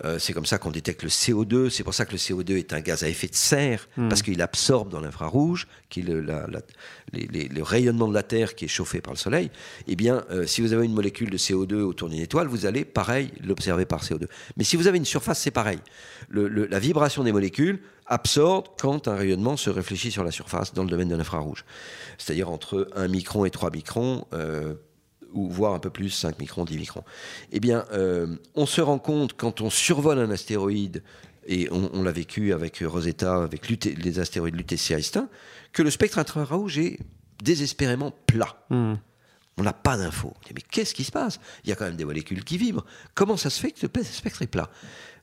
euh, 0.04 0.20
c'est 0.20 0.34
comme 0.34 0.46
ça 0.46 0.58
qu'on 0.58 0.72
détecte 0.72 1.04
le 1.04 1.10
CO2. 1.10 1.70
C'est 1.70 1.84
pour 1.84 1.94
ça 1.94 2.06
que 2.06 2.12
le 2.12 2.18
CO2 2.18 2.58
est 2.58 2.74
un 2.74 2.82
gaz 2.82 3.04
à 3.04 3.10
effet 3.10 3.28
de 3.28 3.36
serre, 3.36 3.88
hmm. 3.98 4.10
parce 4.10 4.22
qu'il 4.22 4.42
absorbe 4.42 4.90
dans 4.90 5.02
l'infrarouge, 5.02 5.68
qui 5.90 6.02
est 6.02 6.04
le, 6.04 7.64
rayonnement 7.64 8.08
de 8.08 8.14
la 8.14 8.24
Terre 8.24 8.56
qui 8.56 8.66
est 8.66 8.70
chauffé 8.70 9.02
par 9.02 9.14
le 9.14 9.18
Soleil. 9.18 9.52
Eh 9.88 9.96
bien, 9.96 10.24
euh, 10.32 10.46
si 10.46 10.62
vous 10.62 10.74
avez 10.74 10.86
une 10.86 10.94
molécule 10.94 11.30
de 11.30 11.38
CO2 11.38 11.76
autour 11.82 12.10
d'une 12.10 12.22
étoile, 12.22 12.48
vous 12.48 12.66
allez, 12.66 12.86
pareil, 12.86 13.32
l'observer 13.44 13.86
par 13.86 14.04
CO2. 14.04 14.28
Mais 14.58 14.64
si 14.64 14.76
vous 14.76 14.88
avez 14.88 14.98
une 14.98 15.06
surface, 15.06 15.40
c'est 15.40 15.52
pareil. 15.52 15.80
la 16.32 16.80
vibration 16.80 17.24
des 17.24 17.32
molécules 17.32 17.80
absorbe 18.08 18.68
quand 18.78 19.08
un 19.08 19.16
rayonnement 19.16 19.56
se 19.56 19.70
réfléchit 19.70 20.12
sur 20.12 20.24
la 20.24 20.32
surface 20.32 20.74
dans 20.74 20.84
le 20.84 20.90
domaine 20.90 21.08
de 21.08 21.16
l'infrarouge. 21.16 21.64
C'est-à-dire 22.18 22.50
entre 22.50 22.90
1 22.96 23.08
micron 23.08 23.46
et 23.46 23.50
3 23.50 23.72
microns. 23.72 24.26
Euh, 24.34 24.74
ou 25.34 25.50
voire 25.50 25.74
un 25.74 25.80
peu 25.80 25.90
plus, 25.90 26.10
5 26.10 26.40
microns, 26.40 26.66
10 26.66 26.78
microns. 26.78 27.04
Eh 27.52 27.60
bien, 27.60 27.86
euh, 27.94 28.36
on 28.56 28.66
se 28.66 28.82
rend 28.82 29.00
compte 29.00 29.34
quand 29.34 29.62
on 29.62 29.70
survole 29.70 30.20
un 30.20 30.32
astéroïde, 30.32 31.04
et 31.48 31.68
on, 31.72 32.04
l'a 32.04 32.12
vécu 32.12 32.54
avec 32.54 32.84
Rosetta, 32.86 33.44
avec 33.44 33.68
les 33.68 34.20
astéroïdes 34.20 34.56
Lutetia 34.56 34.98
Einstein, 34.98 35.28
que 35.74 35.82
le 35.82 35.90
spectre 35.90 36.20
infrarouge 36.20 36.78
est 36.78 37.00
désespérément 37.44 38.14
plat. 38.28 38.64
Hmm. 38.70 38.96
On 39.58 39.64
n'a 39.64 39.74
pas 39.74 39.98
d'infos. 39.98 40.34
Mais 40.54 40.62
qu'est-ce 40.62 40.94
qui 40.94 41.04
se 41.04 41.12
passe? 41.12 41.40
Il 41.64 41.70
y 41.70 41.74
a 41.74 41.76
quand 41.76 41.86
même 41.86 41.96
des 41.96 42.06
molécules 42.06 42.44
qui 42.44 42.58
vibrent. 42.58 42.86
Comment 43.16 43.38
ça 43.38 43.50
se 43.50 43.60
fait 43.60 43.72
que 43.72 43.86
le 43.86 44.04
spectre 44.04 44.42
est 44.44 44.48
plat? 44.48 44.70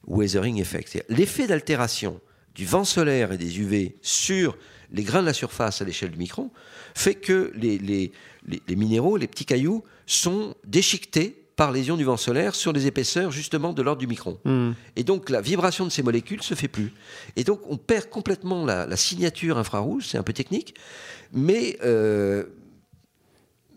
Weathering 0.07 0.61
effect. 0.61 1.05
L'effet 1.09 1.47
d'altération 1.47 2.21
du 2.59 2.67
vent 2.67 2.85
solaire 2.85 3.31
et 3.31 3.39
des 3.39 3.61
UV 3.61 3.95
sur 4.03 4.59
les 4.91 5.05
grains 5.05 5.21
de 5.21 5.27
la 5.27 5.33
surface 5.33 5.81
à 5.81 5.85
l'échelle 5.85 6.11
du 6.11 6.19
micron 6.19 6.51
fait 6.93 7.15
que 7.15 7.53
les, 7.55 7.79
les, 7.79 8.11
les, 8.67 8.77
minéraux, 8.77 9.17
les 9.17 9.29
petits 9.29 9.45
cailloux, 9.45 9.85
sont 10.07 10.57
déchiquetés 10.67 11.45
par 11.55 11.71
les 11.71 11.87
ions 11.87 11.97
du 11.97 12.03
vent 12.03 12.17
solaire 12.17 12.57
sur 12.57 12.73
des 12.73 12.89
épaisseurs 12.89 13.31
justement 13.31 13.73
de 13.73 13.81
l'ordre 13.81 14.01
du 14.01 14.09
micron. 14.09 14.41
Hmm. 14.45 14.73
Et 14.97 15.05
donc 15.05 15.31
la 15.31 15.41
vibration 15.41 15.85
de 15.85 15.91
ces 15.91 16.03
molécules 16.03 16.43
se 16.43 16.55
fait 16.55 16.67
plus. 16.67 16.93
Et 17.37 17.45
donc 17.45 17.61
on 17.69 17.77
perd 17.77 18.09
complètement 18.11 18.65
la, 18.65 18.97
signature 18.97 19.57
infrarouge, 19.57 20.09
c'est 20.09 20.19
un 20.19 20.25
peu 20.25 20.33
technique, 20.33 20.75
mais, 21.33 21.79
euh, 21.85 22.43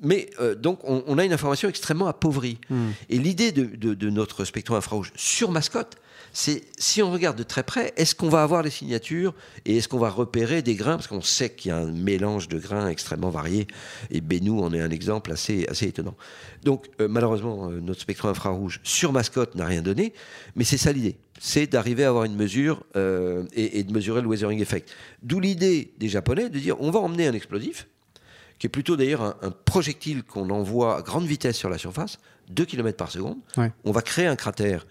mais 0.02 0.32
euh, 0.40 0.56
donc 0.56 0.80
on, 0.84 1.18
a 1.20 1.24
une 1.24 1.34
information 1.34 1.70
extrêmement 1.70 2.08
appauvrie. 2.08 2.58
Hmm. 2.72 2.90
Et 3.10 3.20
l'idée 3.20 3.52
de, 3.52 3.94
de, 3.94 4.10
notre 4.10 4.44
spectrum 4.44 4.76
infrarouge 4.76 5.12
sur 5.16 5.52
mascotte, 5.52 5.98
c'est 6.34 6.64
si 6.78 7.02
on 7.02 7.12
regarde 7.12 7.38
de 7.38 7.44
très 7.44 7.64
près, 7.64 7.94
est-ce 7.98 8.16
qu'on 8.16 8.30
va 8.30 8.42
avoir 8.42 8.64
les 8.64 8.70
signatures 8.70 9.34
et 9.66 9.78
est-ce 9.78 9.88
qu'on 9.88 10.00
va 10.00 10.10
repérer 10.10 10.62
des 10.62 10.76
grains? 10.76 10.96
Parce 10.96 11.08
qu'on 11.08 11.22
sait 11.22 11.50
qu'il 11.50 11.70
y 11.70 11.72
a 11.74 11.78
un 11.78 11.92
mélange 11.92 12.48
de 12.48 12.58
grains 12.58 12.88
extrêmement 12.88 13.30
variés. 13.30 13.68
Et 14.12 14.22
Benou 14.22 14.62
en 14.62 14.74
est 14.74 14.80
un 14.80 14.90
exemple 14.90 15.32
assez, 15.32 15.66
assez 15.68 15.88
étonnant. 15.88 16.16
Donc, 16.64 16.88
euh, 17.02 17.08
malheureusement, 17.10 17.70
euh, 17.70 17.80
notre 17.82 18.02
spectrum 18.02 18.32
infrarouge 18.32 18.80
sur 18.84 19.12
mascotte 19.12 19.56
n'a 19.56 19.66
rien 19.66 19.82
donné, 19.82 20.14
mais 20.56 20.64
c'est 20.64 20.78
ça 20.78 20.94
l'idée. 20.94 21.18
C'est 21.40 21.68
d'arriver 21.68 22.06
à 22.06 22.10
avoir 22.10 22.24
une 22.24 22.36
mesure 22.36 22.84
euh, 22.96 23.46
et, 23.54 23.84
de 23.84 23.92
mesurer 23.92 24.22
le 24.22 24.28
weathering 24.28 24.62
effect. 24.62 24.90
D'où 25.24 25.40
l'idée 25.40 25.94
des 25.98 26.08
Japonais 26.08 26.50
de 26.50 26.60
dire 26.60 26.80
on 26.80 26.92
va 26.92 27.00
emmener 27.00 27.28
un 27.28 27.34
explosif, 27.34 27.88
qui 28.60 28.68
est 28.68 28.70
plutôt 28.70 28.96
d'ailleurs 28.96 29.22
un, 29.42 29.52
projectile 29.52 30.24
qu'on 30.24 30.50
envoie 30.52 30.98
à 30.98 31.02
grande 31.02 31.26
vitesse 31.26 31.58
sur 31.58 31.70
la 31.70 31.80
surface, 31.80 32.20
2 32.52 32.66
km 32.66 32.96
par 32.96 33.12
seconde. 33.12 33.38
On 33.84 33.92
va 33.92 34.02
créer 34.02 34.28
un 34.28 34.36
cratère 34.36 34.86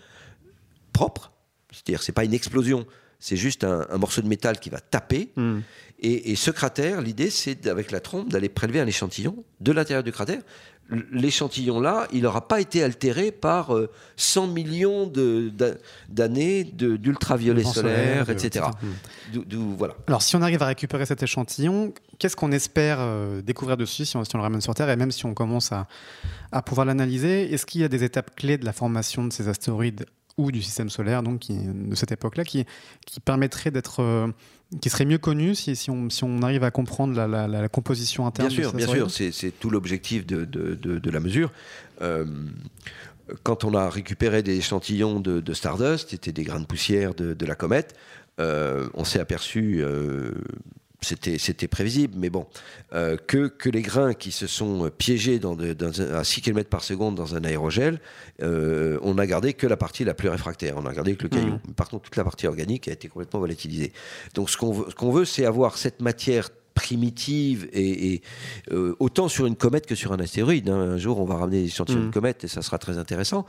propre, 1.00 1.32
c'est-à-dire 1.72 2.02
c'est 2.02 2.12
pas 2.12 2.24
une 2.24 2.34
explosion, 2.34 2.84
c'est 3.18 3.36
juste 3.36 3.64
un, 3.64 3.86
morceau 3.96 4.20
de 4.20 4.28
métal 4.28 4.60
qui 4.60 4.68
va 4.68 4.80
taper. 4.80 5.32
Hmm. 5.34 5.60
Et, 6.02 6.34
ce 6.36 6.50
cratère, 6.50 7.00
l'idée, 7.00 7.30
c'est 7.30 7.66
avec 7.66 7.90
la 7.90 8.00
trompe 8.00 8.28
d'aller 8.28 8.50
prélever 8.50 8.80
un 8.80 8.86
échantillon 8.86 9.44
de 9.60 9.72
l'intérieur 9.72 10.02
du 10.02 10.12
cratère. 10.12 10.42
L'échantillon-là, 11.12 12.06
il 12.12 12.22
n'aura 12.22 12.48
pas 12.48 12.60
été 12.60 12.82
altéré 12.82 13.32
par 13.32 13.72
100 14.16 14.44
euh, 14.44 14.52
millions 14.52 15.12
d'années 16.08 16.64
d'ultraviolet 16.64 17.64
solaire, 17.64 18.28
etc. 18.28 18.66
voilà. 19.78 19.94
Alors, 20.06 20.20
si 20.20 20.36
on 20.36 20.42
arrive 20.42 20.62
à 20.62 20.66
récupérer 20.66 21.06
cet 21.06 21.22
échantillon, 21.22 21.94
qu'est-ce 22.18 22.36
qu'on 22.36 22.52
espère 22.52 22.98
euh, 23.00 23.40
découvrir 23.40 23.76
dessus 23.76 24.04
si 24.04 24.16
on, 24.16 24.24
si 24.24 24.34
on, 24.34 24.38
le 24.38 24.42
ramène 24.42 24.60
sur 24.60 24.74
Terre? 24.74 24.90
Et 24.90 24.96
même 24.96 25.12
si 25.12 25.24
on 25.26 25.34
commence 25.34 25.70
à, 25.70 25.86
à 26.50 26.60
pouvoir 26.60 26.86
l'analyser, 26.86 27.52
est-ce 27.52 27.64
qu'il 27.66 27.80
y 27.80 27.84
a 27.84 27.88
des 27.88 28.04
étapes 28.04 28.34
clés 28.34 28.58
de 28.58 28.64
la 28.64 28.72
formation 28.72 29.24
de 29.24 29.32
ces 29.32 29.48
astéroïdes 29.48 30.06
ou 30.40 30.50
du 30.50 30.62
système 30.62 30.90
solaire, 30.90 31.22
donc 31.22 31.42
de 31.48 31.94
cette 31.94 32.12
époque-là, 32.12 32.44
qui, 32.44 32.64
qui 33.06 33.20
permettrait 33.20 33.70
d'être, 33.70 34.00
euh, 34.00 34.28
qui 34.80 34.88
serait 34.88 35.04
mieux 35.04 35.18
connu 35.18 35.54
si, 35.54 35.76
si, 35.76 35.90
on, 35.90 36.08
si, 36.10 36.24
on, 36.24 36.42
arrive 36.42 36.64
à 36.64 36.70
comprendre 36.70 37.14
la, 37.14 37.46
la, 37.46 37.68
composition 37.68 38.26
interne. 38.26 38.48
Bien 38.48 38.56
sûr, 38.56 38.72
bien 38.72 38.86
sûr, 38.86 39.10
c'est 39.10 39.52
tout 39.60 39.70
l'objectif 39.70 40.26
de, 40.26 40.44
de, 40.44 40.74
de, 40.74 41.10
la 41.10 41.20
mesure. 41.20 41.52
Euh, 42.02 42.24
quand 43.42 43.64
on 43.64 43.74
a 43.74 43.88
récupéré 43.88 44.42
des 44.42 44.56
échantillons 44.56 45.20
de, 45.20 45.54
Stardust, 45.54 46.10
c'était 46.10 46.32
des 46.32 46.42
grains 46.42 46.60
de 46.60 46.66
poussière 46.66 47.14
de, 47.14 47.46
la 47.46 47.54
comète, 47.54 47.94
euh, 48.40 48.88
on 48.94 49.04
s'est 49.04 49.20
aperçu 49.20 49.84
c'était 51.02 51.68
prévisible, 51.68 52.14
mais 52.16 52.30
bon, 52.30 52.46
euh, 52.92 53.16
que, 53.16 53.48
que, 53.48 53.68
les 53.70 53.82
grains 53.82 54.12
qui 54.14 54.32
se 54.32 54.46
sont 54.46 54.90
piégés 54.96 55.38
dans 55.38 55.56
à 55.58 56.24
6 56.24 56.42
km 56.42 56.68
par 56.68 56.82
seconde 56.82 57.14
dans 57.14 57.34
un 57.34 57.44
aérogel, 57.44 58.00
euh, 58.42 58.98
on 59.02 59.14
n'a 59.14 59.26
gardé 59.26 59.54
que 59.54 59.66
la 59.66 59.76
partie 59.76 60.04
la 60.04 60.14
plus 60.14 60.28
réfractaire, 60.28 60.74
on 60.76 60.86
a 60.86 60.92
gardé 60.92 61.16
que 61.16 61.24
le 61.24 61.28
caillou. 61.28 61.54
Mmh. 61.54 61.74
Par 61.76 61.88
contre, 61.88 62.04
toute 62.04 62.16
la 62.16 62.24
partie 62.24 62.46
organique 62.46 62.88
a 62.88 62.92
été 62.92 63.08
complètement 63.08 63.40
volatilisée. 63.40 63.92
Donc 64.34 64.50
ce 64.50 64.56
qu'on 64.56 65.10
veut, 65.10 65.24
c'est 65.24 65.44
avoir 65.44 65.78
cette 65.78 66.00
matière 66.02 66.50
primitive 66.74 67.68
et, 67.72 68.22
euh, 68.70 68.94
autant 69.00 69.28
sur 69.28 69.46
une 69.46 69.56
comète 69.56 69.86
que 69.86 69.94
sur 69.94 70.12
un 70.12 70.20
astéroïde. 70.20 70.68
Hein. 70.68 70.92
Un 70.92 70.98
jour, 70.98 71.18
on 71.18 71.24
va 71.24 71.36
ramener 71.36 71.62
des 71.62 71.66
échantillons 71.66 72.00
de 72.00 72.06
mmh. 72.06 72.12
comète 72.12 72.44
et 72.44 72.48
ça 72.48 72.62
sera 72.62 72.78
très 72.78 72.98
intéressant. 72.98 73.46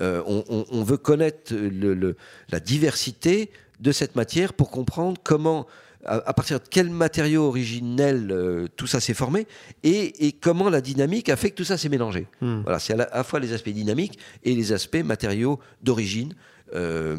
On, 0.00 0.64
on, 0.70 0.82
veut 0.82 0.96
connaître 0.96 1.54
le, 1.54 2.16
la 2.48 2.60
diversité 2.60 3.50
de 3.80 3.92
cette 3.92 4.16
matière 4.16 4.52
pour 4.52 4.70
comprendre 4.70 5.20
comment 5.22 5.66
à, 6.04 6.32
partir 6.32 6.58
de 6.58 6.64
quel 6.68 6.90
matériau 6.90 7.44
originel 7.44 8.30
euh, 8.30 8.66
tout 8.76 8.86
ça 8.86 9.00
s'est 9.00 9.14
formé 9.14 9.46
et, 9.84 10.32
comment 10.40 10.68
la 10.68 10.80
dynamique 10.80 11.28
a 11.28 11.36
fait 11.36 11.50
que 11.50 11.56
tout 11.56 11.64
ça 11.64 11.78
s'est 11.78 11.88
mélangé. 11.88 12.26
Hmm. 12.40 12.62
Voilà, 12.62 12.78
c'est 12.78 12.94
à, 12.94 12.96
la 12.96 13.24
fois 13.24 13.40
les 13.40 13.52
aspects 13.52 13.70
dynamiques 13.70 14.18
et 14.42 14.54
les 14.54 14.72
aspects 14.72 15.02
matériaux 15.04 15.60
d'origine. 15.82 16.34
Euh, 16.74 17.18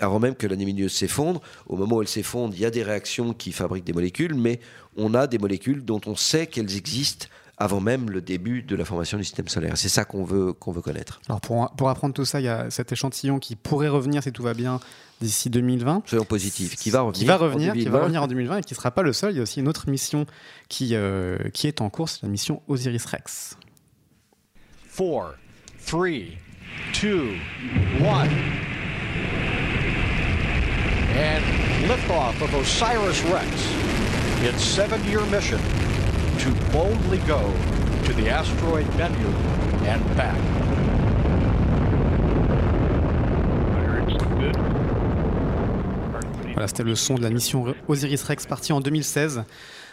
avant 0.00 0.18
même 0.18 0.34
que 0.34 0.46
la 0.46 0.56
nébuleuse 0.56 0.92
s'effondre, 0.92 1.42
au 1.66 1.76
moment 1.76 1.96
où 1.96 2.02
elle 2.02 2.08
s'effondre, 2.08 2.54
il 2.54 2.60
y 2.60 2.64
a 2.64 2.70
des 2.70 2.82
réactions 2.82 3.34
qui 3.34 3.52
fabriquent 3.52 3.84
des 3.84 3.92
molécules, 3.92 4.34
mais 4.34 4.60
on 4.96 5.12
a 5.12 5.26
des 5.26 5.36
molécules 5.36 5.84
dont 5.84 6.00
on 6.06 6.16
sait 6.16 6.46
qu'elles 6.46 6.74
existent 6.74 7.26
avant 7.58 7.80
même 7.80 8.08
le 8.08 8.22
début 8.22 8.62
de 8.62 8.76
la 8.76 8.86
formation 8.86 9.18
du 9.18 9.24
système 9.24 9.48
solaire. 9.48 9.76
C'est 9.76 9.90
ça 9.90 10.04
qu'on 10.06 10.24
veut, 10.24 10.54
qu'on 10.54 10.72
veut 10.72 10.80
connaître. 10.80 11.20
Alors 11.28 11.40
pour, 11.40 11.70
pour 11.72 11.90
apprendre 11.90 12.14
tout 12.14 12.24
ça, 12.24 12.40
il 12.40 12.44
y 12.44 12.48
a 12.48 12.70
cet 12.70 12.90
échantillon 12.92 13.38
qui 13.38 13.56
pourrait 13.56 13.88
revenir, 13.88 14.22
si 14.22 14.32
tout 14.32 14.42
va 14.42 14.54
bien, 14.54 14.80
d'ici 15.20 15.50
2020. 15.50 16.02
Soyons 16.06 16.24
positifs, 16.24 16.76
qui 16.76 16.90
va 16.90 17.02
revenir. 17.02 17.18
Qui 17.18 17.24
va 17.26 17.36
revenir, 17.36 17.70
en 17.70 17.74
2020. 17.74 17.82
Qui 17.82 17.88
va 17.88 17.98
revenir 18.00 18.22
en 18.22 18.26
2020 18.26 18.58
et 18.58 18.62
qui 18.62 18.74
ne 18.74 18.76
sera 18.76 18.90
pas 18.90 19.02
le 19.02 19.12
seul. 19.12 19.32
Il 19.32 19.36
y 19.36 19.40
a 19.40 19.42
aussi 19.42 19.60
une 19.60 19.68
autre 19.68 19.88
mission 19.88 20.26
qui, 20.68 20.90
euh, 20.94 21.38
qui 21.52 21.66
est 21.66 21.80
en 21.80 21.90
cours, 21.90 22.08
c'est 22.08 22.22
la 22.22 22.28
mission 22.28 22.62
Osiris-Rex. 22.68 23.56
4, 24.96 25.34
3, 25.86 26.04
2, 27.00 27.34
1. 28.00 28.28
And 31.20 31.42
liftoff 31.88 32.40
of 32.42 32.54
Osiris-Rex. 32.54 33.48
Its 34.44 34.62
seven-year 34.62 35.24
mission 35.26 35.58
to 36.38 36.50
boldly 36.72 37.18
go 37.26 37.40
to 38.04 38.12
the 38.12 38.28
asteroid 38.28 38.86
Bennu 38.96 39.32
and 39.84 40.00
back. 40.16 40.67
Voilà, 46.58 46.66
c'était 46.66 46.82
le 46.82 46.96
son 46.96 47.14
de 47.14 47.22
la 47.22 47.30
mission 47.30 47.72
Osiris-Rex 47.86 48.46
partie 48.46 48.72
en 48.72 48.80
2016 48.80 49.44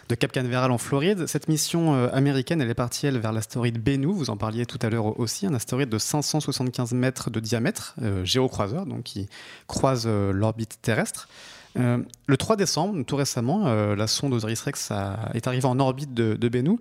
de 0.10 0.16
Cap 0.16 0.32
Canaveral 0.32 0.72
en 0.72 0.80
Floride. 0.80 1.28
Cette 1.28 1.48
mission 1.48 1.94
euh, 1.94 2.08
américaine, 2.12 2.60
elle 2.60 2.72
est 2.72 2.74
partie, 2.74 3.06
elle, 3.06 3.20
vers 3.20 3.34
l'astéroïde 3.34 3.78
Bennu, 3.78 4.08
vous 4.08 4.32
en 4.32 4.36
parliez 4.36 4.66
tout 4.66 4.80
à 4.82 4.90
l'heure 4.90 5.20
aussi, 5.20 5.46
un 5.46 5.54
astéroïde 5.54 5.90
de 5.90 6.00
575 6.00 6.94
mètres 6.94 7.30
de 7.30 7.40
diamètre, 7.40 7.94
euh, 8.02 8.26
géocroiseur, 8.26 8.88
donc 8.88 9.04
qui 9.04 9.30
croise 9.68 10.06
euh, 10.08 10.34
l'orbite 10.34 10.80
terrestre. 10.82 11.30
le 11.76 12.36
3 12.36 12.56
décembre, 12.56 13.04
tout 13.04 13.16
récemment, 13.16 13.66
la 13.94 14.08
sonde 14.08 14.34
Osiris-Rex 14.34 14.92
est 15.36 15.46
arrivée 15.46 15.68
en 15.68 15.80
orbite 15.80 16.16
de, 16.16 16.34
de 16.34 16.50
Bennu. 16.50 16.80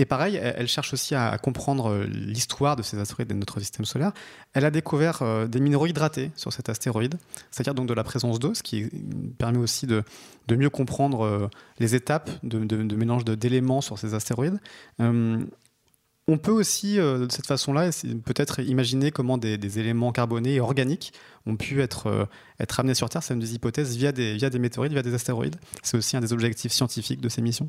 Et 0.00 0.06
pareil, 0.06 0.40
elle, 0.42 0.66
cherche 0.66 0.94
aussi 0.94 1.14
à, 1.14 1.36
comprendre 1.36 1.90
euh, 1.90 2.06
l'histoire 2.06 2.74
de 2.74 2.80
ces 2.80 2.98
astéroïdes 2.98 3.28
de 3.28 3.34
notre 3.34 3.60
système 3.60 3.84
solaire. 3.84 4.12
Elle 4.54 4.64
a 4.64 4.70
découvert 4.70 5.20
euh, 5.20 5.46
des 5.46 5.60
minéraux 5.60 5.86
hydratés 5.86 6.30
sur 6.36 6.54
cet 6.54 6.70
astéroïde, 6.70 7.16
c'est-à-dire 7.50 7.74
donc 7.74 7.86
de 7.86 7.92
la 7.92 8.02
présence 8.02 8.38
d'eau, 8.38 8.54
ce 8.54 8.62
qui 8.62 8.88
permet 9.36 9.58
aussi 9.58 9.86
de, 9.86 10.02
mieux 10.48 10.70
comprendre 10.70 11.26
euh, 11.26 11.48
les 11.78 11.94
étapes 11.94 12.30
de, 12.42 12.96
mélange 12.96 13.26
d'éléments 13.26 13.82
sur 13.82 13.98
ces 13.98 14.14
astéroïdes. 14.14 14.58
on 14.98 16.38
peut 16.38 16.50
aussi, 16.50 16.96
de 16.96 17.26
cette 17.28 17.46
façon-là, 17.46 17.90
peut-être 18.24 18.60
imaginer 18.60 19.10
comment 19.10 19.36
des, 19.36 19.78
éléments 19.78 20.12
carbonés 20.12 20.54
et 20.54 20.60
organiques 20.60 21.12
ont 21.44 21.56
pu 21.56 21.82
être, 21.82 22.26
être 22.58 22.80
amenés 22.80 22.94
sur 22.94 23.10
Terre. 23.10 23.22
C'est 23.22 23.34
une 23.34 23.40
des 23.40 23.54
hypothèses 23.54 23.98
via 23.98 24.12
des, 24.12 24.36
via 24.36 24.48
des 24.48 24.58
météorites, 24.58 24.92
via 24.92 25.02
des 25.02 25.12
astéroïdes. 25.12 25.56
C'est 25.82 25.98
aussi 25.98 26.16
un 26.16 26.22
des 26.22 26.32
objectifs 26.32 26.72
scientifiques 26.72 27.20
de 27.20 27.28
ces 27.28 27.42
missions. 27.42 27.68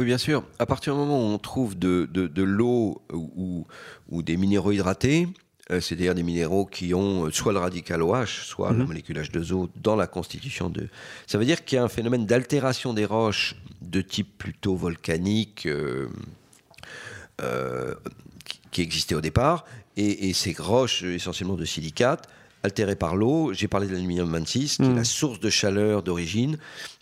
Oui, 0.00 0.06
bien 0.06 0.16
sûr. 0.16 0.44
À 0.58 0.64
partir 0.64 0.94
du 0.94 1.00
moment 1.00 1.20
où 1.20 1.26
on 1.26 1.36
trouve 1.36 1.78
de, 1.78 2.08
de, 2.10 2.42
l'eau 2.42 3.02
ou, 3.12 3.66
ou, 4.08 4.22
des 4.22 4.38
minéraux 4.38 4.72
hydratés, 4.72 5.28
euh, 5.70 5.82
c'est-à-dire 5.82 6.14
des 6.14 6.22
minéraux 6.22 6.64
qui 6.64 6.94
ont 6.94 7.26
euh, 7.26 7.30
soit 7.30 7.52
le 7.52 7.58
radical 7.58 8.02
OH, 8.02 8.24
soit 8.24 8.70
la 8.70 8.78
mhm. 8.78 8.86
molécule 8.86 9.18
H2O 9.18 9.68
dans 9.76 9.96
la 9.96 10.06
constitution 10.06 10.70
de... 10.70 10.88
Ça 11.26 11.36
veut 11.36 11.44
dire 11.44 11.66
qu'il 11.66 11.76
y 11.76 11.78
a 11.78 11.84
un 11.84 11.90
phénomène 11.90 12.24
d'altération 12.24 12.94
des 12.94 13.04
roches 13.04 13.56
de 13.82 14.00
type 14.00 14.38
plutôt 14.38 14.74
volcanique 14.74 15.68
euh, 15.68 16.08
qui 18.70 18.80
existait 18.80 19.14
au 19.14 19.20
départ, 19.20 19.66
et, 19.98 20.32
ces 20.32 20.56
roches 20.58 21.02
essentiellement 21.02 21.56
de 21.56 21.66
silicate, 21.66 22.26
altérées 22.62 22.96
par 22.96 23.16
l'eau, 23.16 23.52
j'ai 23.52 23.68
parlé 23.68 23.86
de 23.86 23.92
l'aluminium 23.92 24.32
26, 24.32 24.76
qui 24.78 24.82
est 24.82 24.86
mhm. 24.86 24.96
la 24.96 25.04
source 25.04 25.40
de 25.40 25.50
chaleur 25.50 26.02
d'origine, 26.02 26.56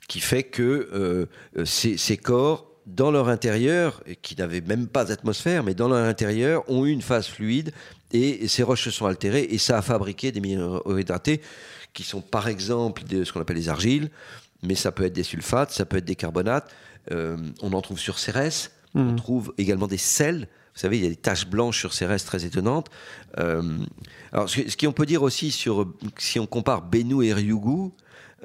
qui 0.08 0.18
fait 0.18 0.42
que 0.42 1.28
ces, 1.64 1.96
ces 1.96 2.16
corps 2.16 2.67
dans 2.88 3.10
leur 3.10 3.28
intérieur, 3.28 4.02
qui 4.22 4.34
n'avaient 4.36 4.62
même 4.62 4.88
pas 4.88 5.04
d'atmosphère, 5.04 5.62
mais 5.62 5.74
dans 5.74 5.88
leur 5.88 6.04
intérieur, 6.04 6.68
ont 6.70 6.86
eu 6.86 6.90
une 6.90 7.02
phase 7.02 7.26
fluide 7.26 7.72
et 8.12 8.48
ces 8.48 8.62
roches 8.62 8.84
se 8.84 8.90
sont 8.90 9.06
altérées 9.06 9.46
et 9.50 9.58
ça 9.58 9.78
a 9.78 9.82
fabriqué 9.82 10.32
des 10.32 10.40
minéraux 10.40 10.96
hydratés 10.96 11.42
qui 11.92 12.02
sont 12.02 12.22
par 12.22 12.48
exemple 12.48 13.04
de 13.04 13.24
ce 13.24 13.32
qu'on 13.32 13.40
appelle 13.40 13.56
les 13.56 13.68
argiles, 13.68 14.10
mais 14.62 14.74
ça 14.74 14.90
peut 14.90 15.04
être 15.04 15.12
des 15.12 15.22
sulfates, 15.22 15.70
ça 15.70 15.84
peut 15.84 15.98
être 15.98 16.04
des 16.04 16.16
carbonates. 16.16 16.74
Euh, 17.12 17.36
on 17.62 17.72
en 17.72 17.82
trouve 17.82 17.98
sur 17.98 18.18
Cérès, 18.18 18.72
on 18.94 19.12
mmh. 19.12 19.16
trouve 19.16 19.54
également 19.58 19.86
des 19.86 19.98
sels. 19.98 20.48
Vous 20.74 20.80
savez, 20.80 20.98
il 20.98 21.02
y 21.02 21.06
a 21.06 21.10
des 21.10 21.16
taches 21.16 21.46
blanches 21.46 21.78
sur 21.78 21.92
Cérès 21.92 22.24
très 22.24 22.44
étonnantes. 22.44 22.88
Euh, 23.38 23.78
alors, 24.32 24.48
ce 24.48 24.76
qu'on 24.76 24.92
peut 24.92 25.06
dire 25.06 25.22
aussi 25.22 25.50
sur, 25.50 25.92
si 26.18 26.38
on 26.38 26.46
compare 26.46 26.82
Bennu 26.82 27.24
et 27.24 27.32
Ryugu, 27.32 27.90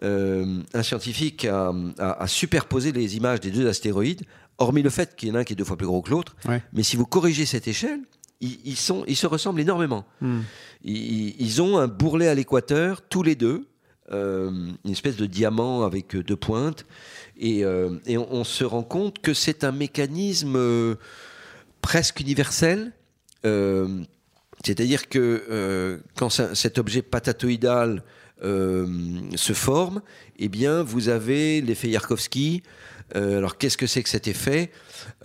euh, 0.02 0.62
un 0.74 0.84
scientifique 0.84 1.46
a, 1.46 2.28
superposé 2.28 2.92
les 2.92 3.16
images 3.16 3.40
des 3.40 3.52
deux 3.52 3.68
astéroïdes, 3.68 4.24
hormis 4.58 4.82
le 4.82 4.90
fait 4.90 5.16
qu'il 5.16 5.30
y 5.30 5.32
en 5.32 5.36
a 5.36 5.40
un 5.40 5.44
qui 5.44 5.54
est 5.54 5.56
deux 5.56 5.64
fois 5.64 5.78
plus 5.78 5.86
gros 5.86 6.02
que 6.02 6.10
l'autre. 6.10 6.36
Mais 6.74 6.84
si 6.84 6.96
vous 6.96 7.06
corrigez 7.06 7.46
cette 7.46 7.68
échelle, 7.68 8.00
ils, 8.42 8.76
sont, 8.76 9.04
ils 9.08 9.16
se 9.16 9.28
ressemblent 9.28 9.62
énormément. 9.62 10.06
Hmm. 10.20 10.42
Ils, 10.84 11.62
ont 11.62 11.78
un 11.78 11.88
bourrelet 11.88 12.28
à 12.28 12.36
l'équateur, 12.36 13.02
tous 13.02 13.24
les 13.24 13.36
deux, 13.36 13.68
euh, 14.12 14.52
une 14.84 14.92
espèce 14.92 15.16
de 15.16 15.26
diamant 15.26 15.84
avec 15.84 16.18
deux 16.18 16.36
pointes. 16.36 16.86
Et, 17.38 17.64
euh, 17.64 18.00
on, 18.08 18.44
se 18.44 18.64
rend 18.66 18.84
compte 18.84 19.20
que 19.20 19.34
c'est 19.34 19.64
un 19.64 19.72
mécanisme 19.72 20.98
presque 21.82 22.20
universel. 22.20 22.92
C'est-à-dire 23.44 25.08
que 25.08 26.02
quand 26.16 26.30
cet 26.30 26.80
objet 26.80 27.02
patatoïdal 27.02 28.04
se 28.44 29.54
forme, 29.54 30.02
eh 30.38 30.50
bien, 30.50 30.84
vous 30.84 31.10
avez 31.10 31.62
l'effet 31.62 31.90
Yarkovsky. 31.90 32.62
Euh, 33.16 33.38
alors, 33.38 33.58
qu'est-ce 33.58 33.78
que 33.78 33.86
c'est 33.86 34.02
que 34.02 34.10
cet 34.10 34.28
effet? 34.28 34.72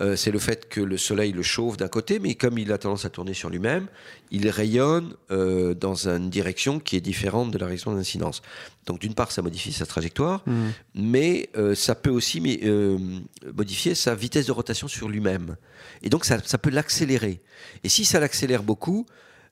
Euh, 0.00 0.14
C'est 0.16 0.30
le 0.30 0.38
fait 0.38 0.68
que 0.68 0.80
le 0.80 0.96
Soleil 0.96 1.32
le 1.32 1.42
chauffe 1.42 1.76
d'un 1.76 1.88
côté, 1.88 2.18
mais 2.18 2.34
comme 2.34 2.58
il 2.58 2.70
a 2.72 2.78
tendance 2.78 3.04
à 3.04 3.10
tourner 3.10 3.34
sur 3.34 3.50
lui-même, 3.50 3.86
il 4.30 4.48
rayonne 4.50 5.14
dans 5.30 6.08
une 6.08 6.28
direction 6.28 6.80
qui 6.80 6.96
est 6.96 7.00
différente 7.00 7.50
de 7.50 7.58
la 7.58 7.66
direction 7.66 7.94
d'incidence. 7.94 8.42
Donc, 8.86 9.00
d'une 9.00 9.14
part, 9.14 9.32
ça 9.32 9.42
modifie 9.42 9.72
sa 9.72 9.86
trajectoire, 9.86 10.42
mmh. 10.46 10.52
mais 10.96 11.50
ça 11.74 11.94
peut 11.94 12.10
aussi 12.10 12.40
modifier 13.54 13.94
sa 13.94 14.14
vitesse 14.14 14.46
de 14.46 14.52
rotation 14.52 14.86
sur 14.86 15.08
lui-même. 15.08 15.56
Et 16.02 16.10
donc, 16.10 16.24
ça, 16.24 16.38
ça 16.44 16.58
peut 16.58 16.70
l'accélérer. 16.70 17.40
Et 17.84 17.88
si 17.88 18.04
ça 18.04 18.20
l'accélère 18.20 18.62
beaucoup, 18.62 19.06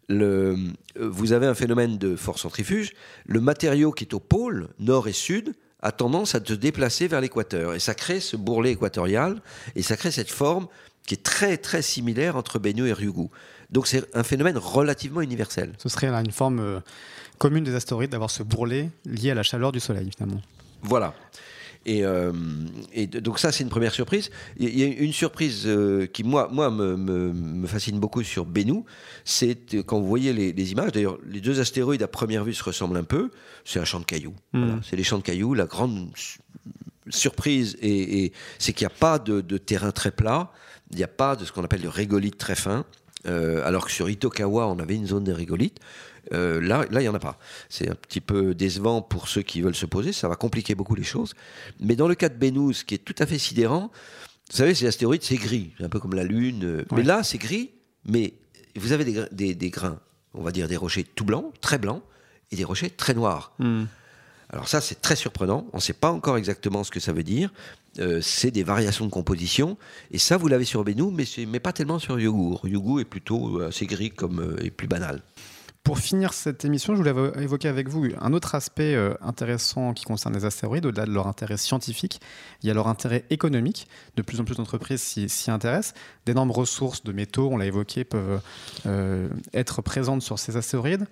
le, 0.08 0.56
vous 0.98 1.32
avez 1.32 1.46
un 1.46 1.54
phénomène 1.54 1.98
de 1.98 2.16
force 2.16 2.42
centrifuge. 2.42 2.92
Le 3.26 3.40
matériau 3.40 3.92
qui 3.92 4.04
est 4.04 4.14
au 4.14 4.20
pôle, 4.20 4.68
nord 4.78 5.08
et 5.08 5.12
sud, 5.12 5.54
a 5.80 5.92
tendance 5.92 6.34
à 6.34 6.44
se 6.44 6.54
déplacer 6.54 7.06
vers 7.08 7.20
l'équateur. 7.20 7.74
Et 7.74 7.78
ça 7.78 7.94
crée 7.94 8.20
ce 8.20 8.36
bourrelet 8.36 8.72
équatorial, 8.72 9.40
et 9.74 9.82
ça 9.82 9.96
crée 9.96 10.10
cette 10.10 10.30
forme 10.30 10.68
qui 11.06 11.14
est 11.14 11.22
très 11.22 11.56
très 11.56 11.82
similaire 11.82 12.36
entre 12.36 12.58
Bennu 12.58 12.88
et 12.88 12.92
Ryugu. 12.92 13.28
Donc 13.70 13.86
c'est 13.86 14.04
un 14.14 14.22
phénomène 14.22 14.58
relativement 14.58 15.20
universel. 15.20 15.72
Ce 15.78 15.88
serait 15.88 16.08
une 16.08 16.32
forme 16.32 16.60
euh, 16.60 16.80
commune 17.38 17.64
des 17.64 17.74
astéroïdes 17.74 18.10
d'avoir 18.10 18.30
ce 18.30 18.42
bourrelet 18.42 18.90
lié 19.04 19.30
à 19.30 19.34
la 19.34 19.42
chaleur 19.42 19.72
du 19.72 19.80
Soleil, 19.80 20.10
finalement. 20.16 20.42
Voilà. 20.82 21.14
Et, 21.86 22.04
euh, 22.04 22.32
et, 22.92 23.06
donc 23.06 23.38
ça, 23.38 23.52
c'est 23.52 23.62
une 23.62 23.70
première 23.70 23.92
surprise. 23.92 24.30
Il 24.58 24.76
y 24.76 24.82
a 24.82 24.86
une 24.86 25.12
surprise 25.12 25.62
euh, 25.66 26.06
qui, 26.06 26.24
moi, 26.24 26.48
moi 26.50 26.68
me, 26.68 26.96
me, 26.96 27.66
fascine 27.68 28.00
beaucoup 28.00 28.24
sur 28.24 28.44
Bennu, 28.44 28.82
c'est 29.24 29.56
quand 29.86 30.00
vous 30.00 30.08
voyez 30.08 30.32
les, 30.32 30.72
images, 30.72 30.90
d'ailleurs, 30.90 31.18
les 31.24 31.40
deux 31.40 31.60
astéroïdes 31.60 32.02
à 32.02 32.08
première 32.08 32.42
vue 32.42 32.54
se 32.54 32.64
ressemblent 32.64 32.96
un 32.96 33.04
peu, 33.04 33.30
c'est 33.64 33.78
un 33.78 33.84
champ 33.84 34.00
de 34.00 34.04
cailloux. 34.04 34.34
Hmm. 34.52 34.80
C'est 34.82 34.96
les 34.96 35.04
champs 35.04 35.18
de 35.18 35.22
cailloux. 35.22 35.54
La 35.54 35.66
grande 35.66 36.10
surprise, 37.08 37.76
et, 37.80 38.32
c'est 38.58 38.72
qu'il 38.72 38.84
n'y 38.84 38.92
a 38.92 38.98
pas 38.98 39.20
de, 39.20 39.40
terrain 39.56 39.92
très 39.92 40.10
plat, 40.10 40.50
il 40.90 40.96
n'y 40.96 41.04
a 41.04 41.08
pas 41.08 41.36
de 41.36 41.44
ce 41.44 41.52
qu'on 41.52 41.62
appelle 41.62 41.82
de 41.82 41.88
régolithe 41.88 42.36
très 42.36 42.56
fin, 42.56 42.84
euh, 43.26 43.64
alors 43.64 43.86
que 43.86 43.92
sur 43.92 44.10
Itokawa, 44.10 44.66
on 44.66 44.80
avait 44.80 44.96
une 44.96 45.06
zone 45.06 45.24
de 45.24 45.32
régolithe. 45.32 45.78
Euh, 46.32 46.60
là, 46.60 46.84
là, 46.90 47.00
il 47.00 47.04
n'y 47.04 47.08
en 47.08 47.14
a 47.14 47.18
pas. 47.18 47.38
C'est 47.68 47.88
un 47.88 47.94
petit 47.94 48.20
peu 48.20 48.54
décevant 48.54 49.02
pour 49.02 49.28
ceux 49.28 49.42
qui 49.42 49.60
veulent 49.60 49.76
se 49.76 49.86
poser. 49.86 50.12
Ça 50.12 50.28
va 50.28 50.36
compliquer 50.36 50.74
beaucoup 50.74 50.94
les 50.94 51.04
choses. 51.04 51.34
Mais 51.80 51.96
dans 51.96 52.08
le 52.08 52.14
cas 52.14 52.28
de 52.28 52.34
Bennu, 52.36 52.74
ce 52.74 52.84
qui 52.84 52.94
est 52.94 52.98
tout 52.98 53.14
à 53.18 53.26
fait 53.26 53.38
sidérant, 53.38 53.90
vous 54.50 54.56
savez, 54.56 54.74
ces 54.74 54.86
astéroïdes, 54.86 55.22
c'est 55.22 55.36
gris. 55.36 55.72
Un 55.80 55.88
peu 55.88 55.98
comme 55.98 56.14
la 56.14 56.24
Lune. 56.24 56.64
Euh, 56.64 56.84
mais 56.92 57.02
là, 57.02 57.22
c'est 57.22 57.38
gris, 57.38 57.70
mais 58.04 58.34
vous 58.76 58.92
avez 58.92 59.04
des, 59.32 59.70
grains, 59.70 59.98
on 60.34 60.42
va 60.42 60.52
dire 60.52 60.68
des 60.68 60.76
rochers 60.76 61.04
tout 61.04 61.24
blancs, 61.24 61.52
très 61.60 61.78
blancs, 61.78 62.02
et 62.52 62.56
des 62.56 62.64
rochers 62.64 62.90
très 62.90 63.14
noirs. 63.14 63.52
Hmm. 63.58 63.84
Alors 64.50 64.68
ça, 64.68 64.80
c'est 64.80 65.00
très 65.00 65.16
surprenant. 65.16 65.66
On 65.72 65.78
ne 65.78 65.82
sait 65.82 65.92
pas 65.92 66.12
encore 66.12 66.36
exactement 66.36 66.84
ce 66.84 66.92
que 66.92 67.00
ça 67.00 67.12
veut 67.12 67.24
dire. 67.24 67.52
Euh, 67.98 68.20
c'est 68.20 68.52
des 68.52 68.62
variations 68.62 69.04
de 69.04 69.10
composition. 69.10 69.76
Et 70.12 70.18
ça, 70.18 70.36
vous 70.36 70.46
l'avez 70.46 70.64
sur 70.64 70.84
Bennu, 70.84 71.10
mais, 71.10 71.24
mais 71.48 71.58
pas 71.58 71.72
tellement 71.72 71.98
sur 71.98 72.20
Yugu. 72.20 72.56
Yugu 72.64 73.00
est 73.00 73.04
plutôt 73.04 73.60
assez 73.62 73.86
gris 73.86 74.10
comme, 74.10 74.56
et 74.62 74.70
plus 74.70 74.86
banal. 74.86 75.22
Pour 75.86 76.00
finir 76.00 76.32
cette 76.32 76.64
émission, 76.64 76.96
je 76.96 76.98
voulais 77.00 77.14
évoquer 77.40 77.68
avec 77.68 77.88
vous 77.88 78.08
un 78.20 78.32
autre 78.32 78.56
aspect 78.56 78.96
euh, 78.96 79.14
intéressant 79.20 79.94
qui 79.94 80.04
concerne 80.04 80.34
les 80.34 80.44
astéroïdes. 80.44 80.84
Au-delà 80.84 81.06
de 81.06 81.12
leur 81.12 81.28
intérêt 81.28 81.56
scientifique, 81.56 82.20
il 82.60 82.66
y 82.66 82.72
a 82.72 82.74
leur 82.74 82.88
intérêt 82.88 83.24
économique. 83.30 83.86
De 84.16 84.22
plus 84.22 84.40
en 84.40 84.44
plus 84.44 84.56
d'entreprises 84.56 85.00
s'y 85.00 85.48
intéressent. 85.48 85.94
D'énormes 86.26 86.50
ressources 86.50 87.04
de 87.04 87.12
métaux, 87.12 87.50
on 87.52 87.56
l'a 87.56 87.66
évoqué, 87.66 88.02
peuvent 88.02 88.40
euh, 88.86 89.28
être 89.54 89.80
présentes 89.80 90.22
sur 90.22 90.40
ces 90.40 90.56
astéroïdes. 90.56 91.06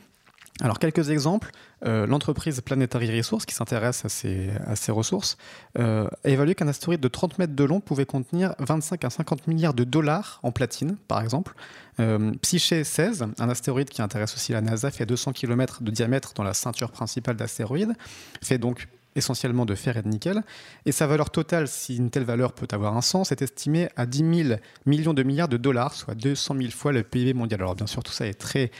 Alors, 0.61 0.78
quelques 0.78 1.11
exemples. 1.11 1.50
Euh, 1.84 2.07
l'entreprise 2.07 2.61
Planetary 2.61 3.14
Resources, 3.14 3.44
qui 3.44 3.55
s'intéresse 3.55 4.05
à 4.05 4.09
ces, 4.09 4.92
ressources, 4.92 5.36
euh, 5.78 6.09
a 6.24 6.28
évalué 6.28 6.55
qu'un 6.55 6.68
astéroïde 6.68 7.00
de 7.00 7.09
30 7.09 7.38
mètres 7.38 7.55
de 7.55 7.64
long 7.64 7.80
pouvait 7.80 8.07
contenir 8.07 8.55
25 8.61 9.05
à 9.05 9.11
50 9.11 9.48
milliards 9.48 9.74
de 9.74 9.84
dollars 9.84 10.38
en 10.44 10.52
platine, 10.52 10.96
par 11.09 11.20
exemple. 11.20 11.55
Euh, 12.00 12.32
Psyché 12.40 12.84
16, 12.84 13.26
un 13.38 13.48
astéroïde 13.48 13.90
qui 13.90 14.00
intéresse 14.00 14.34
aussi 14.34 14.52
la 14.52 14.61
NASA, 14.61 14.90
fait 14.90 15.07
200 15.07 15.32
km 15.32 15.82
de 15.82 15.90
diamètre 15.90 16.32
dans 16.34 16.44
la 16.44 16.55
ceinture 16.55 16.92
principale 16.92 17.36
d'astéroïdes, 17.36 17.92
fait 18.40 18.59
donc 18.59 18.88
essentiellement 19.16 19.66
de 19.66 19.74
fer 19.74 19.96
et 19.96 20.02
de 20.02 20.09
nickel. 20.09 20.42
Et 20.86 20.92
sa 20.92 21.07
valeur 21.07 21.30
totale, 21.30 21.68
si 21.68 21.96
une 21.96 22.11
telle 22.11 22.24
valeur 22.24 22.52
peut 22.52 22.68
avoir 22.70 22.96
un 22.96 23.02
sens, 23.02 23.32
est 23.32 23.42
estimée 23.42 23.88
à 23.96 24.07
10 24.07 24.44
000 24.46 24.59
millions 24.86 25.14
de 25.14 25.22
milliards 25.22 25.48
de 25.48 25.57
dollars, 25.57 25.94
soit 25.94 26.14
200 26.14 26.57
000 26.59 26.70
fois 26.70 26.92
le 26.92 27.02
PIB 27.02 27.34
mondial. 27.34 27.61
Alors 27.61 27.74
bien 27.74 27.86
sûr, 27.86 28.02
tout 28.02 28.12
ça 28.12 28.26
est 28.26 28.34
très 28.34 28.70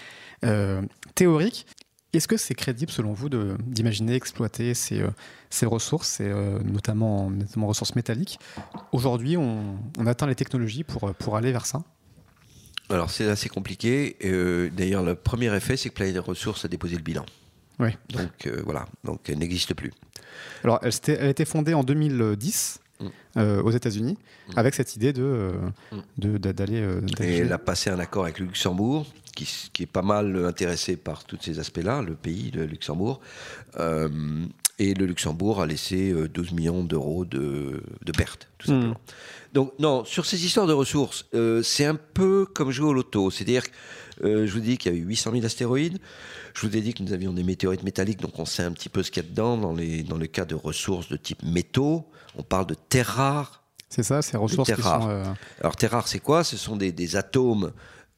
théorique. 1.15 1.67
Est-ce 2.13 2.29
que 2.29 2.37
c'est 2.37 2.55
crédible, 2.55 2.93
selon 2.93 3.13
vous, 3.13 3.29
d'imaginer 3.29 4.15
exploiter 4.15 4.75
ces, 4.75 5.01
euh, 5.01 5.09
ces 5.51 5.67
ressources, 5.67 6.21
et, 6.21 6.29
euh, 6.29 6.61
notamment, 6.61 7.29
notamment 7.29 7.67
ressources 7.67 7.97
métalliques? 7.97 8.39
Aujourd'hui, 8.93 9.37
on, 9.37 9.79
atteint 10.07 10.29
les 10.29 10.37
technologies 10.37 10.85
pour, 10.85 11.13
pour 11.15 11.37
aller 11.37 11.51
vers 11.51 11.67
ça? 11.67 11.83
Alors, 12.89 13.11
c'est 13.11 13.29
assez 13.29 13.49
compliqué. 13.49 14.17
D'ailleurs, 14.77 15.03
le 15.03 15.15
premier 15.17 15.55
effet, 15.57 15.77
c'est 15.77 15.89
que 15.89 15.95
Planète 15.95 16.19
Ressources 16.19 16.65
a 16.65 16.69
déposé 16.69 16.97
le 16.97 17.03
bilan. 17.03 17.25
Oui. 17.81 17.89
Donc, 18.11 18.47
voilà. 18.65 18.87
Donc, 19.03 19.29
elle 19.29 19.39
n'existe 19.39 19.75
plus. 19.75 19.93
Alors, 20.63 20.79
elle, 20.83 20.93
elle, 21.09 21.27
a 21.27 21.31
été 21.31 21.45
fondée 21.45 21.75
en 21.75 21.83
2010 21.83 22.81
Mm. 22.84 22.84
Euh, 23.37 23.61
aux 23.63 23.73
États-Unis, 23.73 24.17
mm. 24.49 24.53
avec 24.59 24.75
cette 24.75 24.95
idée 24.95 25.13
de 25.13 25.51
mm. 25.91 26.39
d'aller. 26.39 26.81
Euh, 26.81 27.01
et 27.21 27.39
elle 27.39 27.53
a 27.53 27.59
passé 27.59 27.91
un 27.91 27.99
accord 27.99 28.25
avec 28.25 28.39
le 28.39 28.47
Luxembourg, 28.47 29.07
qui, 29.35 29.49
qui 29.73 29.83
est 29.83 29.87
pas 29.87 30.03
mal 30.03 30.45
intéressé 30.45 30.97
par 30.97 31.25
tous 31.25 31.39
ces 31.41 31.59
aspects-là, 31.59 32.03
le 32.03 32.15
pays, 32.15 32.53
le 32.53 32.67
Luxembourg. 32.67 33.21
Euh, 33.81 34.09
et 34.79 34.95
le 34.95 35.07
Luxembourg 35.07 35.61
a 35.61 35.67
laissé 35.67 36.13
12 36.13 36.53
millions 36.53 36.85
d'euros 36.85 37.25
de, 37.25 37.83
de, 38.05 38.13
pertes, 38.13 38.49
tout 38.59 38.69
simplement. 38.69 39.01
Donc, 39.53 39.73
non, 39.79 40.05
sur 40.05 40.27
ces 40.27 40.45
histoires 40.45 40.67
de 40.67 40.73
ressources, 40.73 41.27
c'est 41.63 41.85
un 41.85 41.95
peu 41.95 42.45
comme 42.45 42.73
jouer 42.73 42.89
au 42.89 42.93
loto. 42.93 43.31
C'est-à-dire 43.31 43.63
que 43.63 43.71
je 44.23 44.51
vous 44.53 44.61
dis 44.61 44.79
qu'il 44.79 44.93
y 44.93 44.95
a 44.95 44.99
eu 44.99 45.05
800 45.05 45.33
000 45.33 45.45
astéroïdes. 45.45 45.99
Je 46.55 46.67
vous 46.67 46.77
ai 46.77 46.81
dit 46.81 46.95
que 46.95 47.03
nous 47.03 47.13
avions 47.13 47.33
des 47.33 47.43
météorites 47.43 47.83
métalliques, 47.83 48.21
donc 48.21 48.39
on 48.39 48.45
sait 48.45 48.63
un 48.63 48.73
petit 48.73 48.89
peu 48.89 49.03
ce 49.03 49.11
qu'il 49.11 49.23
y 49.23 49.27
a 49.27 49.29
dedans 49.29 49.57
dans, 49.57 49.73
les, 49.73 50.03
dans 50.03 50.19
le 50.19 50.27
cas 50.27 50.45
de 50.45 50.55
ressources 50.55 51.09
de 51.09 51.17
type 51.17 51.43
métaux 51.43 52.07
on 52.37 52.43
parle 52.43 52.67
de 52.67 52.75
terres 52.75 53.07
rares. 53.07 53.63
C'est 53.89 54.03
ça, 54.03 54.23
ces 54.23 54.37
ressources 54.37 54.73
qui 54.73 54.83
sont, 54.83 55.09
euh, 55.09 55.25
Alors 55.61 55.77
terres 55.77 55.93
rares, 55.93 56.09
c'est 56.09 56.19
quoi? 56.19 56.43
Ce 56.45 56.57
sont 56.57 56.77
des, 56.77 57.17
atomes 57.17 57.73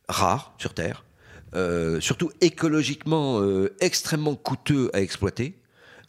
rares 0.09 0.55
sur 0.59 0.73
Terre, 0.73 1.05
euh, 1.55 2.01
surtout 2.01 2.31
écologiquement 2.41 3.41
euh, 3.41 3.75
extrêmement 3.81 4.37
coûteux 4.37 4.91
à 4.95 5.01
exploiter. 5.01 5.59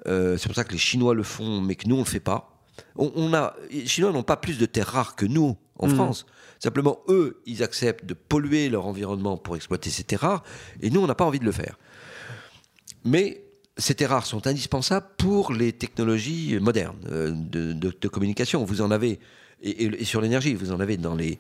c'est 0.06 0.46
pour 0.46 0.56
ça 0.56 0.64
que 0.64 0.72
les 0.72 0.78
Chinois 0.78 1.14
le 1.14 1.24
font, 1.24 1.62
mais 1.62 1.76
que 1.76 1.88
nous 1.88 1.96
on 1.96 2.00
le 2.00 2.06
fait 2.06 2.20
pas. 2.20 2.54
On, 2.96 3.34
a, 3.34 3.56
les 3.72 3.88
Chinois 3.88 4.12
n'ont 4.12 4.24
pas 4.24 4.38
plus 4.38 4.58
de 4.58 4.66
terres 4.66 4.88
rares 4.88 5.16
que 5.16 5.26
nous 5.26 5.58
en 5.80 5.88
mmh. 5.88 5.96
France. 5.96 6.26
Simplement, 6.60 7.00
eux, 7.08 7.42
ils 7.46 7.64
acceptent 7.64 8.06
de 8.06 8.14
polluer 8.14 8.70
leur 8.70 8.88
environnement 8.88 9.38
pour 9.38 9.56
exploiter 9.56 9.90
ces 9.90 10.04
terres 10.04 10.22
rares, 10.22 10.44
et 10.82 10.90
nous, 10.90 11.02
on 11.02 11.08
n'a 11.08 11.16
pas 11.16 11.26
envie 11.26 11.40
de 11.40 11.46
le 11.46 11.52
faire. 11.52 11.78
Mais 13.06 13.44
ces 13.78 13.94
terres 13.94 14.10
rares 14.10 14.26
sont 14.26 14.48
indispensables 14.48 15.08
pour 15.18 15.54
les 15.54 15.72
technologies 15.72 16.58
modernes 16.60 16.98
euh, 17.12 17.32
de, 17.32 18.08
communication. 18.08 18.66
Vous 18.66 18.82
en 18.82 18.90
avez, 18.90 19.20
et, 19.62 20.04
sur 20.04 20.20
l'énergie, 20.20 20.56
vous 20.56 20.72
en 20.72 20.80
avez 20.80 20.98
dans 20.98 21.16
les, 21.16 21.38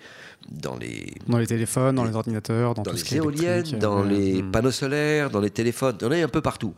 dans 0.50 0.76
les... 0.78 1.16
Dans 1.28 1.40
les 1.40 1.48
téléphones, 1.48 1.96
dans 1.96 2.06
les 2.06 2.16
ordinateurs, 2.16 2.76
dans, 2.76 2.84
tout 2.84 2.92
les 2.92 2.98
ce 3.00 3.04
qui 3.04 3.16
éoliennes, 3.16 3.80
dans 3.80 4.04
les 4.04 4.44
hmm. 4.44 4.52
panneaux 4.52 4.72
solaires, 4.72 5.32
dans 5.32 5.42
les 5.42 5.50
téléphones, 5.50 5.98
on 6.02 6.08
en 6.08 6.12
a 6.12 6.24
un 6.24 6.28
peu 6.28 6.42
partout. 6.42 6.76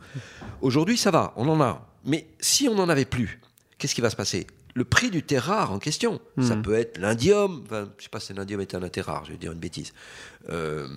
Aujourd'hui, 0.62 0.96
ça 0.96 1.10
va, 1.10 1.34
on 1.36 1.48
en 1.48 1.60
a. 1.60 1.86
Mais 2.06 2.26
si 2.40 2.68
on 2.68 2.74
n'en 2.74 2.88
avait 2.88 3.04
plus, 3.04 3.40
qu'est-ce 3.76 3.94
qui 3.94 4.00
va 4.00 4.08
se 4.08 4.16
passer? 4.16 4.46
Le 4.80 4.84
prix 4.84 5.10
du 5.10 5.22
terre 5.22 5.44
rare 5.44 5.72
en 5.72 5.78
question, 5.78 6.22
ça 6.40 6.56
hmm. 6.56 6.62
peut 6.62 6.72
être 6.72 6.96
l'indium, 6.96 7.64
enfin, 7.66 7.80
je 7.80 7.98
ne 7.98 8.02
sais 8.02 8.08
pas 8.08 8.18
si 8.18 8.32
l'indium 8.32 8.62
est 8.62 8.74
un 8.74 8.88
terre 8.88 9.04
rare, 9.04 9.26
je 9.26 9.32
vais 9.32 9.36
dire 9.36 9.52
une 9.52 9.58
bêtise. 9.58 9.92
Euh, 10.48 10.88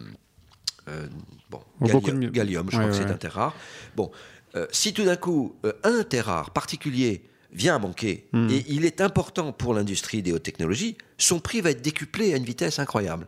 euh, 0.88 1.05
bon, 1.49 1.59
gallium, 1.81 2.65
je 2.71 2.77
crois 2.77 2.88
que 2.88 2.95
c'est 2.95 3.03
un 3.03 3.17
terre 3.17 3.34
rare. 3.34 3.53
Bon, 3.97 4.09
euh, 4.55 4.65
si 4.71 4.93
tout 4.93 5.03
d'un 5.03 5.17
coup, 5.17 5.57
un 5.84 6.03
terre 6.03 6.27
rare 6.27 6.51
particulier 6.51 7.25
vient 7.51 7.75
à 7.75 7.79
manquer, 7.79 8.29
hmm. 8.31 8.47
et 8.51 8.63
il 8.69 8.86
est 8.86 9.01
important 9.01 9.51
pour 9.51 9.73
l'industrie 9.73 10.21
des 10.21 10.31
hautes 10.31 10.43
technologies, 10.43 10.97
son 11.17 11.41
prix 11.41 11.59
va 11.59 11.71
être 11.71 11.81
décuplé 11.81 12.34
à 12.34 12.38
une 12.38 12.45
vitesse 12.45 12.79
incroyable. 12.79 13.27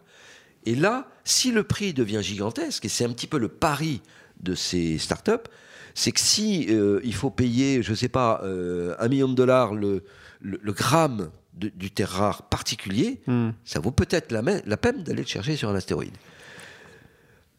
Et 0.65 0.75
là, 0.75 1.09
si 1.25 1.51
le 1.51 1.63
prix 1.63 1.93
devient 1.93 2.21
gigantesque, 2.23 2.85
et 2.85 2.89
c'est 2.89 3.03
un 3.03 3.11
petit 3.11 3.27
peu 3.27 3.39
le 3.39 3.49
pari 3.49 4.01
de 4.39 4.55
ces 4.55 4.99
startups, 4.99 5.49
c'est 5.95 6.13
que 6.13 6.21
si 6.21 6.67
euh, 6.69 7.01
il 7.03 7.13
faut 7.13 7.29
payer, 7.29 7.83
je 7.83 7.91
ne 7.91 7.95
sais 7.97 8.07
pas, 8.07 8.41
un 8.41 9.07
million 9.09 9.27
de 9.27 9.35
dollars 9.35 9.73
le, 9.73 10.05
gramme 10.71 11.29
du 11.53 11.91
terre 11.91 12.09
rare 12.09 12.49
particulier, 12.49 13.21
hmm. 13.27 13.51
ça 13.63 13.79
vaut 13.79 13.91
peut-être 13.91 14.31
la, 14.31 14.41
la, 14.65 14.77
peine 14.77 15.03
d'aller 15.03 15.21
le 15.21 15.27
chercher 15.27 15.55
sur 15.55 15.69
un 15.69 15.75
astéroïde. 15.75 16.15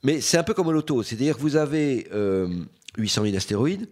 Mais 0.02 0.20
c'est 0.20 0.36
un 0.36 0.42
peu 0.42 0.54
comme 0.54 0.70
l'auto, 0.70 1.02
c'est-à-dire 1.02 1.36
que 1.36 1.40
vous 1.40 1.56
avez 1.56 2.06
800 2.98 3.24
000 3.24 3.36
astéroïdes, 3.36 3.88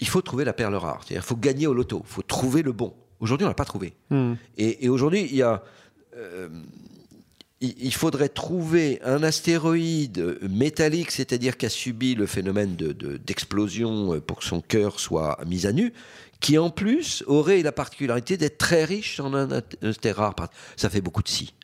il 0.00 0.08
faut 0.08 0.22
trouver 0.22 0.44
la 0.44 0.52
perle 0.52 0.74
rare. 0.74 1.00
C'est-à-dire 1.02 1.22
il 1.22 1.26
faut 1.26 1.36
gagner 1.36 1.66
au 1.66 1.74
loto, 1.74 2.02
il 2.04 2.12
faut 2.12 2.22
trouver 2.22 2.62
le 2.62 2.72
bon. 2.72 2.94
Aujourd'hui, 3.20 3.46
on 3.46 3.48
n'a 3.48 3.54
pas 3.54 3.64
trouvé. 3.64 3.94
Hmm. 4.10 4.34
Et, 4.56 4.88
aujourd'hui, 4.88 5.26
il 5.30 5.36
y 5.36 5.42
a... 5.42 5.62
Euh, 6.16 6.48
il 7.62 7.94
faudrait 7.94 8.28
trouver 8.28 9.00
un 9.02 9.22
astéroïde 9.22 10.38
métallique, 10.42 11.10
c'est-à-dire 11.10 11.56
qui 11.56 11.64
a 11.64 11.70
subi 11.70 12.14
le 12.14 12.26
phénomène 12.26 12.76
d'explosion 12.76 14.12
de, 14.12 14.18
pour 14.18 14.40
que 14.40 14.44
son 14.44 14.60
cœur 14.60 15.00
soit 15.00 15.38
mis 15.46 15.66
à 15.66 15.72
nu, 15.72 15.94
qui 16.40 16.58
en 16.58 16.70
plus 16.70 17.24
aurait 17.26 17.62
la 17.62 17.72
particularité 17.72 18.36
d'être 18.36 18.58
très 18.58 18.84
riche 18.84 19.20
en 19.20 19.34
un 19.34 19.50
astéroïde 19.82 20.16
rare. 20.16 20.34
Ça 20.76 20.90
fait 20.90 21.00
beaucoup 21.00 21.22
de 21.22 21.28
si. 21.28 21.54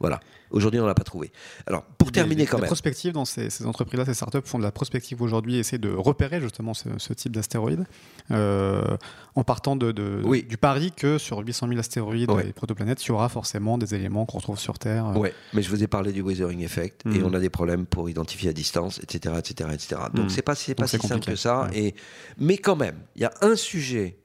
Voilà. 0.00 0.20
Aujourd'hui, 0.50 0.80
on 0.80 0.84
ne 0.84 0.88
l'a 0.88 0.94
pas 0.94 1.04
trouvé. 1.04 1.32
Alors, 1.66 1.82
pour 1.82 2.12
terminer 2.12 2.46
quand 2.46 2.56
même. 2.58 2.62
La 2.62 2.68
prospective 2.68 3.12
dans 3.12 3.24
ces, 3.24 3.64
entreprises-là, 3.64 4.04
ces 4.04 4.14
startups 4.14 4.38
font 4.44 4.58
de 4.58 4.62
la 4.62 4.72
prospective 4.72 5.22
aujourd'hui, 5.22 5.56
essaient 5.58 5.78
de 5.78 5.90
repérer 5.90 6.40
justement 6.40 6.72
ce, 6.74 7.12
type 7.12 7.32
d'astéroïdes, 7.32 7.86
euh, 8.30 8.96
en 9.34 9.44
partant 9.44 9.76
de, 9.76 9.92
du 9.92 10.56
pari 10.56 10.92
que 10.92 11.18
sur 11.18 11.38
800 11.38 11.68
000 11.68 11.80
astéroïdes 11.80 12.30
et 12.44 12.52
protoplanètes, 12.52 13.04
il 13.04 13.08
y 13.08 13.12
aura 13.12 13.28
forcément 13.28 13.78
des 13.78 13.94
éléments 13.94 14.26
qu'on 14.26 14.38
retrouve 14.38 14.58
sur 14.58 14.78
Terre. 14.78 15.12
Oui, 15.16 15.30
mais 15.52 15.62
je 15.62 15.70
vous 15.70 15.82
ai 15.82 15.86
parlé 15.86 16.12
du 16.12 16.22
weathering 16.22 16.60
effect, 16.62 17.02
et 17.06 17.20
hmm. 17.20 17.24
on 17.24 17.34
a 17.34 17.38
des 17.38 17.50
problèmes 17.50 17.86
pour 17.86 18.08
identifier 18.08 18.50
à 18.50 18.52
distance, 18.52 19.00
etc. 19.02 19.34
etc., 19.38 19.70
etc. 19.72 20.00
Donc, 20.14 20.26
hmm. 20.26 20.28
c'est 20.30 20.42
pas, 20.42 20.54
pas 20.76 20.86
si 20.86 20.98
simple 20.98 21.24
que 21.24 21.36
ça. 21.36 21.68
Et, 21.72 21.94
mais 22.38 22.58
quand 22.58 22.76
même, 22.76 22.96
il 23.16 23.22
y 23.22 23.24
a 23.24 23.32
un 23.42 23.56
sujet 23.56 24.16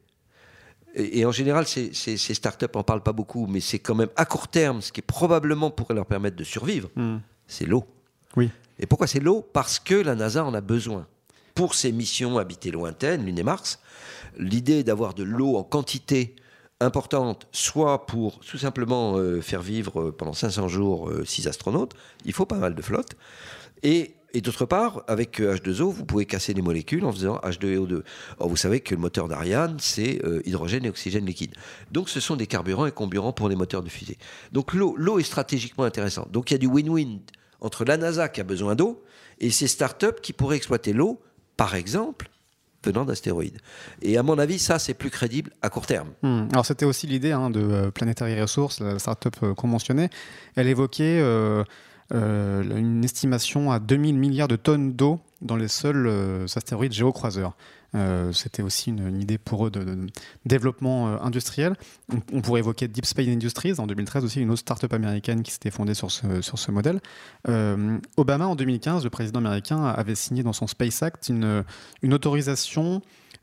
et, 0.94 1.26
en 1.26 1.32
général, 1.32 1.68
ces, 1.68 1.94
ces, 1.94 2.18
startups 2.34 2.66
n'en 2.76 2.84
parlent 2.84 3.04
pas 3.04 3.14
beaucoup, 3.14 3.48
mais 3.48 3.60
c'est 3.60 3.80
quand 3.80 3.96
même 3.96 4.10
à 4.16 4.26
court 4.26 4.48
terme, 4.48 4.82
ce 4.82 4.92
qui 4.92 5.02
probablement 5.02 5.72
pourrait 5.72 5.94
leur 5.94 6.06
permettre 6.06 6.36
de 6.36 6.44
survivre, 6.44 6.90
hmm. 6.96 7.18
c'est 7.48 7.66
l'eau. 7.66 7.86
Oui. 8.36 8.50
Et 8.80 8.86
pourquoi 8.86 9.08
c'est 9.08 9.20
l'eau? 9.20 9.42
Parce 9.54 9.80
que 9.80 9.96
la 9.96 10.16
NASA 10.16 10.44
en 10.44 10.54
a 10.54 10.62
besoin. 10.62 11.08
Pour 11.56 11.76
ses 11.76 11.92
missions 11.92 12.38
habitées 12.38 12.72
lointaines, 12.72 13.26
Lune 13.26 13.40
et 13.40 13.44
Mars, 13.44 13.80
l'idée 14.38 14.84
d'avoir 14.84 15.14
de 15.14 15.24
l'eau 15.24 15.58
en 15.58 15.64
quantité 15.64 16.36
importante, 16.80 17.48
soit 17.52 18.06
pour 18.06 18.40
tout 18.40 18.58
simplement 18.58 19.18
euh, 19.18 19.42
faire 19.42 19.62
vivre 19.62 20.02
euh, 20.02 20.12
pendant 20.12 20.34
500 20.34 20.68
jours 20.68 21.12
6 21.24 21.46
euh, 21.46 21.50
astronautes, 21.50 21.94
il 22.26 22.34
faut 22.34 22.46
pas 22.46 22.58
mal 22.58 22.74
de 22.74 22.82
flotte. 22.82 23.16
Et 23.84 24.16
et 24.34 24.42
d'autre 24.42 24.66
part, 24.66 25.04
avec 25.08 25.40
H2O, 25.40 25.82
euh, 25.82 25.84
vous 25.86 26.06
pouvez 26.06 26.26
casser 26.26 26.54
les 26.54 26.62
molécules 26.62 27.04
en 27.06 27.12
faisant 27.12 27.38
H2O2. 27.38 28.04
Or, 28.40 28.50
vous 28.50 28.56
savez 28.56 28.80
que 28.80 28.96
le 28.96 29.02
moteur 29.02 29.28
d'Ariane, 29.28 29.78
c'est 29.80 30.24
euh, 30.26 30.42
hydrogène 30.46 30.86
et 30.86 30.90
oxygène 30.90 31.26
liquide. 31.26 31.54
Donc, 31.92 32.10
ce 32.10 32.20
sont 32.20 32.36
des 32.36 32.48
carburants 32.48 32.86
et 32.86 32.92
comburants 32.92 33.34
pour 33.34 33.50
les 33.50 33.56
moteurs 33.56 33.84
de 33.84 33.90
fusée. 33.90 34.18
Donc, 34.52 34.74
l'eau 34.74 35.20
est 35.20 35.24
stratégiquement 35.24 35.84
intéressante. 35.84 36.32
Donc, 36.32 36.52
il 36.52 36.54
y 36.54 36.56
a 36.56 36.60
du 36.60 36.68
win-win 36.68 37.20
entre 37.60 37.86
la 37.86 37.98
NASA 37.98 38.30
qui 38.30 38.42
a 38.42 38.44
besoin 38.44 38.76
d'eau 38.76 39.04
et 39.40 39.52
ces 39.52 39.68
startups 39.68 40.22
qui 40.22 40.34
pourraient 40.34 40.58
exploiter 40.58 40.94
l'eau, 40.94 41.22
par 41.58 41.76
exemple, 41.76 42.30
venant 42.84 43.06
d'astéroïdes. 43.06 43.60
Et 44.02 44.18
à 44.18 44.24
mon 44.24 44.40
avis, 44.40 44.58
ça, 44.58 44.80
c'est 44.80 44.94
plus 44.94 45.10
crédible 45.10 45.52
à 45.62 45.70
court 45.70 45.86
terme. 45.86 46.10
Hmm. 46.24 46.48
Alors, 46.52 46.66
c'était 46.66 46.86
aussi 46.86 47.06
l'idée 47.06 47.32
hein, 47.32 47.50
de 47.50 47.60
euh, 47.60 47.92
Planetary 47.92 48.40
Resources, 48.42 48.80
la 48.80 48.98
startup 48.98 49.54
qu'on 49.56 49.68
mentionnait. 49.68 50.10
Elle 50.56 50.68
évoquait 50.68 51.22
une 52.12 53.04
estimation 53.04 53.72
à 53.72 53.80
2000 53.80 54.18
milliards 54.18 54.48
de 54.48 54.56
tonnes 54.56 54.94
d'eau 54.94 55.20
dans 55.42 55.56
les 55.56 55.68
seuls 55.68 56.06
euh, 56.08 56.46
astéroïdes 56.56 56.94
géocroiseurs. 56.94 57.56
C'était 58.32 58.62
aussi 58.62 58.90
une, 58.90 59.20
idée 59.20 59.38
pour 59.38 59.68
eux 59.68 59.70
de, 59.70 60.08
développement 60.46 61.22
industriel. 61.22 61.76
On, 62.32 62.42
pourrait 62.42 62.62
évoquer 62.62 62.88
Deep 62.88 63.06
Space 63.06 63.28
Industries 63.28 63.74
en 63.80 63.88
2013 63.88 64.24
aussi, 64.24 64.40
une 64.40 64.50
autre 64.50 64.62
start-up 64.62 64.94
américaine 64.94 65.44
qui 65.44 65.52
s'était 65.52 65.72
fondée 65.72 65.94
sur 65.94 66.10
ce, 66.10 66.42
sur 66.42 66.58
ce 66.58 66.72
modèle. 66.72 67.02
Obama 68.16 68.48
en 68.48 68.56
2015, 68.56 69.04
le 69.04 69.10
président 69.10 69.40
américain 69.40 69.84
avait 69.84 70.16
signé 70.16 70.42
dans 70.42 70.54
son 70.54 70.68
Space 70.68 71.04
Act 71.04 71.28
une, 71.28 71.66
une 72.02 72.14
autorisation 72.14 73.02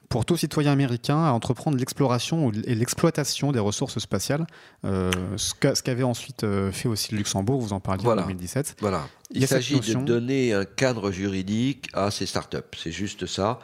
pour 0.08 0.24
tout 0.24 0.36
citoyen 0.36 0.72
américain 0.72 1.22
à 1.24 1.32
entreprendre 1.32 1.76
l'exploration 1.76 2.50
et 2.64 2.74
l'exploitation 2.74 3.52
des 3.52 3.58
ressources 3.58 3.98
spatiales, 3.98 4.46
euh, 4.84 5.10
ce 5.36 5.82
qu'avait 5.82 6.02
ensuite 6.02 6.44
euh, 6.44 6.72
fait 6.72 6.88
aussi 6.88 7.12
le 7.12 7.18
Luxembourg, 7.18 7.60
vous 7.60 7.72
en 7.72 7.80
parliez 7.80 8.06
en 8.06 8.16
2017. 8.16 8.76
Voilà. 8.80 9.06
Il, 9.30 9.46
s'agit 9.46 9.80
de 9.80 9.94
donner 9.94 10.54
un 10.54 10.64
cadre 10.64 11.10
juridique 11.10 11.88
à 11.92 12.10
ces 12.10 12.24
startups, 12.24 12.58
c'est 12.76 12.92
juste 12.92 13.26
ça, 13.26 13.58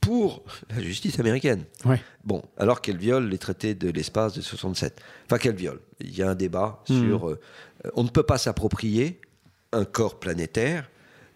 pour 0.00 0.42
la 0.70 0.80
justice 0.80 1.20
américaine. 1.20 1.64
Ouais. 1.84 2.00
Bon, 2.24 2.42
alors 2.56 2.80
qu'elle 2.80 2.96
viole 2.96 3.28
les 3.28 3.38
traités 3.38 3.74
de 3.74 3.90
l'espace 3.90 4.32
de 4.32 4.40
67. 4.40 4.98
Enfin, 5.26 5.36
qu'elle 5.36 5.56
viole. 5.56 5.80
Il 6.00 6.16
y 6.16 6.22
a 6.22 6.30
un 6.30 6.34
débat 6.34 6.82
hmm. 6.88 7.00
sur... 7.00 7.28
Euh, 7.28 7.40
on 7.94 8.04
ne 8.04 8.08
peut 8.08 8.22
pas 8.22 8.38
s'approprier 8.38 9.20
un 9.72 9.84
corps 9.84 10.18
planétaire 10.18 10.90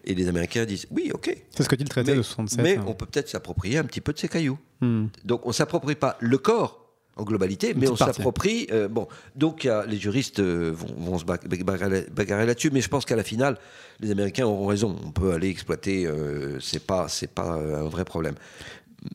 et 0.05 0.15
les 0.15 0.27
Américains 0.27 0.65
disent 0.65 0.87
oui, 0.91 1.11
ok. 1.13 1.35
C'est 1.49 1.63
ce 1.63 1.69
que 1.69 1.75
dit 1.75 1.83
le 1.83 1.89
traité 1.89 2.15
de 2.15 2.21
67. 2.21 2.61
Mais 2.61 2.77
hein. 2.77 2.85
on 2.87 2.93
peut 2.93 3.05
peut-être 3.05 3.29
s'approprier 3.29 3.77
un 3.77 3.83
petit 3.83 4.01
peu 4.01 4.13
de 4.13 4.19
ces 4.19 4.27
cailloux. 4.27 4.59
Hmm. 4.81 5.07
Donc 5.23 5.45
on 5.45 5.49
ne 5.49 5.53
s'approprie 5.53 5.95
pas 5.95 6.17
le 6.19 6.37
corps 6.37 6.85
en 7.17 7.23
globalité, 7.23 7.73
mais 7.75 7.89
on 7.89 7.95
s'approprie. 7.95 8.67
Euh, 8.71 8.87
bon, 8.87 9.07
donc 9.35 9.67
les 9.87 9.97
juristes 9.97 10.39
euh, 10.39 10.73
vont, 10.73 11.17
se 11.17 11.25
bagarrer 11.25 12.45
là-dessus, 12.45 12.71
mais 12.71 12.81
je 12.81 12.89
pense 12.89 13.05
qu'à 13.05 13.15
la 13.15 13.23
finale, 13.23 13.57
les 14.01 14.11
Américains 14.11 14.45
auront 14.45 14.67
raison. 14.67 14.95
On 15.03 15.11
peut 15.11 15.31
aller 15.31 15.49
exploiter, 15.49 16.05
euh, 16.05 16.59
c'est 16.59 16.85
pas, 16.85 17.07
c'est 17.07 17.31
pas 17.31 17.53
un 17.53 17.87
vrai 17.87 18.05
problème. 18.05 18.35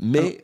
Mais 0.00 0.42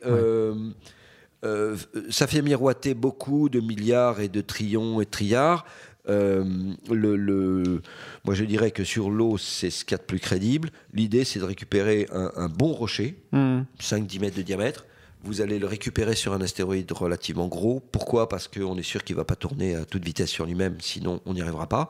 ça 2.09 2.27
fait 2.27 2.41
miroiter 2.41 2.93
beaucoup 2.93 3.49
de 3.49 3.59
milliards 3.59 4.19
et 4.19 4.27
de 4.27 4.41
trillions 4.41 5.01
et 5.01 5.05
de 5.05 5.09
trillards. 5.09 5.65
Euh, 6.09 6.43
le, 6.89 7.81
moi, 8.23 8.35
je 8.35 8.43
dirais 8.43 8.71
que 8.71 8.83
sur 8.83 9.09
l'eau, 9.09 9.37
c'est 9.37 9.69
ce 9.69 9.85
qu'il 9.85 9.93
y 9.93 9.95
a 9.95 9.97
de 9.97 10.03
plus 10.03 10.19
crédible. 10.19 10.69
L'idée, 10.93 11.23
c'est 11.23 11.39
de 11.39 11.45
récupérer 11.45 12.07
un, 12.11 12.49
bon 12.49 12.73
rocher, 12.73 13.17
5-10 13.33 14.17
hmm. 14.17 14.21
mètres 14.21 14.37
de 14.37 14.41
diamètre. 14.41 14.85
Vous 15.23 15.41
allez 15.41 15.59
le 15.59 15.67
récupérer 15.67 16.15
sur 16.15 16.33
un 16.33 16.41
astéroïde 16.41 16.91
relativement 16.91 17.47
gros. 17.47 17.81
Pourquoi? 17.91 18.29
Parce 18.29 18.47
qu'on 18.47 18.77
est 18.77 18.83
sûr 18.83 19.03
qu'il 19.03 19.15
ne 19.15 19.21
va 19.21 19.25
pas 19.25 19.35
tourner 19.35 19.75
à 19.75 19.83
toute 19.83 20.05
vitesse 20.05 20.29
sur 20.29 20.45
lui-même, 20.45 20.77
sinon 20.79 21.21
on 21.25 21.33
n'y 21.33 21.41
arrivera 21.41 21.67
pas. 21.67 21.89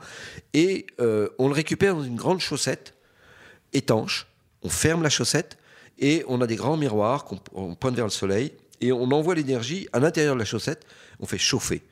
Et 0.54 0.88
euh, 1.00 1.30
on 1.38 1.48
le 1.48 1.54
récupère 1.54 1.96
dans 1.96 2.04
une 2.04 2.16
grande 2.16 2.40
chaussette 2.40 2.96
étanche. 3.74 4.28
On 4.64 4.70
ferme 4.70 5.04
la 5.04 5.10
chaussette 5.10 5.58
et 6.00 6.24
on 6.28 6.42
a 6.42 6.48
des 6.48 6.56
grands 6.56 6.78
miroirs 6.78 7.26
qu'on 7.26 7.76
pointe 7.76 7.96
vers 7.96 8.06
le 8.06 8.12
soleil 8.12 8.54
et 8.82 8.92
on 8.92 9.12
envoie 9.12 9.36
l'énergie 9.36 9.88
à 9.94 10.00
l'intérieur 10.00 10.36
de 10.36 10.40
la 10.40 10.46
chaussette. 10.46 10.86
On 11.20 11.26
fait 11.26 11.38
chauffer. 11.38 11.84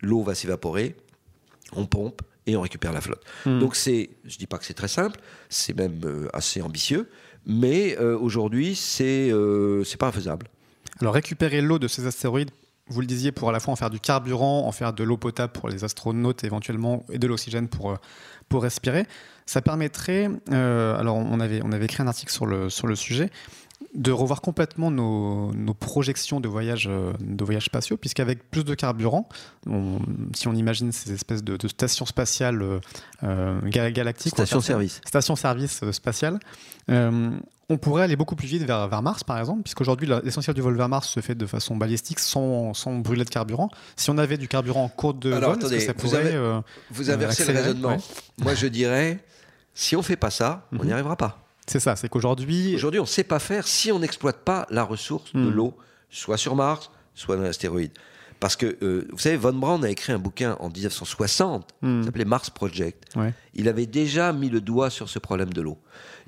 L'eau 0.00 0.22
va 0.22 0.34
s'évaporer, 0.34 0.96
on 1.72 1.86
pompe 1.86 2.22
et 2.46 2.56
on 2.56 2.60
récupère 2.60 2.92
la 2.92 3.00
flotte. 3.00 3.22
Hmm. 3.46 3.58
Donc 3.58 3.76
c'est, 3.76 4.10
je 4.24 4.36
dis 4.36 4.46
pas 4.46 4.58
que 4.58 4.64
c'est 4.64 4.74
très 4.74 4.88
simple, 4.88 5.20
c'est 5.48 5.76
même 5.76 6.00
euh, 6.04 6.28
assez 6.32 6.60
ambitieux, 6.62 7.10
mais 7.46 7.96
euh, 7.98 8.18
aujourd'hui 8.18 8.74
c'est 8.74 9.30
euh, 9.30 9.84
c'est 9.84 9.96
pas 9.96 10.08
infaisable. 10.08 10.48
Alors 11.00 11.14
récupérer 11.14 11.60
l'eau 11.60 11.78
de 11.78 11.88
ces 11.88 12.06
astéroïdes, 12.06 12.50
vous 12.88 13.00
le 13.00 13.06
disiez, 13.06 13.32
pour 13.32 13.48
à 13.48 13.52
la 13.52 13.60
fois 13.60 13.72
en 13.72 13.76
faire 13.76 13.90
du 13.90 13.98
carburant, 13.98 14.66
en 14.66 14.72
faire 14.72 14.92
de 14.92 15.02
l'eau 15.02 15.16
potable 15.16 15.52
pour 15.52 15.68
les 15.68 15.84
astronautes 15.84 16.44
éventuellement 16.44 17.04
et 17.10 17.18
de 17.18 17.26
l'oxygène 17.26 17.68
pour 17.68 17.96
pour 18.50 18.62
respirer, 18.62 19.06
ça 19.46 19.62
permettrait. 19.62 20.28
alors 20.50 21.16
on 21.16 21.40
avait 21.40 21.62
on 21.64 21.72
avait 21.72 21.86
écrit 21.86 22.02
un 22.02 22.08
article 22.08 22.30
sur 22.30 22.44
le 22.44 22.68
sur 22.68 22.86
le 22.86 22.94
sujet 22.94 23.30
de 23.94 24.10
revoir 24.10 24.40
complètement 24.40 24.90
nos, 24.90 25.74
projections 25.78 26.40
de 26.40 26.48
voyages 26.48 26.88
euh, 26.88 27.12
de 27.20 27.44
voyage 27.44 27.66
spatiaux, 27.66 27.96
puisqu'avec 27.96 28.50
plus 28.50 28.64
de 28.64 28.74
carburant, 28.74 29.28
si 30.34 30.48
on 30.48 30.54
imagine 30.54 30.92
ces 30.92 31.12
espèces 31.12 31.44
de, 31.44 31.56
stations 31.68 32.06
spatiales 32.06 32.62
euh, 32.62 32.80
euh 33.22 33.60
galactiques, 33.68 34.34
stations-service 34.34 35.82
euh, 35.82 35.92
spatiales, 35.92 36.38
on 37.70 37.78
pourrait 37.78 38.02
aller 38.02 38.16
beaucoup 38.16 38.36
plus 38.36 38.46
vite 38.46 38.62
vers, 38.64 38.88
vers 38.88 39.00
Mars, 39.00 39.24
par 39.24 39.38
exemple, 39.38 39.62
puisqu'aujourd'hui 39.62 40.06
l'essentiel 40.22 40.54
du 40.54 40.60
vol 40.60 40.76
vers 40.76 40.88
Mars 40.88 41.08
se 41.08 41.20
fait 41.20 41.34
de 41.34 41.46
façon 41.46 41.76
balistique, 41.76 42.20
sans, 42.20 42.74
sans 42.74 42.98
brûler 42.98 43.24
de 43.24 43.30
carburant. 43.30 43.70
Si 43.96 44.10
on 44.10 44.18
avait 44.18 44.36
du 44.36 44.48
carburant 44.48 44.84
en 44.84 44.88
cours 44.88 45.14
de 45.14 45.30
vol, 45.30 45.62
ça 45.80 45.94
pourrait, 45.94 46.36
vous 46.36 46.36
avez, 46.36 46.62
vous 46.90 47.10
avez 47.10 47.24
le 47.24 47.60
raisonnement. 47.60 47.96
Moi, 48.38 48.54
je 48.54 48.66
dirais, 48.66 49.24
si 49.72 49.96
on 49.96 50.02
fait 50.02 50.16
pas 50.16 50.30
ça, 50.30 50.66
on 50.72 50.78
n'y 50.78 50.86
mhm. 50.88 50.92
arrivera 50.92 51.16
pas. 51.16 51.43
C'est 51.66 51.80
ça, 51.80 51.96
c'est 51.96 52.08
qu'aujourd'hui. 52.08 52.74
Aujourd'hui, 52.74 53.00
on 53.00 53.04
ne 53.04 53.08
sait 53.08 53.24
pas 53.24 53.38
faire 53.38 53.66
si 53.66 53.90
on 53.90 53.98
n'exploite 53.98 54.38
pas 54.38 54.66
la 54.70 54.84
ressource 54.84 55.32
de 55.32 55.40
hmm. 55.40 55.50
l'eau, 55.50 55.74
soit 56.10 56.36
sur 56.36 56.54
Mars, 56.54 56.90
soit 57.14 57.36
dans 57.36 57.42
l'astéroïde. 57.42 57.92
Parce 58.40 58.56
que, 58.56 58.76
euh, 58.82 59.08
vous 59.10 59.18
savez, 59.18 59.36
Von 59.36 59.54
Braun 59.54 59.82
a 59.84 59.88
écrit 59.88 60.12
un 60.12 60.18
bouquin 60.18 60.56
en 60.60 60.68
1960, 60.68 61.66
qui 61.66 61.86
hmm. 61.86 62.04
s'appelait 62.04 62.24
Mars 62.26 62.50
Project. 62.50 63.04
Il 63.54 63.68
avait 63.68 63.86
déjà 63.86 64.32
mis 64.32 64.50
le 64.50 64.60
doigt 64.60 64.90
sur 64.90 65.08
ce 65.08 65.18
problème 65.18 65.52
de 65.52 65.62
l'eau. 65.62 65.78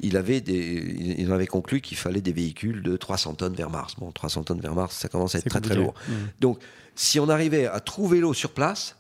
Il 0.01 0.17
avait, 0.17 0.41
des, 0.41 1.17
il 1.19 1.31
avait 1.33 1.47
conclu 1.47 1.81
qu'il 1.81 1.99
fallait 1.99 2.21
des 2.21 2.33
véhicules 2.33 2.83
de 2.83 2.97
300 2.97 3.35
tonnes 3.35 3.55
vers 3.55 3.71
Mars. 3.71 3.97
Bon, 3.99 4.13
300 4.13 4.45
tonnes 4.45 4.61
vers 4.61 4.75
Mars, 4.75 4.97
ça 4.97 5.09
commence 5.09 5.35
à 5.35 5.39
être 5.39 5.49
très 5.49 5.61
très 5.61 5.75
lourd. 5.75 5.95
Hmm. 6.09 6.13
Donc, 6.41 6.61
si 6.95 7.21
on 7.21 7.29
arrivait 7.29 7.67
à 7.67 7.81
trouver 7.81 8.21
l'eau 8.21 8.33
sur 8.33 8.53
place, 8.53 8.96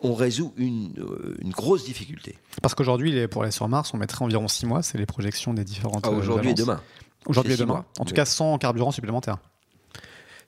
on 0.00 0.14
résout 0.14 0.52
une, 0.56 0.92
euh, 0.98 1.36
une 1.40 1.50
grosse 1.50 1.84
difficulté. 1.84 2.36
Parce 2.62 2.74
qu'aujourd'hui, 2.74 3.26
pour 3.28 3.42
aller 3.42 3.50
sur 3.50 3.68
Mars, 3.68 3.92
on 3.94 3.96
mettrait 3.96 4.24
environ 4.24 4.48
6 4.48 4.66
mois, 4.66 4.82
c'est 4.82 4.98
les 4.98 5.06
projections 5.06 5.54
des 5.54 5.64
différentes. 5.64 6.04
Ah, 6.06 6.10
aujourd'hui 6.10 6.50
et 6.50 6.54
demain. 6.54 6.80
Aujourd'hui 7.26 7.54
et 7.54 7.56
demain. 7.56 7.84
En 7.98 8.04
tout 8.04 8.14
cas, 8.14 8.24
sans 8.24 8.58
carburant 8.58 8.90
supplémentaire. 8.90 9.38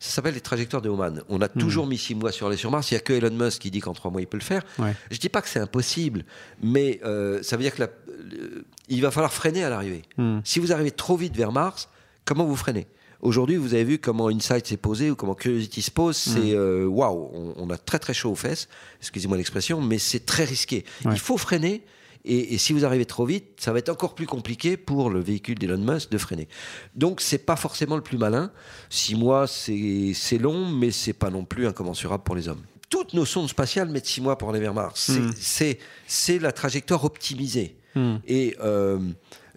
Ça 0.01 0.11
s'appelle 0.11 0.34
les 0.34 0.40
trajectoires 0.40 0.80
de 0.80 0.88
Oman. 0.88 1.22
On 1.28 1.40
a 1.40 1.46
hmm. 1.46 1.59
toujours 1.59 1.86
mis 1.86 1.99
6 1.99 2.14
mois 2.14 2.30
sur 2.30 2.46
aller 2.46 2.57
sur 2.57 2.70
Mars. 2.70 2.90
Il 2.90 2.94
n'y 2.94 2.99
a 2.99 3.01
que 3.01 3.12
Elon 3.12 3.32
Musk 3.32 3.62
qui 3.62 3.70
dit 3.70 3.80
qu'en 3.80 3.94
3 3.94 4.11
mois, 4.11 4.20
il 4.20 4.26
peut 4.26 4.36
le 4.36 4.44
faire. 4.44 4.62
Je 4.78 4.84
ne 4.84 5.18
dis 5.18 5.28
pas 5.28 5.42
que 5.42 5.49
c'est 5.49 5.59
impossible, 5.59 6.24
mais 6.62 7.01
euh, 7.05 7.42
ça 7.42 7.57
veut 7.57 7.62
dire 7.62 7.74
qu'il 7.74 9.03
va 9.03 9.11
falloir 9.11 9.32
freiner 9.32 9.64
à 9.64 9.70
l'arrivée. 9.70 10.03
Hmm. 10.16 10.38
Si 10.44 10.61
vous 10.61 10.72
arrivez 10.72 10.92
trop 10.92 11.16
vite 11.16 11.34
vers 11.34 11.51
Mars, 11.51 11.88
comment 12.24 12.44
vous 12.44 12.57
freinez? 12.57 12.86
Aujourd'hui, 13.20 13.56
vous 13.56 13.74
avez 13.74 13.84
vu 13.84 13.98
comment 13.98 14.28
Insight 14.28 14.66
s'est 14.66 14.76
posé 14.76 15.10
ou 15.10 15.16
comment 15.16 15.34
Curiosity 15.34 15.82
se 15.82 15.90
pose. 15.90 16.16
Mm. 16.26 16.30
C'est 16.30 16.52
euh, 16.54 16.86
waouh, 16.86 17.54
on, 17.56 17.70
a 17.70 17.76
très 17.76 17.98
très 17.98 18.14
chaud 18.14 18.30
aux 18.30 18.36
fesses, 18.36 18.68
excusez-moi 19.00 19.36
l'expression, 19.36 19.80
mais 19.80 19.98
c'est 19.98 20.24
très 20.24 20.44
risqué. 20.44 20.84
Il 21.04 21.18
faut 21.18 21.36
freiner. 21.36 21.82
Et, 22.24 22.58
si 22.58 22.72
vous 22.72 22.84
arrivez 22.84 23.06
trop 23.06 23.24
vite, 23.24 23.44
ça 23.56 23.72
va 23.72 23.78
être 23.78 23.88
encore 23.88 24.14
plus 24.14 24.26
compliqué 24.26 24.76
pour 24.76 25.08
le 25.08 25.20
véhicule 25.20 25.58
d'Elon 25.58 25.78
Musk 25.78 26.10
de 26.10 26.18
freiner. 26.18 26.46
Donc, 26.94 27.20
c'est 27.20 27.38
pas 27.38 27.56
forcément 27.56 27.96
le 27.96 28.02
plus 28.02 28.18
malin. 28.18 28.52
Six 28.90 29.14
mois, 29.14 29.46
c'est 29.46 30.38
long, 30.38 30.66
mais 30.66 30.90
c'est 30.90 31.14
pas 31.14 31.30
non 31.30 31.44
plus 31.44 31.66
incommensurable 31.66 32.24
pour 32.24 32.34
les 32.34 32.48
hommes. 32.48 32.62
Toutes 32.90 33.14
nos 33.14 33.24
sondes 33.24 33.48
spatiales 33.48 33.88
mettent 33.88 34.06
six 34.06 34.20
mois 34.20 34.36
pour 34.36 34.50
aller 34.50 34.60
vers 34.60 34.74
Mars. 34.74 35.10
C'est 35.38 36.38
la 36.38 36.52
trajectoire 36.52 37.04
optimisée. 37.04 37.76
Mm. 37.94 38.16
Et 38.26 38.56
euh, 38.60 38.98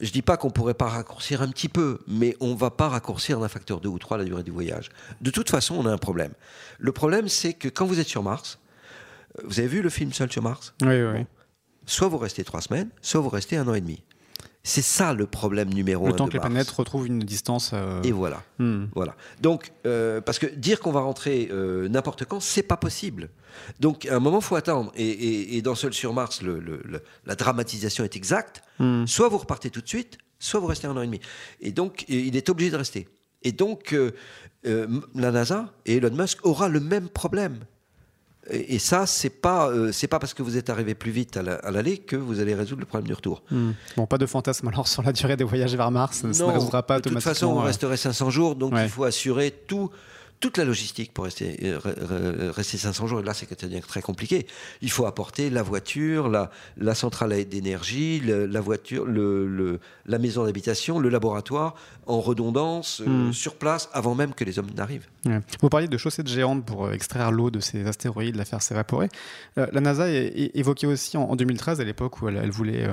je 0.01 0.07
ne 0.07 0.11
dis 0.11 0.21
pas 0.23 0.35
qu'on 0.35 0.47
ne 0.47 0.53
pourrait 0.53 0.73
pas 0.73 0.89
raccourcir 0.89 1.41
un 1.43 1.49
petit 1.49 1.69
peu, 1.69 1.99
mais 2.07 2.35
on 2.39 2.49
ne 2.49 2.57
va 2.57 2.71
pas 2.71 2.89
raccourcir 2.89 3.39
d'un 3.39 3.47
facteur 3.47 3.79
2 3.79 3.87
ou 3.87 3.99
3 3.99 4.17
la 4.17 4.25
durée 4.25 4.43
du 4.43 4.51
voyage. 4.51 4.89
De 5.21 5.29
toute 5.29 5.49
façon, 5.49 5.75
on 5.75 5.85
a 5.85 5.91
un 5.91 5.97
problème. 5.99 6.33
Le 6.79 6.91
problème, 6.91 7.27
c'est 7.27 7.53
que 7.53 7.69
quand 7.69 7.85
vous 7.85 7.99
êtes 7.99 8.07
sur 8.07 8.23
Mars, 8.23 8.59
euh, 9.37 9.43
vous 9.45 9.59
avez 9.59 9.67
vu 9.67 9.81
le 9.81 9.89
film 9.89 10.11
Seul 10.11 10.31
sur 10.31 10.41
Mars? 10.41 10.73
Oui, 10.81 11.01
oui. 11.01 11.25
Soit 11.85 12.07
vous 12.07 12.17
restez 12.17 12.43
trois 12.43 12.61
semaines, 12.61 12.89
soit 13.01 13.21
vous 13.21 13.29
restez 13.29 13.57
un 13.57 13.67
an 13.67 13.75
et 13.75 13.81
demi. 13.81 14.03
C'est 14.63 14.83
ça 14.83 15.13
le 15.13 15.25
problème 15.25 15.73
numéro 15.73 16.05
un. 16.05 16.09
Le 16.09 16.15
temps 16.15 16.27
que 16.27 16.33
les 16.33 16.39
planètes 16.39 16.69
retrouvent 16.69 17.07
une 17.07 17.19
distance. 17.19 17.71
Euh, 17.73 18.01
et 18.03 18.11
voilà. 18.11 18.43
Hmm. 18.59 18.85
voilà. 18.95 19.15
Donc, 19.41 19.71
euh, 19.85 20.21
parce 20.21 20.37
que 20.37 20.45
dire 20.45 20.79
qu'on 20.79 20.91
va 20.91 21.01
rentrer 21.01 21.49
euh, 21.51 21.89
n'importe 21.89 22.25
quand, 22.25 22.39
c'est 22.39 22.63
pas 22.63 22.77
possible. 22.77 23.29
Donc, 23.79 24.05
à 24.05 24.15
un 24.15 24.19
moment, 24.19 24.39
faut 24.39 24.55
attendre. 24.55 24.91
Et, 24.95 25.61
dans 25.63 25.75
Seul 25.75 25.93
sur 25.93 26.13
Mars, 26.13 26.41
la 27.25 27.35
dramatisation 27.35 28.03
est 28.03 28.15
exacte. 28.15 28.61
Hmm. 28.79 29.05
Soit 29.07 29.29
vous 29.29 29.39
repartez 29.39 29.71
tout 29.71 29.81
de 29.81 29.87
suite, 29.87 30.19
soit 30.37 30.59
vous 30.59 30.67
restez 30.67 30.87
un 30.87 30.95
an 30.95 31.01
et 31.01 31.07
demi. 31.07 31.21
Et 31.59 31.71
donc, 31.71 32.05
il 32.07 32.35
est 32.35 32.49
obligé 32.49 32.69
de 32.69 32.77
rester. 32.77 33.07
Et 33.41 33.51
donc, 33.51 33.95
la 34.63 35.31
NASA 35.31 35.73
et 35.87 35.97
Elon 35.97 36.15
Musk 36.15 36.45
aura 36.45 36.69
le 36.69 36.79
même 36.79 37.09
problème. 37.09 37.59
Et, 38.49 38.79
ça, 38.79 39.05
c'est 39.05 39.29
pas 39.29 39.69
euh, 39.69 39.91
c'est 39.91 40.07
pas 40.07 40.17
parce 40.17 40.33
que 40.33 40.41
vous 40.41 40.57
êtes 40.57 40.71
arrivé 40.71 40.95
plus 40.95 41.11
vite 41.11 41.37
à 41.37 41.71
l'aller 41.71 41.99
que 41.99 42.15
vous 42.15 42.39
allez 42.39 42.55
résoudre 42.55 42.79
le 42.79 42.87
problème 42.87 43.07
du 43.07 43.13
retour. 43.13 43.43
Hmm. 43.51 43.71
Bon, 43.95 44.07
pas 44.07 44.17
de 44.17 44.25
fantasme 44.25 44.67
alors 44.67 44.87
sur 44.87 45.03
la 45.03 45.13
durée 45.13 45.37
des 45.37 45.43
voyages 45.43 45.75
vers 45.75 45.91
Mars, 45.91 46.21
ça 46.21 46.27
ne 46.27 46.51
résoudra 46.51 46.83
pas 46.83 46.99
De 46.99 47.09
toute 47.09 47.19
façon, 47.19 47.47
on 47.47 47.61
resterait 47.61 47.97
500 47.97 48.29
jours, 48.31 48.55
donc 48.55 48.73
il 48.75 48.89
faut 48.89 49.03
assurer 49.03 49.51
tout 49.51 49.91
toute 50.41 50.57
la 50.57 50.65
logistique 50.65 51.13
pour 51.13 51.25
rester, 51.25 51.57
euh, 51.61 52.51
rester 52.51 52.77
500 52.77 53.07
jours. 53.07 53.19
Et 53.21 53.23
là, 53.23 53.33
c'est 53.33 53.47
très 53.87 54.01
compliqué. 54.01 54.47
Il 54.81 54.91
faut 54.91 55.05
apporter 55.05 55.49
la 55.49 55.61
voiture, 55.61 56.27
la, 56.27 56.49
la 56.77 56.95
centrale 56.95 57.45
d'énergie, 57.45 58.19
la 58.19 58.59
voiture, 58.59 59.05
le, 59.05 59.79
la 60.05 60.17
maison 60.17 60.43
d'habitation, 60.43 60.99
le 60.99 61.09
laboratoire 61.09 61.75
en 62.07 62.19
redondance, 62.19 63.01
euh, 63.01 63.29
hmm. 63.29 63.33
sur 63.33 63.55
place, 63.55 63.89
avant 63.93 64.15
même 64.15 64.33
que 64.33 64.43
les 64.43 64.57
hommes 64.57 64.71
n'arrivent. 64.75 65.07
Vous 65.61 65.69
parliez 65.69 65.87
de 65.87 65.97
chaussettes 65.97 66.27
géantes 66.27 66.65
pour 66.65 66.85
euh, 66.85 66.93
extraire 66.93 67.31
l'eau 67.31 67.51
de 67.51 67.59
ces 67.59 67.85
astéroïdes, 67.85 68.35
la 68.35 68.43
faire 68.43 68.61
s'évaporer. 68.61 69.07
la 69.55 69.79
NASA 69.79 70.09
évoquait 70.09 70.87
aussi 70.87 71.15
en, 71.17 71.35
2013, 71.35 71.79
à 71.79 71.83
l'époque 71.83 72.21
où 72.21 72.27
elle, 72.27 72.49
voulait 72.49 72.87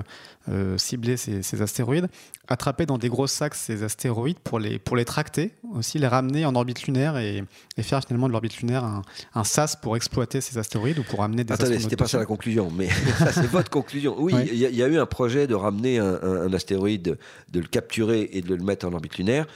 cibler 0.77 1.17
ces, 1.17 1.43
ces, 1.43 1.63
astéroïdes, 1.63 2.09
attraper 2.47 2.85
dans 2.85 2.99
des 2.99 3.09
gros 3.09 3.27
sacs 3.27 3.55
ces 3.55 3.83
astéroïdes 3.83 4.39
pour 4.39 4.59
les, 4.59 4.79
pour 4.79 4.97
les 4.97 5.05
tracter, 5.07 5.55
aussi 5.75 5.99
les 5.99 6.07
ramener 6.07 6.45
en 6.45 6.55
orbite 6.55 6.87
lunaire 6.87 7.17
et 7.17 7.38
et, 7.77 7.83
faire 7.83 8.03
finalement 8.05 8.29
de 8.29 8.33
l'orbite 8.33 8.59
lunaire 8.61 8.85
un, 8.85 9.45
SAS 9.45 9.77
pour 9.77 9.97
exploiter 9.97 10.41
ces 10.41 10.59
astéroïdes 10.59 10.99
ou 10.99 11.03
pour 11.03 11.23
amener 11.23 11.45
des 11.45 11.53
Attendez, 11.53 11.79
c'était 11.79 11.97
pas 11.97 12.07
ça 12.07 12.19
la 12.19 12.27
conclusion, 12.27 12.71
mais 12.71 12.89
ça 13.19 13.33
c'est 13.33 13.47
votre 13.47 13.71
conclusion. 13.71 14.17
Oui, 14.19 14.35
il 14.53 14.59
y, 14.59 14.83
a 14.83 14.87
eu 14.87 14.99
un 14.99 15.07
projet 15.07 15.47
de 15.47 15.55
ramener 15.55 15.99
un, 15.99 16.53
astéroïde, 16.53 17.19
de 17.53 17.61
le 17.61 17.67
capturer 17.67 18.29
et 18.33 18.43
de 18.43 18.55
le 18.55 18.63
mettre 18.63 18.87
en 18.87 18.93
orbite 18.93 19.19
lunaire. 19.19 19.47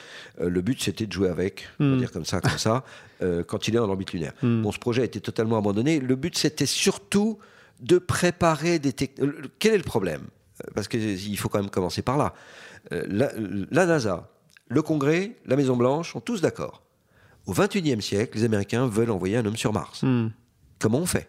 Euh, 0.40 0.48
le 0.48 0.60
but 0.60 0.82
c'était 0.82 1.06
de 1.06 1.12
jouer 1.12 1.28
avec, 1.28 1.68
on 1.78 1.90
va 1.90 1.96
hmm. 1.96 1.98
dire 1.98 2.12
comme 2.12 2.24
ça, 2.24 2.40
comme 2.40 2.58
ça, 2.58 2.84
euh, 3.22 3.42
quand 3.42 3.68
il 3.68 3.76
est 3.76 3.78
en 3.78 3.88
orbite 3.88 4.12
lunaire. 4.12 4.32
Hmm. 4.42 4.62
Bon, 4.62 4.72
ce 4.72 4.78
projet 4.78 5.02
a 5.02 5.04
été 5.04 5.20
totalement 5.20 5.58
abandonné. 5.58 6.00
Le 6.00 6.16
but 6.16 6.36
c'était 6.36 6.66
surtout 6.66 7.38
de 7.80 7.98
préparer 7.98 8.78
des 8.78 8.92
technologies. 8.92 9.38
Euh, 9.38 9.48
quel 9.58 9.74
est 9.74 9.78
le 9.78 9.84
problème? 9.84 10.22
Parce 10.74 10.86
qu'il 10.86 11.38
faut 11.38 11.48
quand 11.48 11.60
même 11.60 11.70
commencer 11.70 12.02
par 12.02 12.16
là. 12.16 12.34
la 12.90 13.86
NASA, 13.86 14.28
le 14.68 14.82
Congrès, 14.82 15.36
la 15.44 15.56
Maison 15.56 15.76
Blanche 15.76 16.12
sont 16.12 16.20
tous 16.20 16.40
d'accord 16.40 16.81
au 17.46 17.52
XXIe 17.52 18.00
siècle, 18.00 18.38
les 18.38 18.44
Américains 18.44 18.86
veulent 18.86 19.10
envoyer 19.10 19.36
un 19.36 19.46
homme 19.46 19.56
sur 19.56 19.72
Mars. 19.72 20.02
Hmm. 20.02 20.28
Comment 20.78 20.98
on 20.98 21.06
fait? 21.06 21.28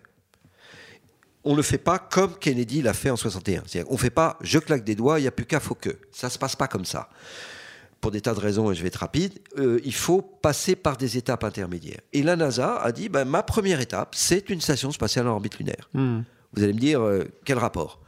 On 1.43 1.51
ne 1.51 1.57
le 1.57 1.63
fait 1.63 1.77
pas 1.77 1.99
comme 1.99 2.37
Kennedy 2.37 2.81
l'a 2.81 2.93
fait 2.93 3.09
en 3.09 3.17
61. 3.17 3.63
C'est-à-dire, 3.65 3.91
on 3.91 3.95
ne 3.95 3.99
fait 3.99 4.09
pas 4.09 4.37
je 4.41 4.59
claque 4.59 4.83
des 4.83 4.95
doigts, 4.95 5.19
il 5.19 5.23
n'y 5.23 5.27
a 5.27 5.31
plus 5.31 5.45
qu'à, 5.45 5.59
faut 5.59 5.75
que. 5.75 5.97
Ça 6.11 6.27
ne 6.27 6.31
se 6.31 6.37
passe 6.37 6.55
pas 6.55 6.67
comme 6.67 6.85
ça. 6.85 7.09
Pour 7.99 8.11
des 8.11 8.21
tas 8.21 8.33
de 8.33 8.39
raisons, 8.39 8.71
et 8.71 8.75
je 8.75 8.81
vais 8.81 8.89
être 8.89 8.97
rapide, 8.97 9.39
euh, 9.57 9.79
il 9.85 9.93
faut 9.93 10.21
passer 10.21 10.75
par 10.75 10.97
des 10.97 11.17
étapes 11.17 11.43
intermédiaires. 11.43 12.01
Et 12.11 12.21
la 12.21 12.35
NASA 12.35 12.77
a 12.77 12.91
dit 12.91 13.09
ben, 13.09 13.25
ma 13.25 13.43
première 13.43 13.79
étape, 13.79 14.13
c'est 14.15 14.49
une 14.49 14.61
station 14.61 14.91
spatiale 14.91 15.27
en 15.27 15.31
orbite 15.31 15.57
lunaire. 15.57 15.89
Hmm. 15.93 16.21
Vous 16.53 16.63
allez 16.63 16.73
me 16.73 16.79
dire, 16.79 17.01
euh, 17.01 17.23
quel 17.45 17.57
rapport? 17.57 18.01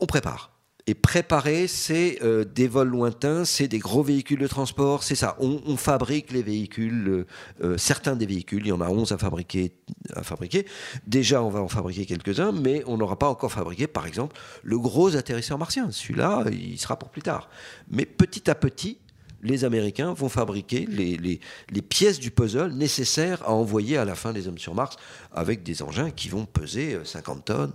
On 0.00 0.06
prépare. 0.06 0.57
Et 0.88 0.94
préparer, 0.94 1.66
c'est 1.66 2.18
euh, 2.22 2.46
des 2.46 2.66
vols 2.66 2.88
lointains, 2.88 3.44
c'est 3.44 3.68
des 3.68 3.78
gros 3.78 4.02
véhicules 4.02 4.38
de 4.38 4.46
transport, 4.46 5.02
c'est 5.02 5.16
ça. 5.16 5.36
On, 5.38 5.76
fabrique 5.76 6.32
les 6.32 6.42
véhicules, 6.42 7.08
euh, 7.08 7.26
euh, 7.62 7.76
certains 7.76 8.16
des 8.16 8.24
véhicules, 8.24 8.62
il 8.64 8.70
y 8.70 8.72
en 8.72 8.80
a 8.80 8.88
11 8.88 9.12
à 9.12 9.18
fabriquer, 9.18 9.74
à 10.14 10.22
fabriquer. 10.22 10.64
Déjà, 11.06 11.42
on 11.42 11.50
va 11.50 11.60
en 11.60 11.68
fabriquer 11.68 12.06
quelques-uns, 12.06 12.52
mais 12.52 12.84
on 12.86 12.96
n'aura 12.96 13.18
pas 13.18 13.28
encore 13.28 13.52
fabriqué, 13.52 13.86
par 13.86 14.06
exemple, 14.06 14.34
le 14.62 14.78
gros 14.78 15.14
atterrisseur 15.14 15.58
martien. 15.58 15.90
Celui-là, 15.90 16.46
il 16.50 16.78
sera 16.78 16.98
pour 16.98 17.10
plus 17.10 17.20
tard. 17.20 17.50
Mais 17.90 18.06
petit 18.06 18.50
à 18.50 18.54
petit, 18.54 18.96
les 19.42 19.64
Américains 19.64 20.12
vont 20.12 20.28
fabriquer 20.28 20.86
les, 20.86 21.16
les, 21.16 21.40
les, 21.70 21.82
pièces 21.82 22.18
du 22.18 22.30
puzzle 22.30 22.72
nécessaires 22.72 23.42
à 23.44 23.52
envoyer 23.52 23.96
à 23.96 24.04
la 24.04 24.14
fin 24.14 24.32
des 24.32 24.48
hommes 24.48 24.58
sur 24.58 24.74
Mars 24.74 24.96
avec 25.32 25.62
des 25.62 25.82
engins 25.82 26.10
qui 26.10 26.28
vont 26.28 26.44
peser 26.44 26.98
50 27.04 27.44
tonnes 27.44 27.72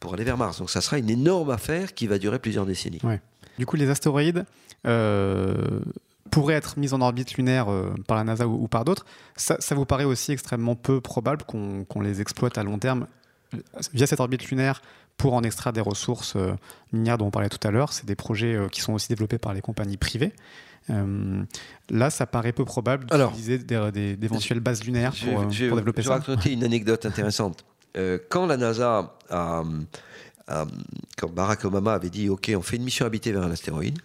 pour 0.00 0.14
aller 0.14 0.24
vers 0.24 0.38
Mars. 0.38 0.58
Donc 0.58 0.70
ça 0.70 0.80
sera 0.80 0.98
une 0.98 1.10
énorme 1.10 1.50
affaire 1.50 1.94
qui 1.94 2.06
va 2.06 2.18
durer 2.18 2.38
plusieurs 2.38 2.66
décennies. 2.66 3.00
Du 3.58 3.66
coup, 3.66 3.76
les 3.76 3.90
astéroïdes 3.90 4.46
euh, 4.86 5.80
pourraient 6.30 6.54
être 6.54 6.78
mis 6.78 6.94
en 6.94 7.00
orbite 7.00 7.34
lunaire 7.34 7.70
euh, 7.70 7.92
par 8.06 8.16
la 8.16 8.24
NASA 8.24 8.46
ou, 8.48 8.68
par 8.68 8.84
d'autres. 8.84 9.04
Ça, 9.36 9.58
vous 9.74 9.84
paraît 9.84 10.04
aussi 10.04 10.32
extrêmement 10.32 10.74
peu 10.74 11.00
probable 11.00 11.44
qu'on 11.44 12.00
les 12.00 12.20
exploite 12.20 12.56
à 12.56 12.62
long 12.62 12.78
terme 12.78 13.02
euh, 13.02 13.19
via 13.92 14.06
cette 14.06 14.20
orbite 14.20 14.48
lunaire 14.50 14.82
pour 15.16 15.34
en 15.34 15.42
extraire 15.42 15.72
des 15.72 15.80
ressources 15.80 16.36
minières 16.92 17.18
dont 17.18 17.26
on 17.26 17.30
parlait 17.30 17.48
tout 17.48 17.66
à 17.66 17.70
l'heure. 17.70 17.92
C'est 17.92 18.06
des 18.06 18.14
projets 18.14 18.58
qui 18.72 18.80
sont 18.80 18.92
aussi 18.94 19.08
développés 19.08 19.38
par 19.38 19.52
les 19.52 19.60
compagnies 19.60 19.96
privées. 19.98 20.32
là, 20.88 22.10
ça 22.10 22.26
paraît 22.26 22.52
peu 22.52 22.64
probable 22.64 23.06
d'utiliser 23.06 23.58
d'éventuelles 23.58 24.60
bases 24.60 24.84
lunaires 24.84 25.12
pour, 25.12 25.44
développer 25.46 26.02
ça. 26.02 26.02
Je 26.02 26.08
vais 26.08 26.32
raconter 26.32 26.52
une 26.52 26.64
anecdote 26.70 27.04
intéressante. 27.04 27.64
Euh, 27.96 28.18
quand 28.28 28.46
la 28.46 28.56
NASA 28.56 29.14
quand 31.16 31.32
Barack 31.32 31.64
Obama 31.64 31.94
avait 31.94 32.10
dit 32.10 32.28
OK, 32.28 32.50
on 32.56 32.62
fait 32.62 32.76
une 32.76 32.84
mission 32.84 33.06
habitée 33.06 33.32
vers 33.32 33.42
un 33.42 33.50
astéroïde, 33.50 33.98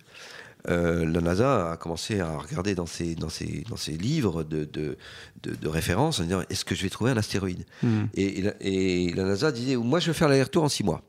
euh, 0.69 1.05
la 1.05 1.21
NASA 1.21 1.71
a 1.71 1.77
commencé 1.77 2.19
à 2.19 2.37
regarder 2.37 2.75
dans 2.75 2.85
ses, 2.85 3.15
dans 3.15 3.29
ses, 3.29 3.63
dans 3.69 3.77
ses 3.77 3.93
livres 3.93 4.43
de, 4.43 4.65
de, 4.65 4.97
de, 5.43 5.67
référence 5.67 6.19
en 6.19 6.23
disant 6.23 6.41
est-ce 6.49 6.65
que 6.65 6.75
je 6.75 6.83
vais 6.83 6.89
trouver 6.89 7.11
un 7.11 7.17
astéroïde 7.17 7.65
hmm. 7.83 8.05
et, 8.13 8.43
et, 8.61 9.13
la, 9.13 9.23
NASA 9.23 9.51
disait 9.51 9.75
moi 9.75 9.99
je 9.99 10.07
vais 10.07 10.13
faire 10.13 10.27
l'aller-retour 10.27 10.63
en 10.63 10.69
six 10.69 10.83
mois. 10.83 11.01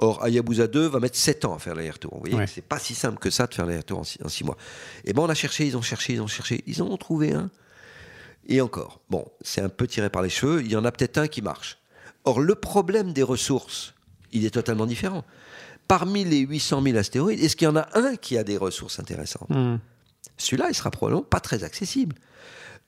Or, 0.00 0.24
Hayabusa 0.24 0.66
2 0.66 0.86
va 0.86 1.00
mettre 1.00 1.16
7 1.16 1.44
ans 1.44 1.54
à 1.54 1.58
faire 1.58 1.74
l'aller-retour. 1.74 2.14
Vous 2.14 2.30
voyez, 2.30 2.46
c'est 2.46 2.62
pas 2.62 2.78
si 2.78 2.94
simple 2.94 3.18
que 3.18 3.30
ça 3.30 3.46
de 3.46 3.54
faire 3.54 3.66
l'aller-retour 3.66 3.98
en 3.98 4.28
6 4.28 4.44
mois. 4.44 4.56
Et 5.04 5.12
ben, 5.12 5.22
on 5.22 5.28
a 5.28 5.34
cherché, 5.34 5.66
ils 5.66 5.76
ont 5.76 5.82
cherché, 5.82 6.12
ils 6.12 6.20
ont 6.20 6.28
cherché, 6.28 6.62
ils 6.66 6.82
en 6.82 6.86
ont 6.86 6.96
trouvé 6.96 7.32
un. 7.32 7.50
Et 8.46 8.60
encore. 8.60 9.00
Bon, 9.10 9.26
c'est 9.40 9.60
un 9.60 9.68
peu 9.68 9.86
tiré 9.86 10.08
par 10.08 10.22
les 10.22 10.28
cheveux. 10.28 10.62
Il 10.62 10.70
y 10.70 10.76
en 10.76 10.84
a 10.84 10.92
peut-être 10.92 11.18
un 11.18 11.26
qui 11.26 11.42
marche. 11.42 11.78
Or, 12.24 12.40
le 12.40 12.54
problème 12.54 13.12
des 13.12 13.22
ressources, 13.22 13.94
il 14.30 14.44
est 14.44 14.50
totalement 14.50 14.86
différent. 14.86 15.24
Parmi 15.88 16.24
les 16.24 16.40
800 16.40 16.82
000 16.82 16.98
astéroïdes, 16.98 17.40
est-ce 17.40 17.56
qu'il 17.56 17.64
y 17.64 17.68
en 17.68 17.76
a 17.76 17.88
un 17.94 18.16
qui 18.16 18.36
a 18.36 18.44
des 18.44 18.56
ressources 18.56 19.00
intéressantes 19.00 19.48
hmm. 19.50 19.78
Celui-là, 20.36 20.66
il 20.68 20.74
sera 20.74 20.90
probablement 20.90 21.22
pas 21.22 21.40
très 21.40 21.64
accessible. 21.64 22.16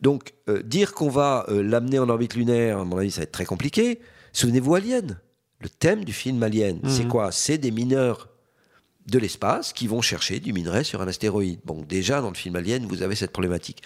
Donc, 0.00 0.34
euh, 0.48 0.62
dire 0.62 0.92
qu'on 0.92 1.08
va 1.08 1.46
euh, 1.48 1.62
l'amener 1.62 1.98
en 1.98 2.08
orbite 2.08 2.34
lunaire, 2.34 2.78
à 2.78 2.84
mon 2.84 2.98
avis, 2.98 3.10
ça 3.10 3.20
va 3.20 3.22
être 3.24 3.32
très 3.32 3.44
compliqué. 3.44 4.00
Souvenez-vous 4.32 4.74
Alien. 4.74 5.18
Le 5.60 5.68
thème 5.68 6.04
du 6.04 6.12
film 6.12 6.42
Alien, 6.42 6.80
c'est 6.86 7.04
hmm. 7.04 7.08
quoi? 7.08 7.32
C'est 7.32 7.58
des 7.58 7.70
mineurs 7.70 8.28
de 9.06 9.18
l'espace 9.18 9.72
qui 9.72 9.86
vont 9.86 10.00
chercher 10.00 10.40
du 10.40 10.52
minerai 10.52 10.84
sur 10.84 11.02
un 11.02 11.08
astéroïde. 11.08 11.60
Bon, 11.64 11.82
déjà, 11.82 12.20
dans 12.20 12.28
le 12.28 12.34
film 12.34 12.56
Alien, 12.56 12.86
vous 12.86 13.02
avez 13.02 13.16
cette 13.16 13.32
problématique. 13.32 13.82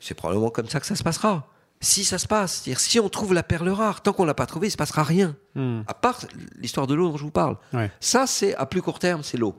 C'est 0.00 0.14
probablement 0.14 0.50
comme 0.50 0.68
ça 0.68 0.80
que 0.80 0.86
ça 0.86 0.96
se 0.96 1.02
passera 1.02 1.48
si 1.80 2.04
ça 2.04 2.18
se 2.18 2.26
passe. 2.26 2.54
C'est-à-dire, 2.54 2.80
si 2.80 3.00
on 3.00 3.08
trouve 3.08 3.34
la 3.34 3.42
perle 3.42 3.70
rare, 3.70 4.02
tant 4.02 4.12
qu'on 4.12 4.22
ne 4.22 4.28
l'a 4.28 4.34
pas 4.34 4.46
trouvée, 4.46 4.66
il 4.66 4.68
ne 4.68 4.72
se 4.72 4.76
passera 4.76 5.02
rien. 5.02 5.36
Hmm. 5.54 5.80
À 5.86 5.94
part 5.94 6.20
l'histoire 6.56 6.86
de 6.86 6.94
l'eau 6.94 7.10
dont 7.10 7.16
je 7.16 7.24
vous 7.24 7.30
parle. 7.30 7.56
Ça, 8.00 8.26
c'est 8.26 8.54
à 8.56 8.66
plus 8.66 8.82
court 8.82 8.98
terme, 8.98 9.22
c'est 9.22 9.38
l'eau. 9.38 9.54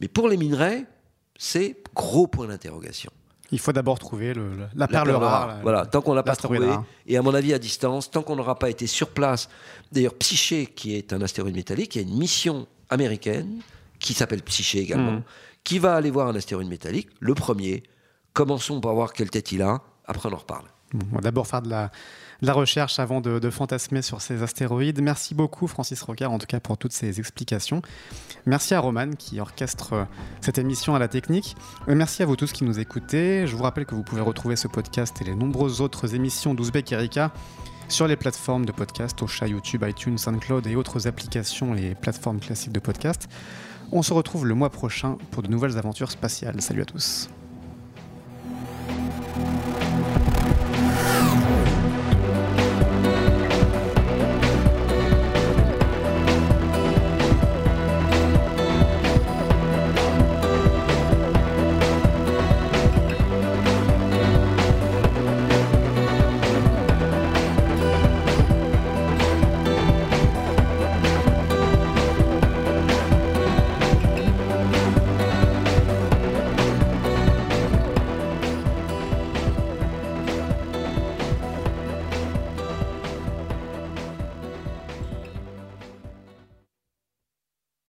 Mais 0.00 0.08
pour 0.08 0.28
les 0.28 0.36
minerais, 0.36 0.86
c'est 1.38 1.82
gros 1.94 2.26
point 2.26 2.48
d'interrogation. 2.48 3.12
Il 3.52 3.58
faut 3.58 3.72
d'abord 3.72 3.98
trouver 3.98 4.32
la, 4.76 4.86
perle 4.86 5.10
rare. 5.10 5.58
voilà, 5.62 5.84
tant 5.84 6.02
qu'on 6.02 6.14
l'a 6.14 6.22
pas 6.22 6.36
trouvée, 6.36 6.70
et 7.06 7.16
à 7.16 7.22
mon 7.22 7.34
avis 7.34 7.52
à 7.52 7.58
distance, 7.58 8.08
tant 8.10 8.22
qu'on 8.22 8.36
n'aura 8.36 8.58
pas 8.58 8.70
été 8.70 8.86
sur 8.86 9.10
place. 9.10 9.48
D'ailleurs, 9.90 10.14
Psyché, 10.14 10.66
qui 10.66 10.94
est 10.94 11.12
un 11.12 11.20
astéroïde 11.20 11.56
métallique, 11.56 11.96
il 11.96 12.02
y 12.02 12.04
a 12.04 12.08
une 12.08 12.16
mission 12.16 12.68
américaine 12.90 13.60
qui 13.98 14.14
s'appelle 14.14 14.42
Psyché 14.42 14.78
également, 14.78 15.14
hmm. 15.14 15.22
qui 15.64 15.80
va 15.80 15.96
aller 15.96 16.10
voir 16.10 16.28
un 16.28 16.36
astéroïde 16.36 16.68
métallique, 16.68 17.08
le 17.18 17.34
premier. 17.34 17.82
Commençons 18.32 18.80
par 18.80 18.94
voir 18.94 19.12
quelle 19.12 19.30
tête 19.30 19.50
il 19.50 19.62
a, 19.62 19.82
après 20.06 20.28
on 20.28 20.32
en 20.32 20.36
reparle 20.36 20.66
on 20.94 21.16
va 21.16 21.20
d'abord 21.20 21.46
faire 21.46 21.62
de 21.62 21.70
la, 21.70 21.90
recherche 22.52 22.98
avant 22.98 23.20
de, 23.20 23.50
fantasmer 23.50 24.02
sur 24.02 24.20
ces 24.20 24.42
astéroïdes. 24.42 25.00
Merci 25.02 25.34
beaucoup 25.34 25.66
Francis 25.66 26.00
Rocard 26.02 26.32
en 26.32 26.38
tout 26.38 26.46
cas 26.46 26.60
pour 26.60 26.78
toutes 26.78 26.92
ces 26.92 27.18
explications. 27.18 27.82
Merci 28.46 28.74
à 28.74 28.80
Roman 28.80 29.10
qui 29.18 29.40
orchestre 29.40 29.92
euh, 29.92 30.04
cette 30.40 30.58
émission 30.58 30.94
à 30.94 30.98
la 30.98 31.08
technique. 31.08 31.56
Merci 31.86 32.22
à 32.22 32.26
vous 32.26 32.36
tous 32.36 32.52
qui 32.52 32.64
nous 32.64 32.78
écoutez. 32.78 33.46
Je 33.46 33.54
vous 33.54 33.62
rappelle 33.62 33.86
que 33.86 33.94
vous 33.94 34.02
pouvez 34.02 34.22
retrouver 34.22 34.56
ce 34.56 34.68
podcast 34.68 35.20
et 35.20 35.24
les 35.24 35.34
nombreuses 35.34 35.80
autres 35.80 36.14
émissions 36.14 36.54
d'Ouzbek 36.54 36.92
Erika 36.92 37.32
sur 37.88 38.06
les 38.06 38.16
plateformes 38.16 38.64
de 38.64 38.72
podcast, 38.72 39.20
au 39.22 39.26
chat 39.26 39.48
YouTube, 39.48 39.84
iTunes, 39.86 40.16
SoundCloud 40.16 40.66
et 40.66 40.76
autres 40.76 41.08
applications 41.08 41.74
et 41.74 41.94
plateformes 41.94 42.38
classiques 42.38 42.72
de 42.72 42.80
podcast. 42.80 43.28
On 43.92 44.02
se 44.02 44.12
retrouve 44.12 44.46
le 44.46 44.54
mois 44.54 44.70
prochain 44.70 45.18
pour 45.32 45.42
de 45.42 45.48
nouvelles 45.48 45.76
aventures 45.76 46.10
spatiales. 46.10 46.62
Salut 46.62 46.82
à 46.82 46.84
tous. 46.84 47.28